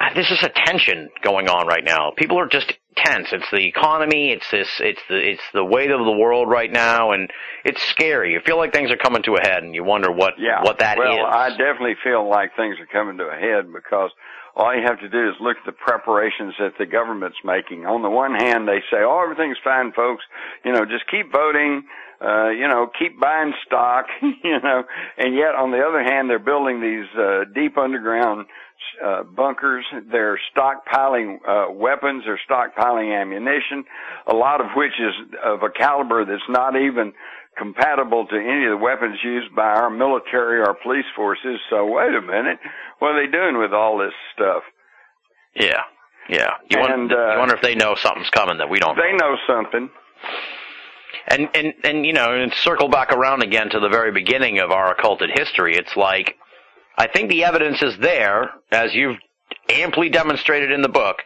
[0.00, 2.12] uh, there's just a tension going on right now.
[2.16, 3.28] People are just tense.
[3.32, 4.30] It's the economy.
[4.30, 4.68] It's this.
[4.80, 7.30] It's the it's the weight of the world right now, and
[7.64, 8.32] it's scary.
[8.32, 10.62] You feel like things are coming to a head, and you wonder what Yeah.
[10.62, 11.04] what that is.
[11.04, 14.10] well, I definitely feel like things are coming to a head because
[14.56, 17.86] all you have to do is look at the preparations that the government's making.
[17.86, 20.24] On the one hand, they say, "Oh, everything's fine, folks.
[20.64, 21.84] You know, just keep voting.
[22.20, 24.06] Uh, you know, keep buying stock.
[24.22, 24.82] you know."
[25.18, 28.46] And yet, on the other hand, they're building these uh, deep underground
[29.04, 29.84] uh, bunkers.
[30.10, 32.24] They're stockpiling uh, weapons.
[32.26, 33.84] They're stockpiling ammunition.
[34.26, 37.12] A lot of which is of a caliber that's not even
[37.56, 41.60] compatible to any of the weapons used by our military or police forces.
[41.70, 42.58] So wait a minute,
[42.98, 44.62] what are they doing with all this stuff?
[45.54, 45.82] yeah,
[46.28, 46.50] yeah.
[46.68, 48.96] You, And, wonder, uh, you wonder if they know something's coming that we don't.
[48.96, 49.88] They know something.
[51.28, 54.70] And and and you know, and circle back around again to the very beginning of
[54.72, 55.74] our occulted history.
[55.76, 56.36] It's like
[56.96, 59.18] I think the evidence is there, as you've
[59.68, 61.16] amply demonstrated in the book,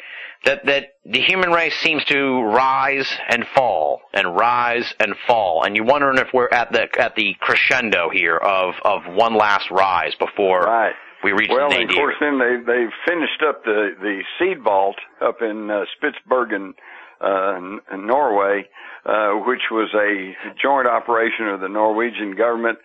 [0.44, 5.74] that that the human race seems to rise and fall and rise and fall, and
[5.76, 10.14] you're wondering if we're at the at the crescendo here of of one last rise
[10.14, 10.94] before Right.
[11.24, 14.62] we reach Well, the and of course, then they they've finished up the the seed
[14.62, 16.72] vault up in uh, Spitsbergen,
[17.20, 18.68] uh, Norway,
[19.04, 22.78] uh, which was a joint operation of the Norwegian government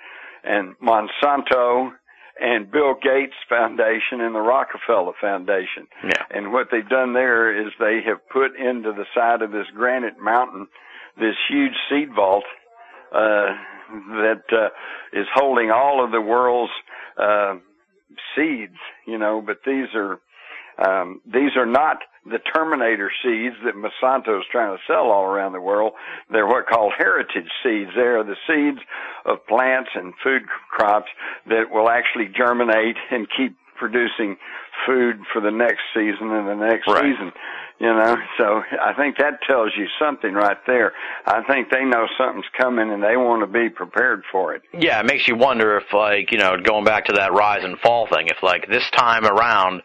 [0.44, 1.92] and Monsanto
[2.40, 5.88] and Bill Gates Foundation and the Rockefeller Foundation.
[6.04, 6.24] Yeah.
[6.32, 10.20] And what they've done there is they have put into the side of this granite
[10.20, 10.68] mountain
[11.18, 12.44] this huge seed vault
[13.14, 13.54] uh,
[13.90, 14.70] that uh,
[15.18, 16.72] is holding all of the world's
[17.18, 17.56] uh,
[18.36, 20.20] seeds, you know, but these are
[20.84, 25.54] um, these are not the Terminator seeds that Monsanto is trying to sell all around
[25.54, 25.94] the world.
[26.32, 27.92] They're what called heritage seeds.
[27.96, 28.80] They are the seeds
[29.26, 31.10] of plants and food crops
[31.48, 34.38] that will actually germinate and keep producing
[34.86, 37.04] food for the next season and the next Right.
[37.04, 37.34] season.
[37.80, 40.94] You know, so I think that tells you something right there.
[41.26, 44.62] I think they know something's coming and they want to be prepared for it.
[44.72, 47.78] Yeah, it makes you wonder if, like, you know, going back to that rise and
[47.80, 49.82] fall thing, if, like, this time around,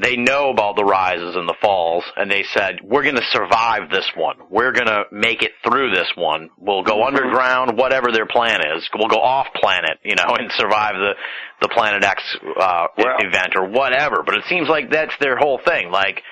[0.00, 3.90] they know about the rises and the falls, and they said, we're going to survive
[3.90, 4.36] this one.
[4.48, 6.50] We're going to make it through this one.
[6.56, 8.88] We'll go underground, whatever their plan is.
[8.94, 11.14] We'll go off planet, you know, and survive the,
[11.62, 12.22] the Planet X,
[12.60, 14.22] uh, Well- event or whatever.
[14.24, 16.22] But it seems like that's their whole thing, like,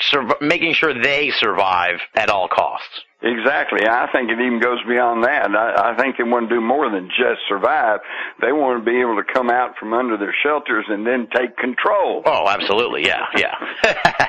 [0.00, 3.02] sur- making sure they survive at all costs.
[3.22, 3.86] Exactly.
[3.86, 5.50] I think it even goes beyond that.
[5.50, 8.00] I, I think they want to do more than just survive.
[8.40, 11.56] They want to be able to come out from under their shelters and then take
[11.58, 12.22] control.
[12.24, 13.56] Oh, absolutely, yeah, yeah.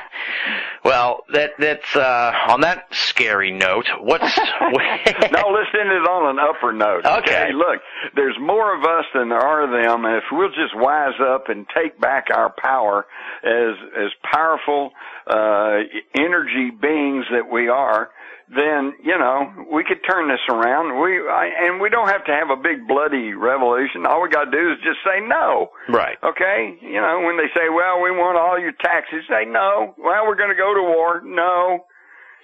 [1.12, 3.88] well, that that's uh, on that scary note.
[4.00, 4.24] What's
[4.62, 7.06] no, let's end it on an upper note.
[7.06, 7.52] Okay.
[7.54, 7.82] Look,
[8.16, 11.50] there's more of us than there are of them, and if we'll just wise up
[11.50, 13.06] and take back our power
[13.44, 14.92] as as powerful
[15.28, 15.80] uh,
[16.16, 18.12] energy beings that we are,
[18.52, 21.00] then you know we could turn this around.
[21.00, 24.06] We I, and we don't have to have a big bloody revolution.
[24.06, 25.72] All we got to do is just say no.
[25.88, 26.18] right?
[26.24, 29.96] Okay, you know, when they say, well, we want all your taxes, say no.
[29.98, 31.01] Well, we're going to go to war.
[31.24, 31.86] No.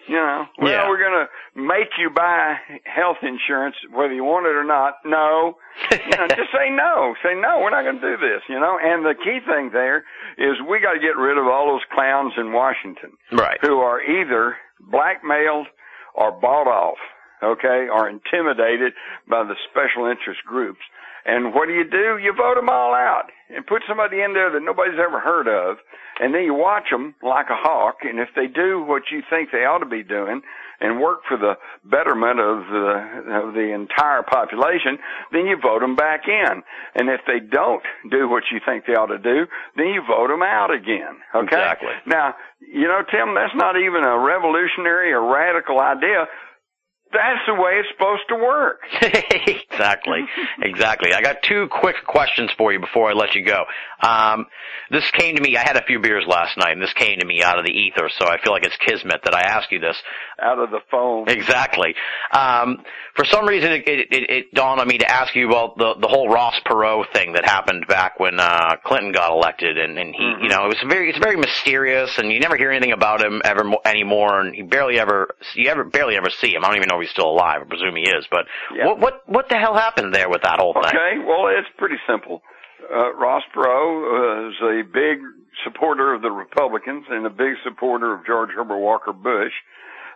[0.08, 0.88] You know, well, Yeah.
[0.88, 2.56] we're going to make you buy
[2.86, 5.00] health insurance whether you want it or not.
[5.04, 5.58] No.
[5.92, 7.14] You know, just say no.
[7.22, 8.80] Say no, we're not going to do this, you know.
[8.82, 10.06] And the key thing there
[10.38, 13.58] is we got to get rid of all those clowns in Washington Right.
[13.62, 15.68] who are either blackmailed
[16.16, 16.98] or bought off,
[17.44, 18.94] okay, or intimidated
[19.30, 20.80] by the special interest groups.
[21.28, 22.18] And what do you do?
[22.18, 25.78] You vote them all out and put somebody in there that nobody's ever heard of,
[26.20, 27.98] and then you watch them like a hawk.
[28.04, 30.42] And if they do what you think they ought to be doing
[30.80, 34.98] and work for the betterment of the of the entire population,
[35.32, 36.64] then you vote them back in.
[36.96, 40.30] And if they don't do what you think they ought to do, then you vote
[40.30, 41.20] them out again.
[41.36, 41.48] Okay.
[41.48, 41.92] Exactly.
[42.06, 46.28] Now, you know, Tim, that's not even a revolutionary or radical idea.
[47.12, 48.82] That's the way it's supposed to work.
[49.02, 50.26] exactly,
[50.62, 51.14] exactly.
[51.14, 53.64] I got two quick questions for you before I let you go.
[54.02, 54.46] Um,
[54.92, 55.58] this came to me.
[55.58, 57.72] I had a few beers last night, and this came to me out of the
[57.72, 58.10] ether.
[58.10, 59.98] So I feel like it's kismet that I ask you this.
[60.42, 61.30] Out of the phone.
[61.30, 61.96] Exactly.
[62.32, 62.84] Um,
[63.16, 65.96] for some reason, it, it, it, it dawned on me to ask you about the
[66.00, 70.14] the whole Ross Perot thing that happened back when uh, Clinton got elected, and, and
[70.14, 73.22] he, you know, it was very it's very mysterious, and you never hear anything about
[73.26, 76.64] him ever anymore, and you barely ever you ever barely ever see him.
[76.64, 77.62] I don't even know if he's still alive.
[77.62, 78.86] I presume he is, but Yeah.
[78.88, 80.86] what what what the hell happened there with that whole thing?
[80.86, 82.42] Okay, well, it's pretty simple.
[82.94, 85.20] uh, Ross Perot was a big
[85.64, 89.54] supporter of the Republicans and a big supporter of George Herbert Walker Bush.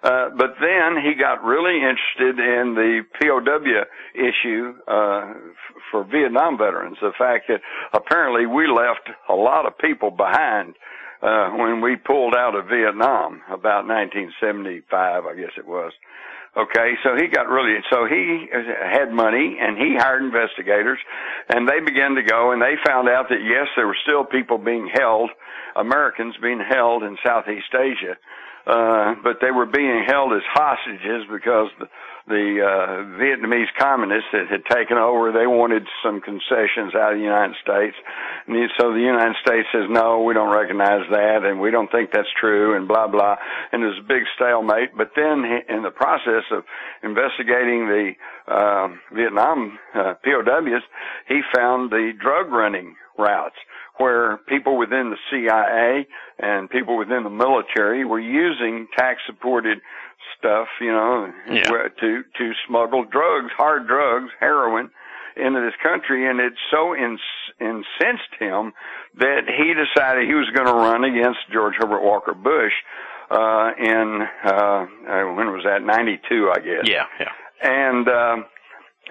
[0.04, 3.86] Uh, but then he got really interested in the POW
[4.16, 6.98] issue uh, f- for Vietnam veterans.
[7.02, 7.62] The fact that
[7.94, 10.74] apparently we left a lot of people behind
[11.22, 15.92] uh, when we pulled out of Vietnam about 1975, I guess it was.
[16.58, 21.00] Okay, so he got really, so he had money and he hired investigators
[21.48, 24.58] and they began to go and they found out that yes, there were still people
[24.58, 25.30] being held,
[25.78, 28.18] Americans being held in Southeast Asia,
[28.68, 31.88] uh, but they were being held as hostages because the,
[32.28, 37.24] the uh, Vietnamese communists that had taken over, they wanted some concessions out of the
[37.24, 37.96] United States.
[38.48, 42.12] And so the United States says, no, we don't recognize that and we don't think
[42.12, 43.36] that's true and blah, blah.
[43.72, 44.96] And there's a big stalemate.
[44.96, 46.64] But then in the process of
[47.04, 48.12] investigating the
[48.48, 50.84] uh, Vietnam uh, POWs,
[51.28, 53.58] he found the drug running routes
[54.02, 56.08] where people within the CIA
[56.40, 59.80] and people within the military were using tax supported
[60.38, 61.64] stuff, you know, Yeah.
[62.00, 64.90] to to smuggle drugs, hard drugs, heroin
[65.38, 67.22] into this country and it so ins-
[67.60, 68.74] incensed him
[69.16, 72.74] that he decided he was going to run against George Herbert Walker Bush
[73.30, 77.32] uh in uh uh, when was that 92 I guess Yeah, yeah.
[77.62, 78.46] and um,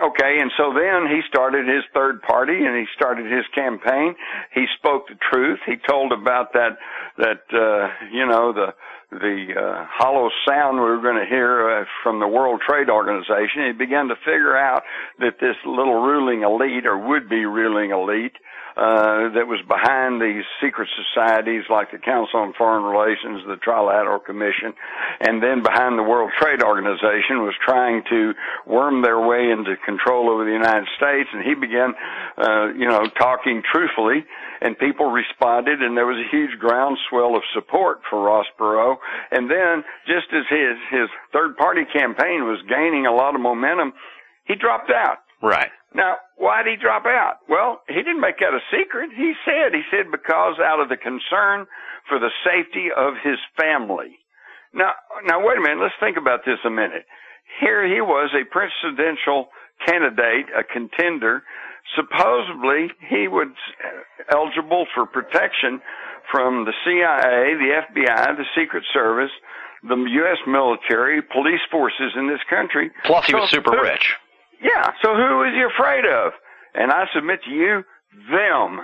[0.03, 4.15] okay, and so then he started his third party, and he started his campaign.
[4.55, 5.61] He spoke the truth.
[5.67, 6.79] He told about that
[7.19, 8.75] that uh, you know the
[9.11, 13.67] the uh, hollow sound we were going to hear uh, from the World Trade Organization.
[13.67, 14.83] He began to figure out
[15.19, 18.37] that this little ruling elite, or would-be ruling elite,
[18.77, 24.25] uh, that was behind these secret societies like the Council on Foreign Relations, the Trilateral
[24.25, 24.73] Commission,
[25.21, 28.33] and then behind the World Trade Organization was trying to
[28.67, 31.29] worm their way into control over the United States.
[31.35, 31.93] And he began,
[32.39, 34.25] uh, you know, talking truthfully,
[34.61, 38.99] and people responded, and there was a huge groundswell of support for Ross Perot.
[39.31, 43.93] And then, just as his his third party campaign was gaining a lot of momentum,
[44.45, 45.19] he dropped out.
[45.43, 45.71] Right.
[45.95, 47.43] Now, why did he drop out?
[47.49, 49.11] Well, he didn't make that a secret.
[49.17, 51.67] He said, he said because out of the concern
[52.09, 54.21] for the safety of his family.
[54.73, 54.93] Now,
[55.25, 55.83] now wait a minute.
[55.83, 57.07] Let's think about this a minute.
[57.59, 59.49] Here he was a presidential
[59.87, 61.43] candidate, a contender.
[61.97, 63.49] Supposedly he was
[64.33, 65.81] eligible for protection
[66.31, 69.31] from the CIA, the FBI, the Secret Service,
[69.83, 70.39] the U.S.
[70.47, 72.91] military, police forces in this country.
[73.05, 74.15] Plus, he was super who- rich.
[74.63, 76.33] yeah, so who is he afraid of?
[76.75, 77.83] And I submit to you,
[78.31, 78.81] them.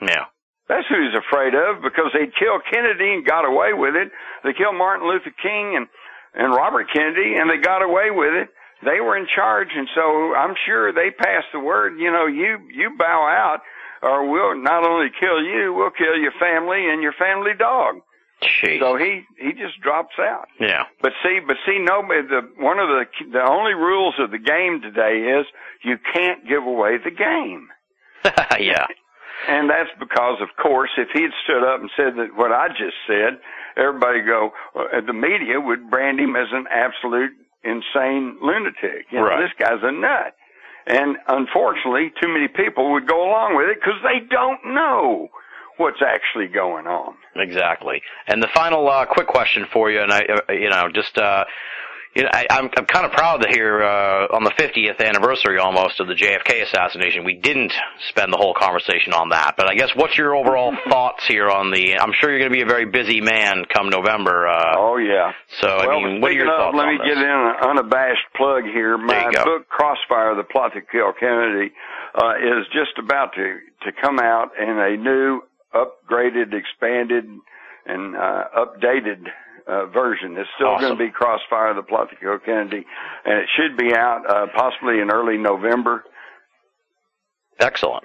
[0.00, 0.24] Yeah.
[0.68, 4.08] That's who he's afraid of because they killed Kennedy and got away with it.
[4.44, 5.86] They killed Martin Luther King and,
[6.34, 8.48] and Robert Kennedy and they got away with it.
[8.84, 12.58] They were in charge and so I'm sure they passed the word, you know, you,
[12.72, 13.60] you bow out
[14.02, 18.02] or we'll not only kill you, we'll kill your family and your family dog.
[18.42, 18.80] Jeez.
[18.80, 20.48] So he, he just drops out.
[20.58, 20.84] yeah.
[21.00, 22.22] But see, but see, nobody.
[22.22, 25.46] The one of the the only rules of the game today is
[25.84, 27.68] you can't give away the game,
[28.58, 28.86] yeah.
[29.48, 32.96] and that's because, of course, if he'd stood up and said that what I just
[33.06, 33.38] said,
[33.76, 34.50] everybody go.
[34.74, 37.32] Uh, the media would brand him as an absolute
[37.64, 39.06] insane lunatic.
[39.10, 39.40] You know, Right.
[39.40, 40.34] this guy's a nut.
[40.86, 45.28] And unfortunately, too many people would go along with it because they don't know
[45.76, 47.14] what's actually going on.
[47.36, 48.02] Exactly.
[48.26, 51.44] And the final uh, quick question for you, and I, uh, you know, just uh,
[52.14, 55.58] you know, I, I'm I'm kind of proud to hear uh, on the 50th anniversary
[55.58, 57.72] almost of the JFK assassination, we didn't
[58.10, 59.54] spend the whole conversation on that.
[59.56, 61.96] But I guess what's your overall thoughts here on the?
[61.98, 64.46] I'm sure you're going to be a very busy man come November.
[64.46, 65.32] Uh, Oh yeah.
[65.60, 67.08] so I mean, what are your of, thoughts let on me this?
[67.08, 68.98] get in an unabashed plug here.
[68.98, 71.72] My book, Crossfire: The Plot to Kill Kennedy,
[72.14, 75.40] uh, is just about to to come out in a new,
[75.74, 77.24] upgraded, expanded,
[77.86, 79.24] and uh, updated
[79.66, 80.36] uh, version.
[80.36, 80.96] It's still Awesome.
[80.96, 82.84] going to be Crossfire: The Plot to Kill Kennedy,
[83.24, 86.04] and it should be out uh, possibly in early November.
[87.60, 88.04] Excellent.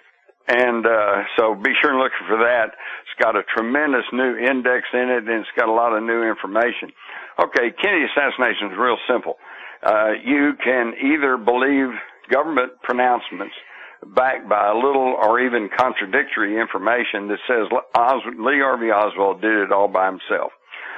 [0.49, 2.67] And uh, so be sure and look for that.
[2.71, 6.23] It's got a tremendous new index in it, and it's got a lot of new
[6.23, 6.91] information.
[7.39, 9.35] Okay, Kennedy assassination is real simple.
[9.83, 11.89] Uh, you can either believe
[12.31, 13.53] government pronouncements
[14.15, 19.51] backed by a little or even contradictory information that says Os- Lee Harvey Oswald did
[19.53, 20.51] it all by himself.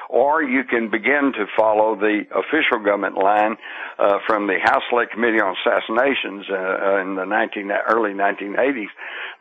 [0.10, 3.56] Or you can begin to follow the official government line
[4.00, 8.90] uh, from the House Select Committee on Assassinations uh, uh, in the 19, early 1980s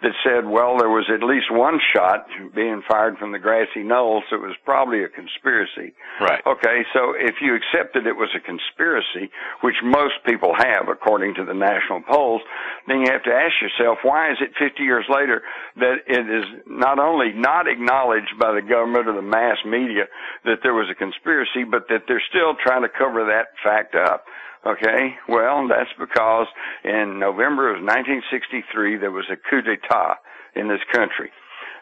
[0.03, 4.23] that said, well, there was at least one shot being fired from the grassy knoll,
[4.28, 5.97] so it was probably a conspiracy.
[6.20, 6.45] Right.
[6.47, 9.32] Okay, so if you accepted it was a conspiracy,
[9.65, 12.43] which most people have according to the national polls,
[12.86, 15.43] then you have to ask yourself, why is it 50 years later
[15.77, 20.05] that it is not only not acknowledged by the government or the mass media
[20.45, 24.24] that there was a conspiracy, but that they're still trying to cover that fact up?
[24.66, 26.47] Okay, well, that's because
[26.85, 30.16] in November of 1963 there was a coup d'etat
[30.56, 31.30] in this country.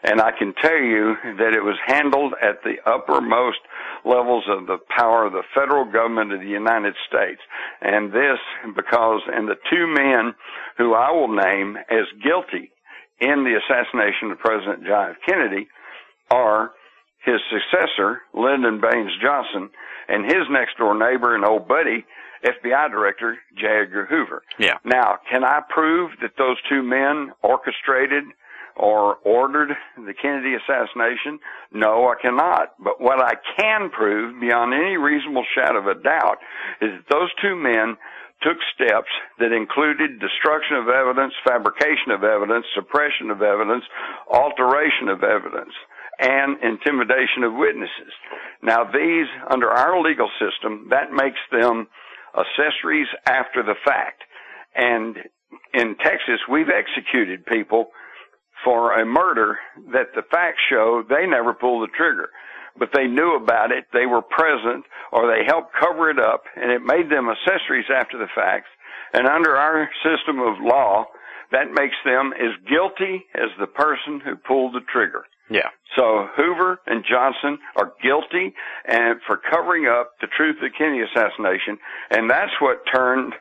[0.03, 3.59] And I can tell you that it was handled at the uppermost
[4.05, 7.41] levels of the power of the federal government of the United States.
[7.81, 8.37] And this
[8.75, 10.35] because, and the two men
[10.77, 12.71] who I will name as guilty
[13.19, 15.15] in the assassination of President John F.
[15.27, 15.67] Kennedy
[16.29, 16.71] are
[17.27, 19.69] his successor, Lyndon Baines Johnson,
[20.07, 22.05] and his next door neighbor and old buddy,
[22.45, 23.83] FBI Director J.
[23.83, 24.43] Edgar Hoover.
[24.57, 24.77] Yeah.
[24.85, 28.23] Now, can I prove that those two men orchestrated
[28.77, 31.39] or ordered the Kennedy assassination?
[31.73, 32.73] No, I cannot.
[32.79, 36.37] But what I can prove beyond any reasonable shadow of a doubt
[36.79, 37.97] is that those two men
[38.45, 39.09] took steps
[39.39, 43.83] that included destruction of evidence, fabrication of evidence, suppression of evidence,
[44.29, 45.73] alteration of evidence,
[46.19, 48.13] and intimidation of witnesses.
[48.61, 51.87] Now these, under our legal system, that makes them
[52.37, 54.23] accessories after the fact.
[54.75, 55.17] And
[55.73, 57.89] in Texas, we've executed people
[58.63, 59.57] for a murder
[59.93, 62.29] that the facts show they never pulled the trigger.
[62.79, 66.71] But they knew about it, they were present, or they helped cover it up, and
[66.71, 68.69] it made them accessories after the facts.
[69.13, 71.05] And under our system of law,
[71.51, 75.25] that makes them as guilty as the person who pulled the trigger.
[75.49, 75.69] Yeah.
[75.95, 78.53] So Hoover and Johnson are guilty
[78.85, 81.77] and for covering up the truth of the Kennedy assassination,
[82.11, 83.33] and that's what turned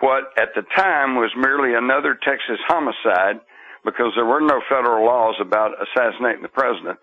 [0.00, 3.40] what at the time was merely another Texas homicide
[3.84, 6.98] because there were no federal laws about assassinating the president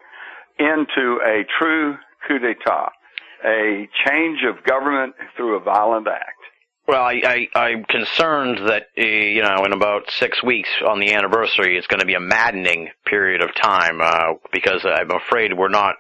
[0.60, 1.96] into a true
[2.28, 2.92] coup d'etat,
[3.46, 6.42] a change of government through a violent act.
[6.88, 11.14] Well, I, I, I'm concerned that, uh, you know, in about six weeks on the
[11.14, 15.68] anniversary, it's going to be a maddening period of time, uh, because I'm afraid we're
[15.68, 15.96] not,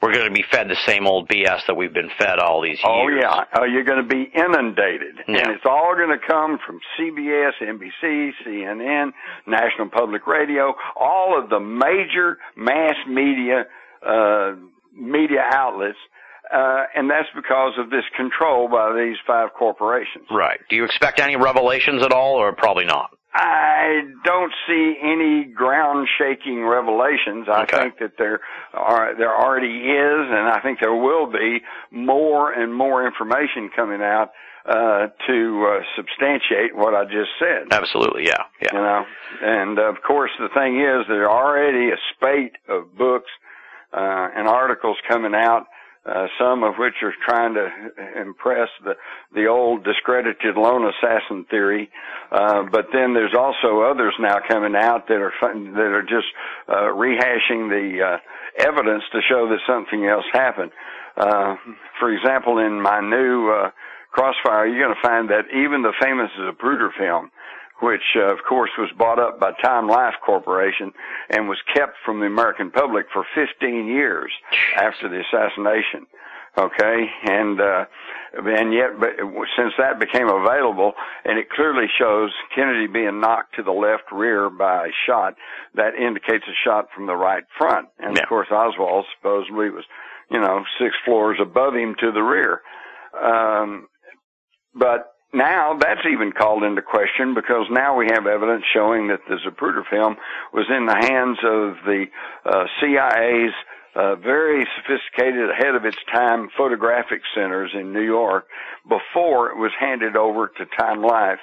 [0.00, 2.78] we're going to be fed the same old BS that we've been fed all these
[2.78, 2.84] years.
[2.84, 5.38] Oh yeah, oh, you're going to be inundated, Yeah.
[5.38, 9.10] and it's all going to come from CBS, NBC, CNN,
[9.48, 13.64] National Public Radio, all of the major mass media
[14.06, 14.52] uh,
[14.94, 15.96] media outlets,
[16.52, 20.26] uh, and that's because of this control by these five corporations.
[20.30, 20.60] Right.
[20.68, 23.10] Do you expect any revelations at all, or probably not?
[23.36, 27.48] I don't see any ground shaking revelations.
[27.48, 27.78] I Okay.
[27.82, 28.40] think that there
[28.74, 31.60] are there already is, and I think there will be
[31.90, 34.30] more and more information coming out
[34.66, 37.72] uh, to uh, substantiate what I just said.
[37.72, 38.68] Absolutely, yeah, yeah.
[38.72, 39.04] You know,
[39.42, 43.30] and of course the thing is there are already a spate of books
[43.92, 45.66] uh, and articles coming out.
[46.06, 47.66] Uh, some of which are trying to
[48.20, 48.92] impress the
[49.34, 51.88] the old discredited lone assassin theory,
[52.30, 56.28] uh, but then there's also others now coming out that are fun, that are just
[56.68, 58.18] uh, rehashing the uh,
[58.58, 60.72] evidence to show that something else happened.
[61.16, 61.56] Uh,
[61.98, 63.70] for example, in my new uh,
[64.12, 67.30] Crossfire, you're going to find that even the famous Zapruder film,
[67.80, 70.92] which uh, of course was bought up by Time Life Corporation
[71.30, 74.32] and was kept from the American public for 15 years
[74.76, 76.06] after the assassination.
[76.56, 77.84] Okay, and uh,
[78.36, 79.10] and yet, but
[79.56, 80.92] since that became available,
[81.24, 85.34] and it clearly shows Kennedy being knocked to the left rear by a shot,
[85.74, 87.88] that indicates a shot from the right front.
[87.98, 88.22] And Yeah.
[88.22, 89.84] of course, Oswald supposedly was,
[90.30, 92.62] you know, six floors above him to the rear.
[93.20, 93.88] Um,
[94.74, 99.36] but now that's even called into question because now we have evidence showing that the
[99.36, 100.16] Zapruder film
[100.52, 102.06] was in the hands of the
[102.46, 103.54] uh, CIA's
[103.94, 108.46] uh, very sophisticated, ahead of its time photographic centers in New York
[108.88, 111.38] before it was handed over to Time Life.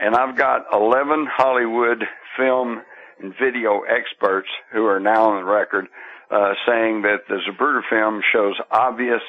[0.00, 2.04] And I've got 11 Hollywood
[2.38, 2.82] film
[3.20, 5.88] and video experts who are now on the record
[6.30, 9.20] uh, saying that the Zapruder film shows obvious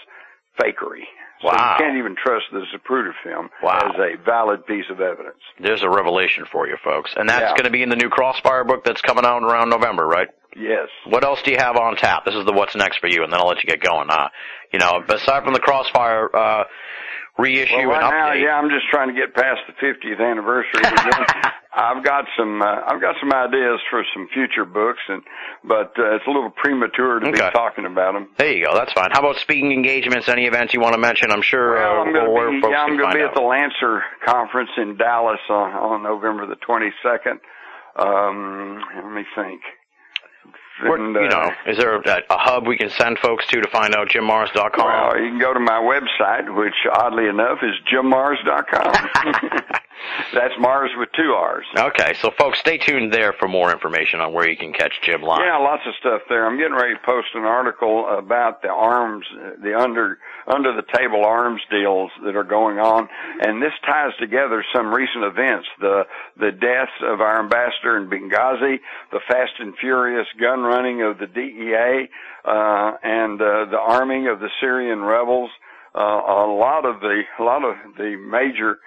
[0.59, 1.05] fakery.
[1.41, 1.75] So Wow.
[1.79, 3.79] you can't even trust the Zapruder film Wow.
[3.79, 5.39] as a valid piece of evidence.
[5.59, 7.49] There's a revelation for you, folks, and that's Yeah.
[7.55, 10.27] going to be in the new Crossfire book that's coming out around November, right?
[10.55, 10.89] Yes.
[11.05, 12.25] What else do you have on tap?
[12.25, 14.09] This is the what's next for you, and then I'll let you get going.
[14.11, 14.27] Uh,
[14.71, 16.63] you know, aside from the Crossfire, uh,
[17.37, 20.81] reissue Well, right and now, yeah, I'm just trying to get past the 50th anniversary.
[21.73, 25.23] I've got some, uh, I've got some ideas for some future books, and
[25.63, 27.45] but uh, it's a little premature to Okay.
[27.45, 28.27] be talking about them.
[28.37, 28.75] There you go.
[28.75, 29.09] That's fine.
[29.11, 30.27] How about speaking engagements?
[30.27, 31.31] Any events you want to mention?
[31.31, 33.29] I'm sure Well, uh, I'm going to be, yeah, I'm going to be out.
[33.29, 37.39] at the Lancer conference in Dallas on, on November the 22nd.
[37.95, 39.61] Um, let me think.
[40.83, 43.69] And, you uh, know, is there a, a hub we can send folks to to
[43.69, 44.85] find out jimmarrs.com?
[44.85, 48.93] Well, you can go to my website, which oddly enough is jimmarrs.com.
[50.33, 51.65] That's Marrs with two R's.
[51.77, 55.21] okay, so folks, stay tuned there for more information on where you can catch Jim
[55.21, 55.41] live.
[55.45, 56.45] Yeah, lots of stuff there.
[56.45, 59.25] I'm getting ready to post an article about the arms,
[59.61, 63.07] the under under the table arms deals that are going on,
[63.41, 66.03] and this ties together some recent events: the
[66.37, 68.79] the deaths of our ambassador in Benghazi,
[69.11, 72.09] the fast and furious gun running of the DEA,
[72.45, 75.51] uh, and uh, the arming of the Syrian rebels.
[75.93, 78.79] Uh, a lot of the a lot of the major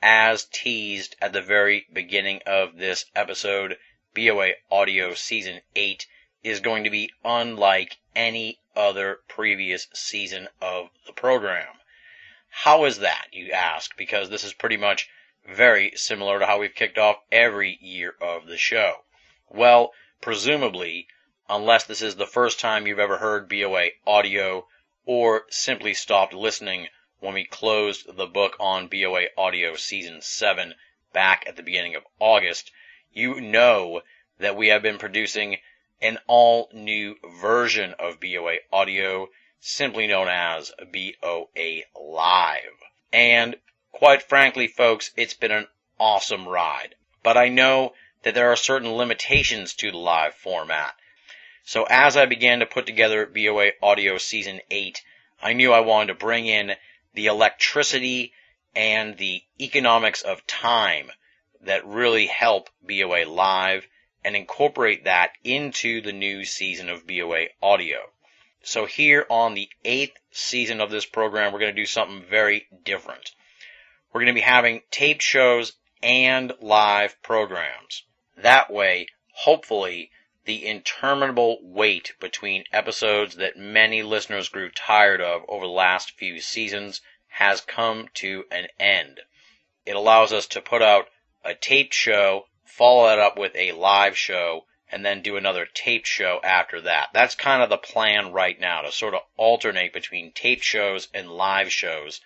[0.00, 3.76] As teased at the very beginning of this episode,
[4.14, 6.06] BOA Audio Season 8
[6.42, 11.78] is going to be unlike any other previous season of the program.
[12.60, 13.94] How is that, you ask?
[13.98, 15.10] Because this is pretty much
[15.44, 19.04] very similar to how we've kicked off every year of the show.
[19.50, 19.92] Well,
[20.22, 21.06] presumably,
[21.50, 24.66] unless this is the first time you've ever heard BOA audio
[25.04, 26.88] or simply stopped listening
[27.20, 30.74] when we closed the book on BOA audio season 7
[31.12, 32.72] back at the beginning of August,
[33.12, 34.00] you know
[34.38, 35.58] that we have been producing
[36.00, 39.28] an all new version of BOA audio
[39.60, 42.82] simply known as BOA Live.
[43.12, 43.56] And
[43.92, 45.66] quite frankly, folks, it's been an
[45.98, 46.94] awesome ride.
[47.22, 50.94] But I know that there are certain limitations to the live format.
[51.64, 55.02] So as I began to put together BOA Audio Season 8,
[55.42, 56.76] I knew I wanted to bring in
[57.14, 58.32] the electricity
[58.74, 61.10] and the economics of time
[61.62, 63.88] that really help BOA Live
[64.22, 68.10] and incorporate that into the new season of BOA Audio.
[68.66, 72.66] So here on the eighth season of this program, we're going to do something very
[72.82, 73.30] different.
[74.12, 78.02] We're going to be having taped shows and live programs.
[78.36, 80.10] That way, hopefully,
[80.46, 86.40] the interminable wait between episodes that many listeners grew tired of over the last few
[86.40, 89.20] seasons has come to an end.
[89.84, 91.06] It allows us to put out
[91.44, 96.06] a taped show, follow that up with a live show, and then do another taped
[96.06, 97.08] show after that.
[97.12, 101.30] That's kind of the plan right now to sort of alternate between taped shows and
[101.30, 102.20] live shows.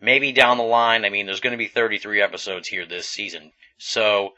[0.00, 3.52] Maybe down the line, I mean, there's going to be 33 episodes here this season.
[3.78, 4.34] So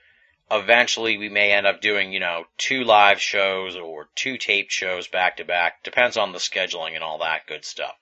[0.50, 5.06] eventually we may end up doing, you know, two live shows or two taped shows
[5.06, 5.82] back to back.
[5.82, 7.96] Depends on the scheduling and all that good stuff.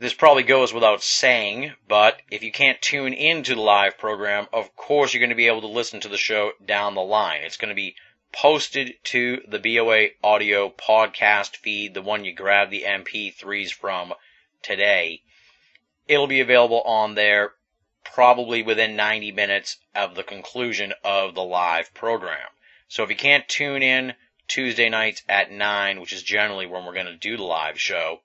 [0.00, 4.76] This probably goes without saying, but if you can't tune into the live program, of
[4.76, 7.42] course you're going to be able to listen to the show down the line.
[7.42, 7.96] It's going to be
[8.32, 14.14] posted to the BOA audio podcast feed, the one you grab the MP3s from
[14.62, 15.22] today.
[16.06, 17.54] It'll be available on there
[18.04, 22.48] probably within 90 minutes of the conclusion of the live program.
[22.88, 24.14] So if you can't tune in
[24.46, 28.20] Tuesday nights at 9, which is generally when we're going to do the live show,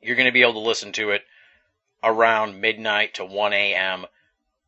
[0.00, 1.24] you're going to be able to listen to it
[2.02, 4.06] around midnight to 1 a.m.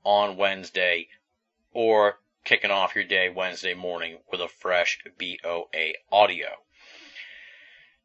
[0.05, 1.09] on Wednesday
[1.73, 2.19] or
[2.49, 6.49] kicking off your day Wednesday morning with a fresh BOA audio.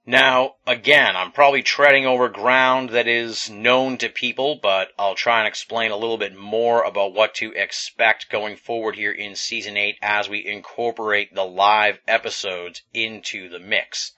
[0.06, 5.40] Now, again, I'm probably treading over ground that is known to people, but I'll try
[5.40, 9.78] and explain a little bit more about what to expect going forward here in season
[9.78, 14.12] 8 as we incorporate the live episodes into the mix.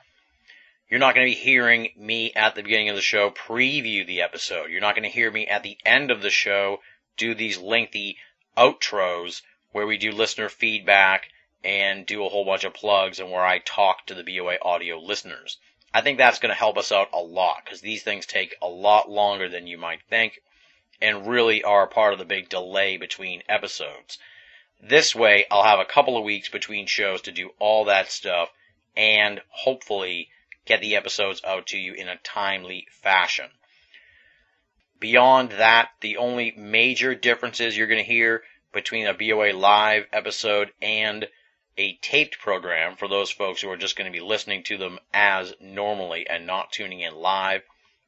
[0.89, 4.23] You're not going to be hearing me at the beginning of the show preview the
[4.23, 4.72] episode.
[4.72, 6.80] You're not going to hear me at the end of the show
[7.15, 8.18] do these lengthy
[8.57, 9.43] outros
[9.76, 11.27] where we do listener feedback
[11.61, 14.97] and do a whole bunch of plugs and where I talk to the BOA audio
[14.99, 15.57] listeners.
[15.93, 18.69] I think that's going to help us out a lot because these things take a
[18.69, 20.39] lot longer than you might think
[21.02, 24.18] and really are part of the big delay between episodes.
[24.80, 28.53] This way, I'll have a couple of weeks between shows to do all that stuff
[28.95, 30.30] and hopefully
[30.64, 33.52] get the episodes out to you in a timely fashion.
[35.02, 38.41] Beyond that, the only major differences you're going to hear
[38.76, 41.27] between a BOA live episode and
[41.77, 44.99] a taped program for those folks who are just going to be listening to them
[45.14, 47.64] as normally and not tuning in live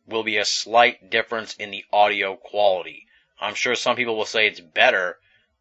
[0.06, 3.08] will be a slight difference in the audio quality.
[3.40, 5.18] I'm sure some people will say it's better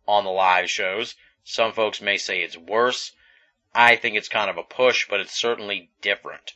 [0.08, 1.14] on the live shows.
[1.44, 3.12] Some folks may say it's worse.
[3.72, 6.52] I think it's kind of a push, but it's certainly different.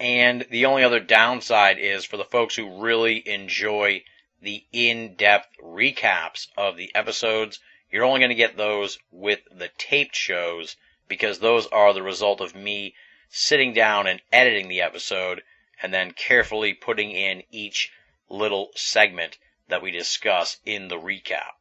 [0.00, 4.02] And the only other downside is for the folks who really enjoy
[4.40, 7.58] the in-depth recaps of the episodes,
[7.90, 10.76] you're only going to get those with the taped shows
[11.08, 12.94] because those are the result of me
[13.28, 15.42] sitting down and editing the episode
[15.82, 17.92] and then carefully putting in each
[18.28, 19.38] little segment
[19.68, 21.52] that we discuss in the recap.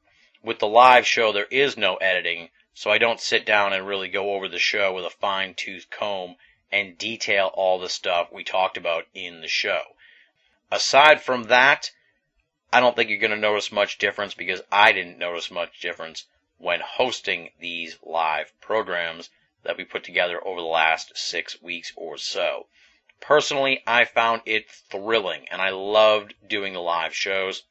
[0.41, 4.09] With the live show, there is no editing, so I don't sit down and really
[4.09, 6.35] go over the show with a fine tooth comb
[6.71, 9.81] and detail all the stuff we talked about in the show.
[10.71, 11.91] Aside from that,
[12.75, 16.25] I don't think you're going to notice much difference because I didn't notice much difference
[16.57, 19.29] when hosting these live programs
[19.63, 22.67] that we put together over the last six weeks or so.
[23.21, 27.63] Personally, I found it thrilling and I loved doing the live shows.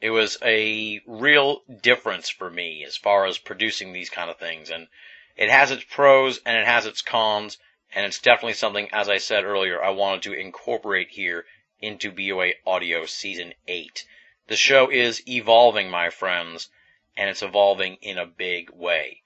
[0.00, 4.70] It was a real difference for me as far as producing these kind of things
[4.70, 4.88] and
[5.36, 7.58] it has its pros and it has its cons
[7.94, 11.46] and it's definitely something, as I said earlier, I wanted to incorporate here
[11.80, 14.04] into BOA Audio Season 8.
[14.48, 16.70] The show is evolving, my friends,
[17.14, 19.20] and it's evolving in a big way.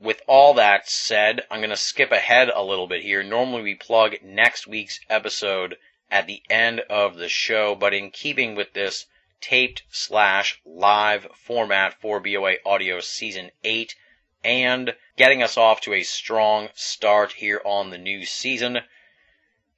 [0.00, 3.22] With all that said, I'm going to skip ahead a little bit here.
[3.22, 5.76] Normally we plug next week's episode
[6.10, 9.04] at the end of the show, but in keeping with this
[9.42, 13.94] taped slash live format for BOA Audio Season 8
[14.42, 18.80] and getting us off to a strong start here on the new season,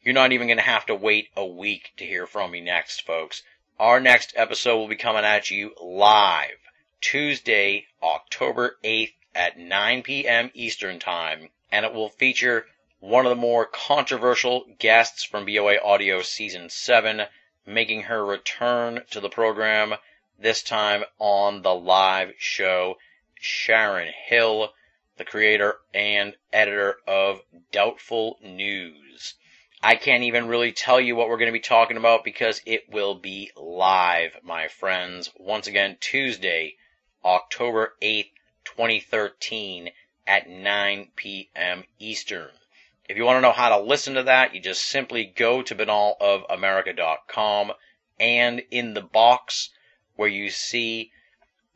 [0.00, 3.04] you're not even going to have to wait a week to hear from me next,
[3.04, 3.42] folks.
[3.78, 6.57] Our next episode will be coming at you live
[7.03, 10.51] Tuesday, October 8th at 9 p.m.
[10.55, 12.66] Eastern Time, and it will feature
[13.01, 17.27] one of the more controversial guests from BOA Audio Season 7,
[17.66, 19.97] making her return to the program,
[20.39, 22.97] this time on the live show,
[23.35, 24.73] Sharon Hill,
[25.19, 27.43] the creator and editor of
[27.73, 29.35] Doubtful News.
[29.86, 32.90] I can't even really tell you what we're going to be talking about because it
[32.90, 35.30] will be live, my friends.
[35.38, 36.74] Once again, Tuesday,
[37.24, 38.32] October 8th,
[38.64, 39.90] 2013
[40.26, 41.84] at 9 p.m.
[42.00, 42.50] Eastern.
[43.08, 45.76] If you want to know how to listen to that, you just simply go to
[45.76, 47.72] BinnallofAmerica.com
[48.18, 49.70] and in the box
[50.16, 51.12] where you see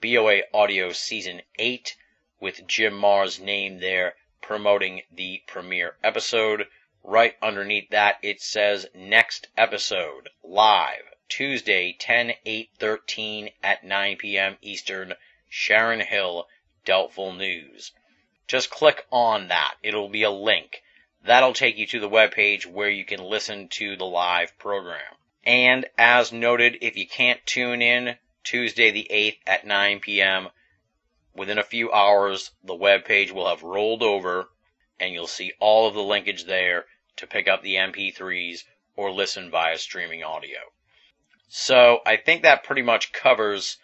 [0.00, 1.96] BOA Audio Season 8
[2.40, 6.66] with Jim Marrs' name there promoting the premiere episode,
[7.02, 14.58] Right underneath that, it says next episode live Tuesday 10 8 13 at 9 p.m.
[14.60, 15.14] Eastern,
[15.48, 16.46] Sharon Hill,
[16.84, 17.92] Doubtful News.
[18.46, 19.76] Just click on that.
[19.82, 20.82] It'll be a link.
[21.22, 25.14] That'll take you to the webpage where you can listen to the live program.
[25.42, 30.50] And as noted, if you can't tune in Tuesday the 8th at 9 p.m.,
[31.34, 34.50] within a few hours, the webpage will have rolled over
[35.00, 36.84] and you'll see all of the linkage there
[37.16, 38.64] to pick up the MP3s
[38.94, 40.58] or listen via streaming audio.
[41.48, 43.78] So I think that pretty much covers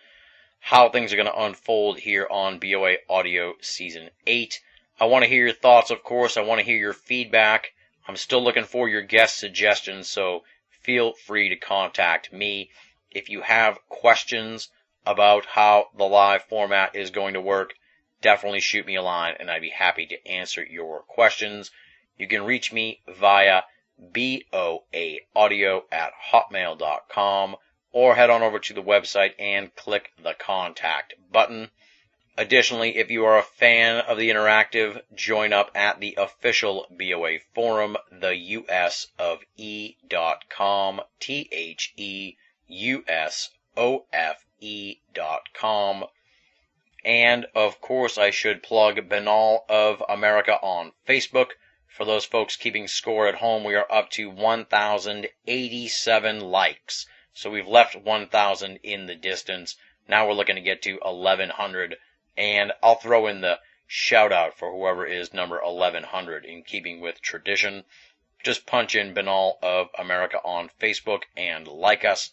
[0.61, 4.61] how things are going to unfold here on BOA Audio Season 8.
[5.01, 6.37] I want to hear your thoughts, of course.
[6.37, 7.73] I want to hear your feedback.
[8.09, 10.45] I'm still looking for your guest suggestions, so
[10.83, 12.71] feel free to contact me.
[13.11, 14.69] If you have questions
[15.05, 17.75] about how the live format is going to work,
[18.27, 21.71] definitely shoot me a line and I'd be happy to answer your questions.
[22.19, 23.63] You can reach me via
[23.97, 27.55] BOA audio at hotmail.com
[27.93, 31.71] or head on over to the website and click the contact button.
[32.37, 37.39] Additionally, if you are a fan of the interactive, join up at the official BOA
[37.55, 42.35] forum, the US of E.com, T H E
[42.67, 46.07] U S O F E dot com.
[47.07, 51.53] And of course, I should plug Binnall of America on Facebook.
[51.87, 57.07] For those folks keeping score at home, we are up to 1,087 likes.
[57.33, 59.77] So we've left 1,000 in the distance.
[60.09, 61.97] Now we're looking to get to 1,100.
[62.37, 67.23] And I'll throw in the shout out for whoever is number 1100 in keeping with
[67.23, 67.85] tradition.
[68.43, 72.33] Just punch in Binnall of America on Facebook and like us.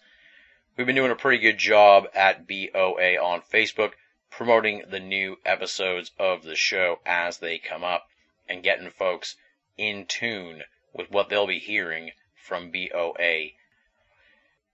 [0.76, 3.91] We've been doing a pretty good job at BOA on Facebook
[4.36, 8.10] promoting the new episodes of the show as they come up
[8.50, 9.36] and getting folks
[9.78, 13.50] in tune with what they'll be hearing from BOA.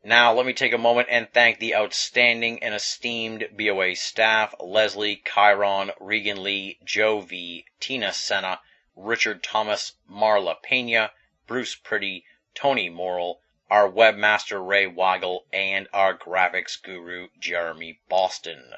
[0.02, 5.22] Now, let me take a moment and thank the outstanding and esteemed BOA staff Leslie,
[5.26, 8.62] Chiron, Regan Lee, Joe V, Tina Senna,
[8.96, 11.12] Richard Thomas, Marla Pena,
[11.48, 12.24] Bruce Pretty,
[12.56, 18.74] Tony Morrill, our webmaster Ray Weigel, and our graphics guru Jeremy Boston.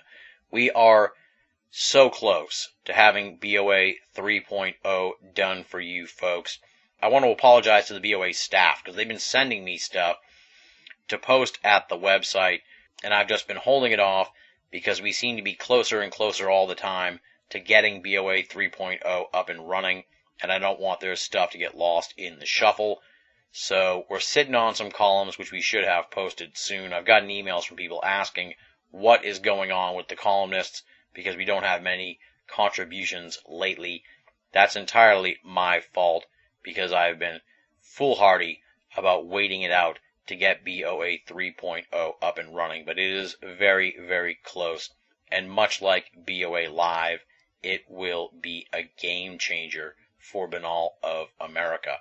[0.52, 1.14] We are
[1.70, 6.60] so close to having BOA 3.0 done for you folks.
[7.02, 10.18] I want to apologize to the BOA staff because they've been sending me stuff
[11.08, 12.64] to post at the website,
[13.02, 14.30] and I've just been holding it off
[14.72, 17.22] because we seem to be closer and closer all the time
[17.52, 20.04] to getting BOA 3.0 up and running,
[20.42, 23.02] and I don't want their stuff to get lost in the shuffle.
[23.54, 26.92] So we're sitting on some columns which we should have posted soon.
[26.92, 28.56] I've gotten emails from people asking
[28.92, 34.04] what is going on with the columnists because we don't have many contributions lately.
[34.52, 36.26] That's entirely my fault
[36.64, 37.42] because I've been
[37.82, 38.62] foolhardy
[38.96, 43.98] about waiting it out to get BOA 3.0 up and running, but it is very,
[43.98, 44.90] very close.
[45.32, 47.24] And much like BOA Live,
[47.64, 52.00] it will be a game changer for Binnall of America.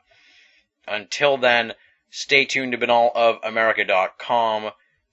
[0.86, 1.74] Until then,
[2.10, 4.72] stay tuned to BinnallofAmerica.com.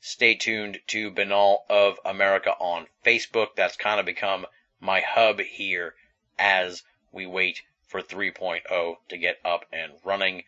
[0.10, 3.56] Stay tuned to Binnall of America on Facebook.
[3.56, 4.48] That's kind of become
[4.80, 5.96] my hub here
[6.40, 10.46] as we wait for 3.0 to get up and running.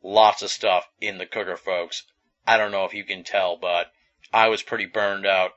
[0.00, 2.04] Lots of stuff in the cooker, folks.
[2.46, 3.92] I don't know if you can tell, but
[4.32, 5.54] I was pretty burned out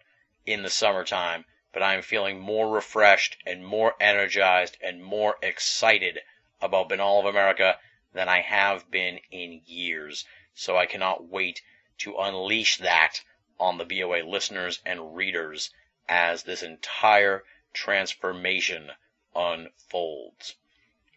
[0.47, 6.21] in the summertime, but I'm feeling more refreshed and more energized and more excited
[6.59, 7.79] about Binnall of America
[8.13, 10.25] than I have been in years.
[10.55, 11.61] So I cannot wait
[11.99, 13.21] to unleash that
[13.59, 15.71] on the BOA listeners and readers
[16.09, 17.43] as this entire
[17.73, 18.91] transformation
[19.35, 20.55] unfolds.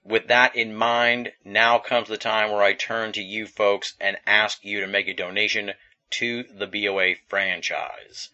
[0.04, 4.18] With that in mind, now comes the time where I turn to you folks and
[4.26, 5.74] ask you to make a donation
[6.10, 8.30] to the BOA franchise.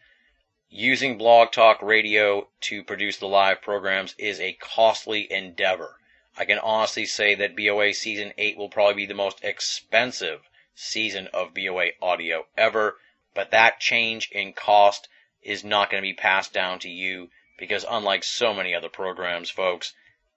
[0.69, 5.99] Using Blog Talk Radio to produce the live programs is a costly endeavor.
[6.37, 11.27] I can honestly say that BOA Season 8 will probably be the most expensive season
[11.29, 12.99] of BOA audio ever,
[13.35, 15.09] but that change in cost
[15.43, 19.49] is not going to be passed down to you because unlike so many other programs,
[19.49, 19.95] folks,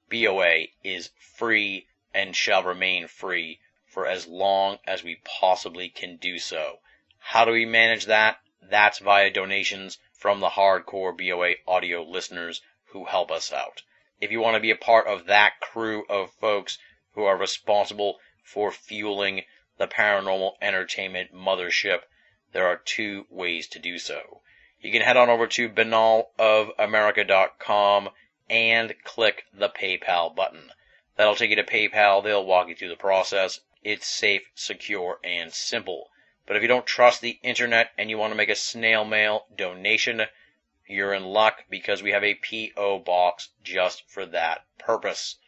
[0.10, 6.38] BOA is free and shall remain free for as long as we possibly can do
[6.40, 6.80] so.
[7.20, 8.40] How do we manage that?
[8.62, 13.84] That's via donations from the hardcore BOA audio listeners who help us out.
[14.22, 16.78] If you want to be a part of that crew of folks
[17.12, 19.44] who are responsible for fueling
[19.78, 22.04] the paranormal entertainment mothership,
[22.56, 24.42] there are two ways to do so.
[24.80, 28.10] You can head on over to BinnallofAmerica.com
[28.50, 30.72] and click the PayPal button.
[31.18, 32.24] That'll take you to PayPal.
[32.24, 33.60] They'll walk you through the process.
[33.84, 36.12] It's safe, secure, and simple.
[36.46, 39.48] But if you don't trust the internet and you want to make a snail mail
[39.54, 40.26] donation,
[40.88, 43.00] you're in luck because we have a P.O.
[43.00, 45.40] box just for that purpose.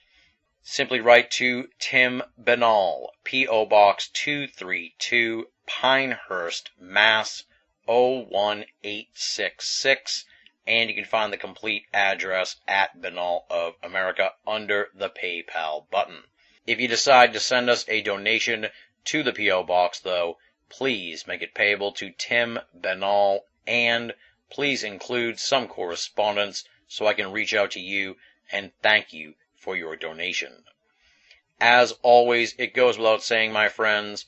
[0.61, 3.65] Simply write to Tim Binnall, P.O.
[3.65, 7.43] Box 232, Pinehurst, Mass.
[7.87, 10.25] 01866
[10.67, 16.25] and you can find the complete address at Binnall of America under the PayPal button.
[16.65, 18.67] If you decide to send us a donation
[19.05, 19.63] to the P.O.
[19.63, 20.37] Box, though,
[20.67, 24.13] please make it payable to Tim Binnall and
[24.49, 28.17] please include some correspondence so I can reach out to you
[28.51, 30.65] and thank you for your donation.
[31.61, 34.25] As always, it goes without saying, my friends,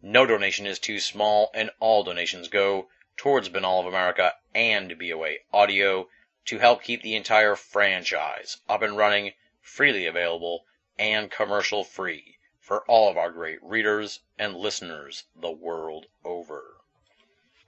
[0.00, 5.38] no donation is too small and all donations go towards Binnall of America and BOA
[5.52, 6.08] Audio
[6.44, 10.64] to help keep the entire franchise up and running, freely available,
[10.98, 16.76] and commercial free for all of our great readers and listeners the world over.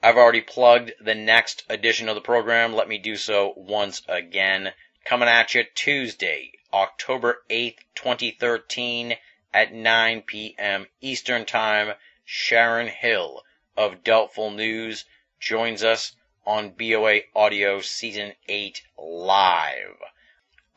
[0.03, 2.73] I've already plugged the next edition of the program.
[2.73, 4.73] Let me do so once again.
[5.05, 9.17] Coming at you Tuesday, October 8th, 2013
[9.53, 10.87] at 9 p.m.
[11.01, 11.95] Eastern Time.
[12.33, 13.45] Sharon Hill
[13.77, 15.05] of Doubtful News
[15.41, 16.15] joins us
[16.47, 19.99] on BOA Audio Season 8 live.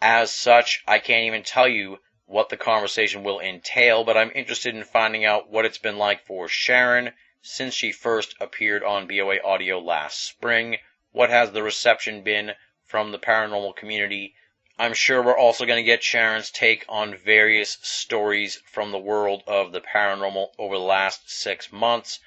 [0.02, 4.76] As such, I can't even tell you what the conversation will entail, but I'm interested
[4.76, 7.14] in finding out what it's been like for Sharon
[7.44, 10.80] since she first appeared on BOA Audio last spring.
[11.12, 12.54] What has the reception been
[12.84, 14.34] from the paranormal community?
[14.80, 19.44] I'm sure we're also going to get Sharon's take on various stories from the world
[19.45, 22.20] of the paranormal over the last six months.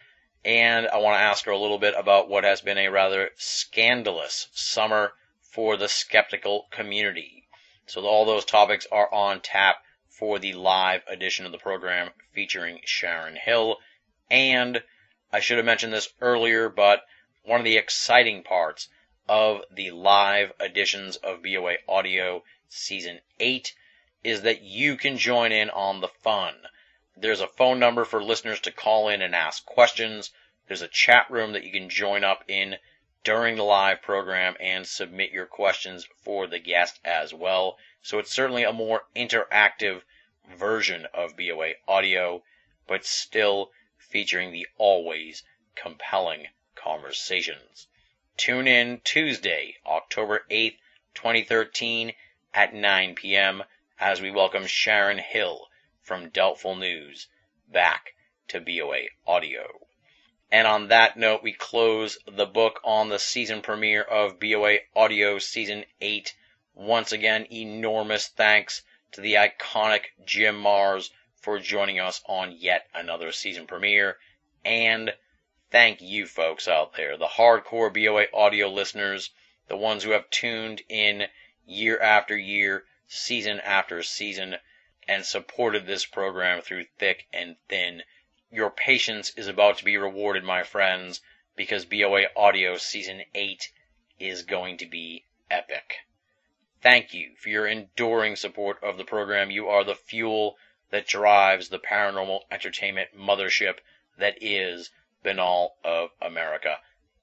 [0.44, 3.30] And I want to ask her a little bit about what has been a rather
[3.34, 7.48] scandalous summer for the skeptical community.
[7.86, 12.80] So all those topics are on tap for the live edition of the program featuring
[12.84, 13.78] Sharon Hill.
[14.30, 14.84] And
[15.32, 17.02] I should have mentioned this earlier, but
[17.42, 18.88] one of the exciting parts
[19.28, 23.74] of the live editions of BOA Audio Season 8
[24.22, 26.54] is that you can join in on the fun.
[27.16, 30.32] There's a phone number for listeners to call in and ask questions.
[30.66, 32.76] There's a chat room that you can join up in
[33.24, 37.78] during the live program and submit your questions for the guest as well.
[38.02, 40.02] So it's certainly a more interactive
[40.56, 42.44] version of BOA audio,
[42.86, 45.42] but still featuring the always
[45.74, 46.46] compelling
[46.76, 47.88] conversations.
[48.36, 50.76] Tune in Tuesday, October 8th,
[51.14, 52.12] 2013
[52.52, 53.64] at 9 p.m.
[53.98, 55.66] as we welcome Sharon Hill
[56.02, 57.28] from Doubtful News
[57.66, 58.12] back
[58.48, 59.86] to BOA Audio.
[60.52, 65.38] And on that note, we close the book on the season premiere of BOA Audio
[65.38, 66.34] Season 8.
[66.74, 68.82] Once again, enormous thanks
[69.12, 74.18] to the iconic Jim Marrs for joining us on yet another season premiere.
[74.62, 75.14] And
[75.70, 79.30] thank you folks out there, the hardcore BOA audio listeners,
[79.68, 81.28] the ones who have tuned in
[81.66, 84.56] year after year, season after season,
[85.08, 88.02] and supported this program through thick and thin.
[88.50, 91.20] Your patience is about to be rewarded, my friends,
[91.56, 93.72] because BOA Audio Season 8
[94.18, 95.96] is going to be epic.
[96.80, 99.50] Thank you for your enduring support of the program.
[99.50, 100.56] You are the fuel
[100.90, 103.78] that drives the paranormal entertainment mothership
[104.18, 104.90] that is
[105.26, 106.78] Binnall of America.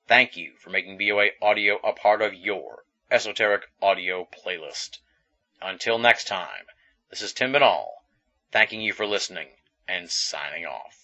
[0.08, 4.98] Thank you for making BOA Audio a part of your esoteric audio playlist.
[5.62, 6.66] Until next time,
[7.10, 7.88] this is Tim Binnall,
[8.52, 9.48] thanking you for listening
[9.88, 10.98] and signing off.